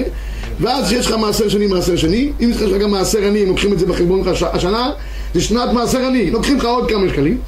ואז 0.61 0.93
יש 0.93 1.07
לך 1.07 1.13
מעשר 1.13 1.49
שני, 1.49 1.67
מעשר 1.67 1.97
שני. 1.97 2.33
אם 2.41 2.51
יש 2.51 2.63
לך 2.63 2.81
גם 2.81 2.91
מעשר 2.91 3.19
עני, 3.25 3.43
הם 3.43 3.49
לוקחים 3.49 3.73
את 3.73 3.79
זה 3.79 3.87
בחשבון 3.87 4.21
לך 4.21 4.43
השנה 4.53 4.91
זה 5.35 5.41
שנת 5.41 5.73
מעשר 5.73 6.07
עני, 6.07 6.31
לוקחים 6.31 6.59
לך 6.59 6.65
עוד 6.65 6.89
כמה 6.89 7.09
שקלים 7.09 7.39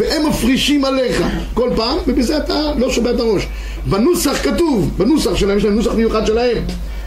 והם 0.00 0.26
מפרישים 0.28 0.84
עליך 0.84 1.22
כל 1.54 1.70
פעם, 1.76 1.98
ובזה 2.06 2.36
אתה 2.36 2.60
לא 2.78 2.90
שובר 2.90 3.14
את 3.14 3.20
הראש 3.20 3.46
בנוסח 3.86 4.42
כתוב, 4.42 4.90
בנוסח 4.96 5.34
שלהם, 5.34 5.58
יש 5.58 5.64
להם 5.64 5.74
נוסח 5.74 5.94
מיוחד 5.94 6.26
שלהם 6.26 6.56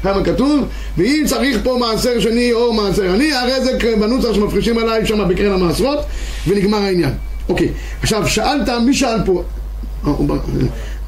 למה 0.06 0.23
כתוב? 0.23 0.65
ואם 0.97 1.23
צריך 1.25 1.58
פה 1.63 1.77
מעשר 1.79 2.19
שני 2.19 2.53
או 2.53 2.73
מעשר 2.73 3.13
עני, 3.13 3.34
הרי 3.34 3.63
זה 3.63 3.95
בנוסח 3.99 4.34
שמפרישים 4.34 4.77
עליי 4.77 5.06
שם 5.06 5.29
בקרן 5.29 5.51
המעשרות, 5.51 5.99
ונגמר 6.47 6.77
העניין. 6.77 7.12
אוקיי, 7.49 7.69
עכשיו 8.01 8.27
שאלת, 8.27 8.69
מי 8.69 8.93
שאל 8.93 9.17
פה? 9.25 9.43
אה, 10.08 10.13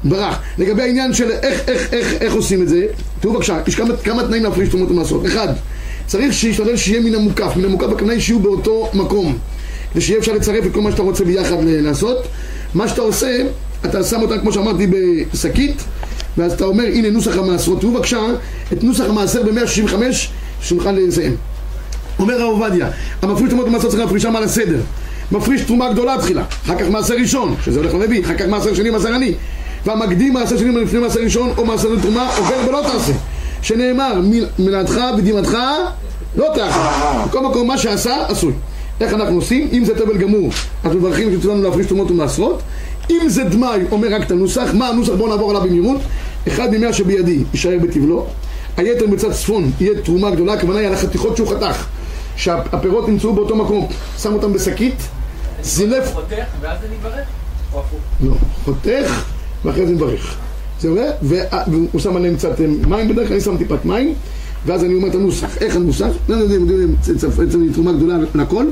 ברח. 0.04 0.38
לגבי 0.58 0.82
העניין 0.82 1.14
של 1.14 1.30
איך, 1.30 1.68
איך, 1.68 1.92
איך, 1.92 2.12
איך 2.20 2.34
עושים 2.34 2.62
את 2.62 2.68
זה, 2.68 2.86
תראו 3.20 3.34
בבקשה, 3.34 3.58
יש 3.66 3.74
כמה, 3.74 3.96
כמה 3.96 4.22
תנאים 4.22 4.42
להפריש 4.42 4.68
תרומות 4.68 4.90
ומעשרות. 4.90 5.26
אחד, 5.26 5.48
צריך 6.06 6.32
שישתדל 6.32 6.76
שיהיה 6.76 7.00
מן 7.00 7.14
המוקף. 7.14 7.56
מן 7.56 7.64
המוקף 7.64 7.86
הכוונה 7.86 8.20
שיהיו 8.20 8.40
באותו 8.40 8.90
מקום. 8.94 9.38
כדי 9.92 10.00
שיהיה 10.00 10.18
אפשר 10.18 10.32
לצרף 10.32 10.66
את 10.66 10.72
כל 10.74 10.80
מה 10.80 10.90
שאתה 10.90 11.02
רוצה 11.02 11.24
ביחד 11.24 11.56
לעשות. 11.64 12.18
מה 12.74 12.88
שאתה 12.88 13.00
עושה, 13.00 13.38
אתה 13.84 14.04
שם 14.04 14.22
אותם, 14.22 14.40
כמו 14.40 14.52
שאמרתי, 14.52 14.86
בשקית, 14.86 15.82
ואז 16.38 16.52
אתה 16.52 16.64
אומר, 16.64 16.84
הנה 16.84 17.10
נוסח 17.10 17.36
המעשרות. 17.36 17.80
תראו 17.80 17.92
בבקשה 17.92 18.20
את 18.72 18.84
נוסח 18.84 19.04
המעשר 19.08 19.42
ב-165, 19.42 19.94
שנוכל 20.60 20.92
לסיים. 20.92 21.36
אומר 22.18 22.34
הרב 22.42 22.60
עובדיה, 22.62 22.88
המפריש 23.22 23.48
תרומות 23.48 23.66
ומעשרות 23.66 23.90
צריך 23.90 24.02
להפרישם 24.04 24.36
על 24.36 24.42
הסדר. 24.42 24.78
מפריש 25.32 25.60
תרומה 25.60 25.92
גדולה 25.92 26.16
תחילה, 26.20 26.44
אחר 26.64 26.78
כך 26.78 26.86
מעשר 26.90 27.14
ראשון, 27.14 27.54
שזה 27.64 27.80
הולך 27.80 27.94
ללוי, 27.94 28.22
אחר 28.24 28.34
כך 28.38 28.44
מעשר 28.48 28.74
שני, 28.74 28.90
מעשר 28.90 29.12
עני. 29.14 29.34
והמקדים 29.86 30.32
מעשר 30.32 30.56
שני 30.58 30.84
לפני 30.84 30.98
מעשר 30.98 31.20
ראשון 31.20 31.50
או 31.58 31.64
מעשר 31.64 31.88
לתרומה, 31.88 32.30
עובר 32.38 32.68
ולא 32.68 32.82
תעשה. 32.92 33.12
שנאמר, 33.62 34.20
"מ- 34.22 34.64
מנעתך 34.64 35.00
ודמעתך 35.18 35.56
לא 36.36 36.46
תעשה. 36.54 36.90
בכל 37.28 37.42
מקום 37.42 37.66
מה 37.68 37.78
שעשה, 37.78 38.26
עשוי. 38.28 38.52
איך 39.00 39.12
אנחנו 39.14 39.34
עושים? 39.34 39.68
אם 39.72 39.84
זה 39.84 39.94
תבל 39.94 40.16
גמור, 40.18 40.50
אז 40.84 40.92
מברכים 40.96 41.28
לנו 41.44 41.62
להפריש 41.62 41.86
תרומות 41.86 42.10
ומעשרות. 42.10 42.60
אם 43.10 43.28
זה 43.28 43.44
דמאי, 43.44 43.80
אומר 43.90 44.08
רק 44.14 44.22
את 44.22 44.30
הנוסח. 44.30 44.70
מה 44.74 44.88
הנוסח? 44.88 45.12
בואו 45.12 45.28
נעבור 45.28 45.50
עליו 45.50 45.62
במהירות. 45.62 46.00
אחד 46.48 46.68
ממאה 46.74 46.92
שבידי 46.92 47.42
יישאר 47.52 47.78
בטבלו. 47.82 48.26
היתר 48.76 49.06
מצד 49.06 49.32
צפון 49.32 49.70
יהיה 49.80 50.00
תרומה 50.02 50.30
גדולה, 50.30 50.52
הכוונה 50.52 50.78
היא 50.78 50.86
על 50.88 50.94
החתיכות 50.94 51.36
שהוא 51.36 51.48
חתך. 51.48 51.86
שהפירות 52.36 53.08
נמצאו 53.08 53.34
באותו 53.34 53.56
מקום, 53.56 53.88
שם 54.18 54.32
אותם 54.32 54.52
בשקית, 54.52 54.94
זילף, 55.62 56.12
חותך 56.14 56.34
ואז 56.60 56.78
אני 56.88 56.96
אברך? 57.02 57.26
או 57.72 57.80
הפוך? 57.80 57.98
לא, 58.24 58.32
חותך 58.64 59.24
ואחרי 59.64 59.86
זה 59.86 59.92
מברך. 59.92 60.36
זה 60.80 60.88
עולה, 60.88 61.10
וה- 61.22 61.44
והוא 61.66 62.00
שם 62.00 62.16
עליהם 62.16 62.36
קצת 62.36 62.60
אה, 62.60 62.66
מים 62.86 63.08
בדרך 63.08 63.28
כלל, 63.28 63.36
אני 63.36 63.44
שם 63.44 63.56
טיפת 63.56 63.84
מים, 63.84 64.14
ואז 64.66 64.84
אני 64.84 64.94
אומר 64.94 65.08
את 65.08 65.14
הנוסח. 65.14 65.56
איך 65.60 65.76
הנוסח? 65.76 66.08
לא 66.28 66.34
יודעים, 66.34 66.60
יודעים, 66.70 66.96
אצלנו 67.48 67.72
תרומה 67.72 67.92
גדולה 67.92 68.16
לכל. 68.34 68.64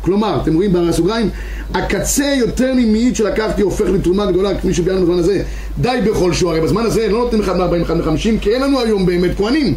כלומר, 0.00 0.38
אתם 0.42 0.54
רואים 0.54 0.72
בסוגריים, 0.72 1.30
הקצה 1.74 2.34
יותר 2.38 2.72
ממאית 2.76 3.16
שלקחתי 3.16 3.62
הופך 3.62 3.84
לתרומה 3.94 4.26
גדולה, 4.26 4.58
כפי 4.58 4.74
שביארנו 4.74 5.02
בזמן 5.02 5.18
הזה, 5.18 5.42
די 5.78 5.98
בכל 6.10 6.32
שהוא, 6.32 6.50
הרי 6.50 6.60
בזמן 6.60 6.82
הזה 6.82 7.08
לא 7.08 7.18
נותנים 7.18 7.42
אחד 7.42 7.56
מ-40, 7.56 7.82
אחד 7.82 7.96
מ-50, 7.96 8.40
כי 8.40 8.50
אין 8.50 8.62
לנו 8.62 8.80
היום 8.80 9.06
באמת 9.06 9.30
כהנים. 9.36 9.74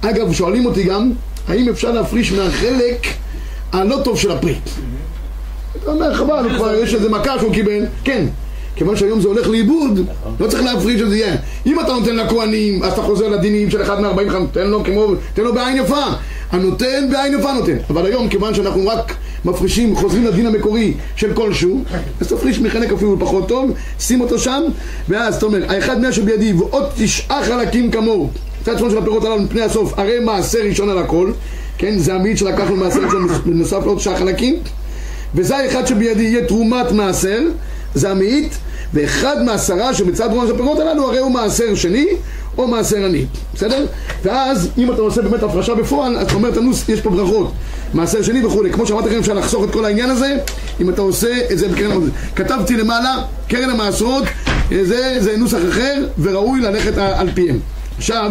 אגב, 0.00 0.32
שואלים 0.32 0.66
אותי 0.66 0.82
גם, 0.82 1.12
האם 1.48 1.68
אפשר 1.68 1.92
להפריש 1.92 2.32
מהחלק 2.32 3.06
הלא 3.72 4.00
טוב 4.04 4.18
של 4.18 4.30
הפרי? 4.30 4.54
אתה 5.82 5.90
אומר, 5.90 6.14
חבל, 6.14 6.48
כבר 6.56 6.74
יש 6.74 6.94
איזה 6.94 7.08
מכה 7.08 7.38
שהוא 7.38 7.54
קיבל, 7.54 7.84
כן. 8.04 8.26
כיוון 8.76 8.96
שהיום 8.96 9.20
זה 9.20 9.28
הולך 9.28 9.48
לאיבוד, 9.48 10.00
לא 10.40 10.46
צריך 10.46 10.62
להפריש 10.62 11.00
שזה 11.00 11.16
יהיה. 11.16 11.36
אם 11.66 11.80
אתה 11.80 11.92
נותן 11.92 12.16
לכהנים, 12.16 12.82
אז 12.82 12.92
אתה 12.92 13.02
חוזר 13.02 13.28
לדינים 13.28 13.70
של 13.70 13.82
אחד 13.82 14.00
מ-45, 14.00 14.34
תן 14.52 14.66
לו 14.66 14.84
כמו, 14.84 15.06
תן 15.34 15.42
לו 15.42 15.54
בעין 15.54 15.76
יפה. 15.76 16.04
הנותן 16.50 17.10
בעין 17.10 17.34
יפה 17.38 17.52
נותן. 17.52 17.76
אבל 17.90 18.06
היום, 18.06 18.28
כיוון 18.28 18.54
שאנחנו 18.54 18.86
רק 18.86 19.14
מפרישים, 19.44 19.96
חוזרים 19.96 20.24
לדין 20.24 20.46
המקורי 20.46 20.94
של 21.16 21.34
כלשהו, 21.34 21.84
אז 22.20 22.28
תפריש 22.28 22.58
מחלק 22.58 22.92
אפילו 22.92 23.16
פחות 23.20 23.48
טוב, 23.48 23.70
שים 24.00 24.20
אותו 24.20 24.38
שם, 24.38 24.62
ואז 25.08 25.36
אתה 25.36 25.46
אומר, 25.46 25.64
האחד 25.68 26.00
מאה 26.00 26.12
שבידי 26.12 26.52
ועוד 26.52 26.84
תשעה 26.96 27.44
חלקים 27.44 27.90
כמוהו. 27.90 28.30
צד 28.64 28.78
שמאל 28.78 28.90
של 28.90 28.98
הפירות 28.98 29.24
הללו 29.24 29.42
מפני 29.42 29.62
הסוף, 29.62 29.98
הרי 29.98 30.18
מעשר 30.18 30.58
ראשון 30.64 30.90
על 30.90 30.98
הכל, 30.98 31.32
כן, 31.78 31.98
זה 31.98 32.14
המאית 32.14 32.38
שלקחנו 32.38 32.76
מעשר 32.76 33.00
ראשון 33.00 33.28
בנוסף 33.46 33.80
לעוד 33.84 33.98
תשעה 33.98 34.16
חלקים. 34.16 34.56
וזה 35.34 35.56
האחד 35.56 35.86
שבידי 35.86 36.22
יהיה 36.22 36.46
תרומת 36.46 36.92
מעשר, 36.92 37.40
זה 37.94 38.10
המאית, 38.10 38.58
ואחד 38.94 39.42
מעשרה 39.42 39.94
שבצד 39.94 40.28
תרומה 40.28 40.46
של 40.46 40.54
הפירות 40.54 40.78
הללו 40.78 41.08
הרי 41.08 41.18
הוא 41.18 41.30
מעשר 41.30 41.74
שני 41.74 42.06
או 42.58 42.68
מעשר 42.68 42.96
עני, 42.96 43.24
בסדר? 43.54 43.86
ואז 44.22 44.68
אם 44.78 44.92
אתה 44.92 45.02
עושה 45.02 45.22
באמת 45.22 45.42
הפרשה 45.42 45.74
בפועל, 45.74 46.16
אז 46.16 46.26
אתה 46.26 46.34
אומר 46.34 46.50
תנוס, 46.50 46.88
יש 46.88 47.00
פה 47.00 47.10
ברכות, 47.10 47.52
מעשר 47.94 48.22
שני 48.22 48.44
וכולי, 48.44 48.72
כמו 48.72 48.86
שאמרתי 48.86 49.08
לכם 49.08 49.18
אפשר 49.18 49.34
לחסוך 49.34 49.64
את 49.64 49.70
כל 49.70 49.84
העניין 49.84 50.10
הזה, 50.10 50.36
אם 50.80 50.90
אתה 50.90 51.02
עושה 51.02 51.52
את 51.52 51.58
זה 51.58 51.68
בקרן 51.68 51.90
המעשרות. 51.90 52.12
כתבתי 52.36 52.76
למעלה, 52.76 53.14
קרן 53.48 53.70
המעשרות, 53.70 54.24
זה, 54.82 55.16
זה 55.20 55.36
נוסח 55.36 55.58
אחר 55.68 56.06
וראוי 56.18 56.60
ללכת 56.60 56.98
על 56.98 57.28
פיהם. 57.34 57.58
עכשיו, 57.98 58.30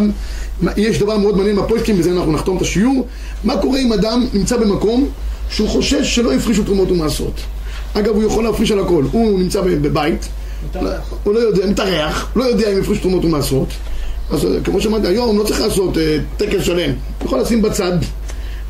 יש 0.76 0.98
דבר 0.98 1.18
מאוד 1.18 1.36
מעניין 1.36 1.56
בפוסקים, 1.56 1.98
בזה 1.98 2.12
אנחנו 2.12 2.32
נחתום 2.32 2.56
את 2.56 2.62
השיעור, 2.62 3.06
מה 3.44 3.56
קורה 3.56 3.78
אם 3.78 3.92
אדם 3.92 4.26
נמצא 4.32 4.56
במקום 4.56 5.08
שהוא 5.50 5.68
חושש 5.68 6.14
שלא 6.14 6.34
יפרישו 6.34 6.64
תרומות 6.64 6.90
ומעשרות. 6.90 7.40
אגב, 7.94 8.14
הוא 8.14 8.24
יכול 8.24 8.44
להפריש 8.44 8.70
על 8.70 8.80
הכל. 8.80 9.04
הוא 9.12 9.38
נמצא 9.38 9.60
בבית, 9.60 10.28
הוא 11.24 11.34
לא 11.34 11.38
יודע, 11.38 11.66
מתארח, 11.66 12.32
לא 12.36 12.44
יודע 12.44 12.72
אם 12.72 12.78
יפריש 12.78 12.98
תרומות 12.98 13.24
ומעשרות. 13.24 13.68
אז 14.30 14.44
אה, 14.46 14.50
כמו 14.64 14.80
שאמרתי, 14.80 15.06
היום 15.06 15.38
לא 15.38 15.44
צריך 15.44 15.60
לעשות 15.60 15.98
אה, 15.98 16.18
טקס 16.36 16.62
שלם. 16.62 16.90
הוא 17.18 17.26
יכול 17.26 17.40
לשים 17.40 17.62
בצד, 17.62 17.92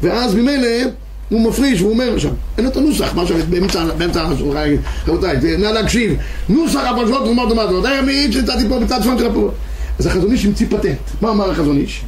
ואז 0.03 0.35
ממילא 0.35 0.69
הוא 1.29 1.41
מפריש, 1.41 1.81
והוא 1.81 1.93
אומר 1.93 2.19
שם, 2.19 2.33
אין 2.57 2.65
לו 2.65 2.71
את 2.71 2.77
הנוסח, 2.77 3.15
מה 3.15 3.27
שאני 3.27 3.43
באמצע, 3.43 3.85
באמצע 3.99 4.29
רבותיי, 5.07 5.39
נא 5.59 5.67
להקשיב, 5.67 6.17
נוסח 6.49 6.81
הפרשות 6.81 7.25
תרומות 7.25 7.53
ומעשרות, 7.53 7.83
זה 7.83 8.01
מעיד 8.05 8.33
שנתתי 8.33 8.69
פה 8.69 8.79
בצד 8.79 9.03
שמאל 9.03 9.19
של 9.19 9.27
הפרשות. 9.27 9.55
אז 9.99 10.07
החזון 10.07 10.33
איש 10.33 10.45
המציא 10.45 10.67
פטנט. 10.71 10.99
מה 11.21 11.31
אמר 11.31 11.51
החזון 11.51 11.77
איש? 11.77 12.05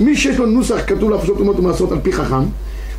מי 0.00 0.16
שיש 0.16 0.36
לו 0.36 0.46
נוסח 0.46 0.76
כתוב 0.86 1.10
להפרשות 1.10 1.36
תרומות 1.36 1.58
ומעשרות 1.58 1.92
על 1.92 1.98
פי 2.02 2.12
חכם, 2.12 2.44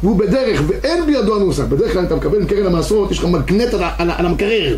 והוא 0.03 0.19
בדרך 0.19 0.61
ואין 0.67 1.05
בידו 1.05 1.35
הנוסח, 1.35 1.63
בדרך 1.63 1.93
כלל 1.93 2.03
אתה 2.03 2.15
מקבל 2.15 2.39
מקרן 2.39 2.65
המעשרות, 2.65 3.11
יש 3.11 3.19
לך 3.19 3.25
מגנט 3.25 3.73
על, 3.73 3.83
על, 3.97 4.11
על 4.17 4.25
המקרר. 4.25 4.77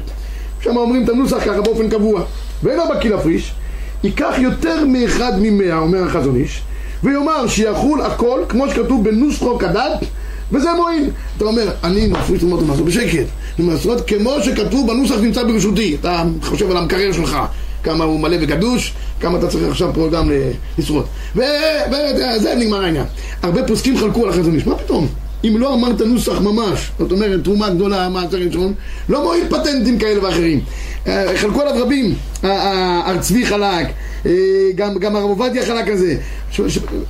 שם 0.62 0.78
אומרים 0.78 1.04
את 1.04 1.10
הנוסח 1.10 1.38
ככה 1.46 1.62
באופן 1.62 1.90
קבוע. 1.90 2.24
ואין 2.64 2.78
לו 2.78 2.84
בקיא 2.96 3.10
להפריש, 3.10 3.54
ייקח 4.04 4.36
יותר 4.38 4.86
מאחד 4.86 5.32
ממאה, 5.42 5.78
אומר 5.78 6.04
החזון 6.04 6.36
איש, 6.36 6.62
ויאמר 7.04 7.48
שיחול 7.48 8.02
הכל 8.02 8.42
כמו 8.50 8.70
שכתוב 8.70 9.04
בנוסחו 9.04 9.58
כדת, 9.58 10.00
וזה 10.52 10.70
מועיל. 10.78 11.10
אתה 11.38 11.46
אומר, 11.46 11.72
אני 11.84 12.08
מפריש 12.08 12.40
תרומות 12.40 12.60
ומעשרות 12.60 12.86
בשקט, 12.86 13.26
ומעשרות 13.60 14.08
כמו 14.08 14.34
שכתוב 14.44 14.88
בנוסח 14.88 15.16
נמצא 15.22 15.44
ברשותי. 15.44 15.98
אתה 16.02 16.24
חושב 16.42 16.72
על 16.72 16.78
המקרר 16.78 17.12
שלך, 17.12 17.38
כמה 17.86 18.04
הוא 18.04 18.20
מלא 18.20 18.38
וגדוש, 18.42 18.94
כמה 19.20 19.38
אתה 19.40 19.48
צריך 19.48 19.64
עכשיו 19.72 19.92
פה 19.94 20.08
גם 20.12 20.32
ל- 20.32 20.52
לשרוד. 20.78 21.06
וזה 21.36 22.54
נגמר 22.58 22.84
העניין. 22.84 23.06
הרבה 23.44 23.64
פוסקים 23.68 23.98
חלקו 23.98 24.24
על 24.24 24.30
החזון 24.30 24.56
איש, 24.56 24.68
מה 24.68 24.76
פתאום? 24.76 25.08
אם 25.48 25.58
לא 25.58 25.74
אמרת 25.74 26.02
נוסח 26.02 26.40
ממש, 26.42 26.92
זאת 27.00 27.12
אומרת 27.12 27.44
תרומה 27.44 27.70
גדולה, 27.70 28.10
מעשר 28.10 28.38
ראשון, 28.38 28.74
לא 29.10 29.24
מועיל 29.24 29.44
פטנטים 29.50 30.00
כאלה 30.00 30.24
ואחרים. 30.24 30.60
אה, 31.08 31.32
חלקו 31.38 31.62
עליו 31.62 31.84
רבים, 31.86 32.16
ה- 32.44 32.48
ה- 32.48 33.10
הרב 33.10 33.22
צבי 33.22 33.46
חלק, 33.46 33.88
אה, 34.26 34.32
גם, 34.76 34.98
גם 35.00 35.16
הרב 35.16 35.30
עובדיה 35.30 35.66
חלק 35.66 35.88
על 35.88 35.98
זה, 35.98 36.16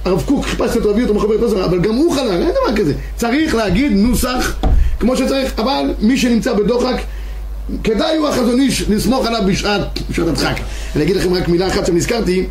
הרב 0.06 0.24
קוק, 0.26 0.46
חיפשתי 0.46 0.78
אותו, 0.78 0.90
הביא 0.92 1.04
אותו 1.04 1.14
מחבר 1.14 1.38
תוסר, 1.38 1.66
אבל 1.66 1.80
גם 1.80 1.96
הוא 1.96 2.14
חלק, 2.16 2.32
אין 2.32 2.50
דבר 2.52 2.76
כזה. 2.76 2.94
צריך 3.16 3.56
להגיד 3.56 3.92
נוסח 3.92 4.56
כמו 5.00 5.18
שצריך, 5.18 5.54
אבל 5.60 5.94
מי 6.02 6.18
שנמצא 6.18 6.54
בדוחק, 6.54 6.96
כדאי 7.84 8.18
הוא 8.18 8.28
החזון 8.28 8.60
איש 8.60 8.82
לסמוך 8.90 9.26
עליו 9.26 9.42
בשעת, 9.48 10.00
בשעת 10.10 10.28
הדחק. 10.28 10.56
אני 10.96 11.04
אגיד 11.04 11.16
לכם 11.16 11.34
רק 11.34 11.48
מילה 11.48 11.68
אחת 11.68 11.86
שנזכרתי, 11.86 12.46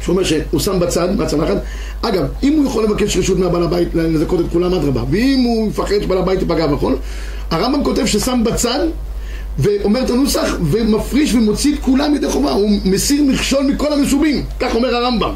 שהוא 0.00 0.12
אומר 0.12 0.24
שהוא 0.24 0.60
שם 0.60 0.80
בצד, 0.80 1.16
מהצלחת. 1.16 1.56
אגב, 2.02 2.24
אם 2.42 2.52
הוא 2.52 2.66
יכול 2.66 2.84
לבקש 2.84 3.16
רשות 3.16 3.38
מהבעל 3.38 3.62
הבית 3.62 3.88
לזכות 3.94 4.40
את 4.40 4.44
כולם, 4.52 4.74
אדרבה. 4.74 5.02
ואם 5.10 5.42
הוא 5.46 5.70
יפחד 5.70 5.94
שבעל 6.02 6.18
הבית 6.18 6.40
ייפגע 6.40 6.66
בכל, 6.66 6.94
הרמב"ם 7.50 7.84
כותב 7.84 8.06
ששם 8.06 8.44
בצד 8.44 8.86
ואומר 9.58 10.02
את 10.02 10.10
הנוסח 10.10 10.56
ומפריש 10.62 11.34
ומוציא 11.34 11.74
את 11.74 11.78
כולם 11.80 12.14
ידי 12.14 12.30
חובה. 12.30 12.50
הוא 12.50 12.70
מסיר 12.84 13.22
מכשול 13.22 13.66
מכל 13.66 13.92
המשובים. 13.92 14.44
כך 14.60 14.74
אומר 14.74 14.94
הרמב"ם. 14.94 15.32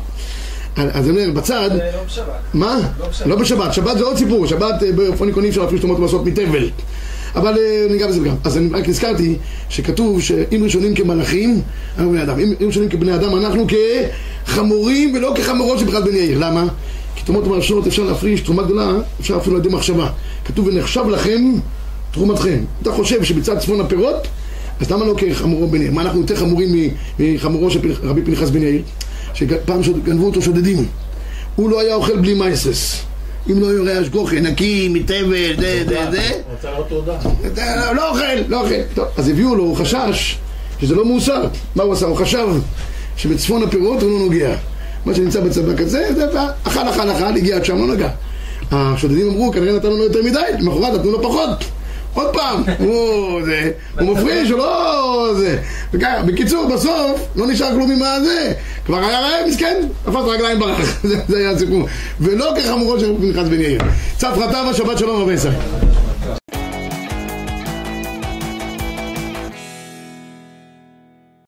אז 0.76 1.08
אני 1.08 1.10
אומר, 1.10 1.40
בצד... 1.40 1.70
לא 1.72 2.02
בשבת. 2.06 2.26
מה? 2.54 2.80
לא 3.00 3.08
בשבת. 3.08 3.26
לא 3.26 3.36
בשבת, 3.36 3.72
שבת 3.72 3.98
זה 3.98 4.04
עוד 4.04 4.16
סיפור, 4.16 4.46
שבת 4.46 4.82
אה, 4.82 4.92
באופן 4.92 5.28
עקרוני 5.28 5.48
אפשר 5.48 5.60
להפריש 5.60 5.80
תרומות 5.80 5.98
ומעשרות 5.98 6.26
מתבל. 6.26 6.70
אבל 7.34 7.58
אה, 7.58 7.86
ניגע 7.90 8.06
בזה 8.06 8.20
גם. 8.20 8.34
אז 8.44 8.56
אני 8.56 8.68
רק 8.72 8.88
נזכרתי 8.88 9.36
שכתוב 9.68 10.20
שאם 10.22 10.60
ראשונים 10.64 10.94
כמלאכים, 10.94 11.60
אנחנו 11.96 12.12
בני 12.12 12.22
אדם. 12.22 12.38
אם 12.38 12.66
ראשונים 12.66 12.88
כבני 12.88 13.14
אדם, 13.14 13.36
אנחנו 13.36 13.66
כחמורים 14.46 15.14
ולא 15.14 15.32
כחמורות 15.36 15.78
של 15.78 15.84
בכלל 15.84 16.02
בן 16.02 16.14
יאיר. 16.14 16.38
למה? 16.38 16.64
כי 17.16 17.24
תרומות 17.24 17.46
ומעשרות 17.46 17.86
אפשר 17.86 18.02
להפריש, 18.02 18.40
תרומה 18.40 18.62
גדולה, 18.62 18.92
אפשר 19.20 19.36
אפילו 19.36 19.56
על 19.56 19.62
ידי 19.62 19.74
מחשבה. 19.74 20.08
כתוב 20.44 20.66
ונחשב 20.66 21.04
לכם 21.08 21.52
תרומתכם. 22.10 22.64
אתה 22.82 22.92
חושב 22.92 23.24
שבצד 23.24 23.58
צפון 23.58 23.80
הפירות, 23.80 24.26
אז 24.80 24.90
למה 24.90 25.04
לא 25.04 25.14
כחמורו 25.16 25.66
בן 25.66 25.82
יאיר? 25.82 25.92
מה 25.92 26.02
אנחנו 26.02 26.20
יותר 26.20 26.36
חמורים 26.36 26.90
מחמורו 27.18 27.70
של 27.70 27.80
רבי 28.02 28.22
פנחס 28.22 28.50
בן 28.50 28.62
יאיר? 28.62 28.82
שפעם 29.34 29.82
שוד- 29.82 30.04
גנבו 30.04 30.26
אותו 30.26 30.42
שודדים. 30.42 30.86
הוא 31.56 31.70
לא 31.70 31.80
היה 31.80 31.94
אוכל 31.94 32.16
בלי 32.16 32.34
מייסרס. 32.34 33.02
אם 33.50 33.60
לא 33.60 33.66
יורה 33.66 34.00
אשגוכי, 34.00 34.40
נקי, 34.40 34.88
מתבל, 34.88 35.56
זה, 35.60 35.84
זה, 35.88 36.10
זה. 36.10 36.30
אתה 37.46 37.92
לא 37.92 38.08
אוכל, 38.10 38.22
לא 38.48 38.60
אוכל. 38.60 38.74
טוב, 38.94 39.04
אז 39.16 39.28
הביאו 39.28 39.54
לו, 39.54 39.62
הוא 39.64 39.76
חשש 39.76 40.38
שזה 40.80 40.94
לא 40.94 41.04
מאוסר. 41.06 41.42
מה 41.76 41.82
הוא 41.82 41.92
עשה? 41.92 42.06
הוא 42.06 42.16
חשב 42.16 42.48
שבצפון 43.16 43.62
הפירות 43.62 44.02
הוא 44.02 44.10
לא 44.10 44.18
נוגע. 44.18 44.54
מה 45.06 45.14
שנמצא 45.14 45.40
בצבא 45.40 45.76
כזה, 45.76 46.08
זה 46.14 46.26
אכל, 46.64 46.78
אכל, 46.88 47.10
אכל, 47.10 47.36
הגיע 47.36 47.56
עד 47.56 47.64
שם, 47.64 47.78
לא 47.78 47.94
נגע. 47.94 48.08
השודדים 48.70 49.28
אמרו, 49.28 49.52
כנראה 49.52 49.72
נתנו 49.76 49.96
לו 49.96 50.04
יותר 50.04 50.22
מדי, 50.22 50.38
למחרת 50.60 50.94
נתנו 50.94 51.10
לו 51.12 51.22
פחות. 51.22 51.64
עוד 52.14 52.32
פעם, 52.32 52.62
הוא, 52.78 53.42
זה, 53.44 53.70
הוא 54.00 54.16
מפריש, 54.16 54.50
הוא 54.50 54.58
לא... 54.58 55.34
זה. 55.36 55.58
בקיצור, 56.26 56.68
בסוף 56.74 57.20
לא 57.36 57.46
נשאר 57.46 57.70
כלום 57.72 57.90
ממה 57.90 58.20
זה. 58.20 58.52
כבר 58.86 58.98
היה 58.98 59.20
רעב, 59.20 59.46
מסכן, 59.48 59.82
תפס 60.04 60.24
רגליים 60.26 60.58
ברח. 60.58 61.00
זה, 61.28 61.36
היה 61.38 61.50
הסיפור. 61.50 61.88
ולא 62.20 62.52
כחמורו 62.56 63.00
של 63.00 63.14
פנחס 63.20 63.48
בן 63.48 63.60
יאיר. 63.60 63.80
צפרתה 64.16 64.62
בשבת 64.70 64.98
שלום 64.98 65.22
רבי 65.22 65.32
ישראל. 65.32 65.54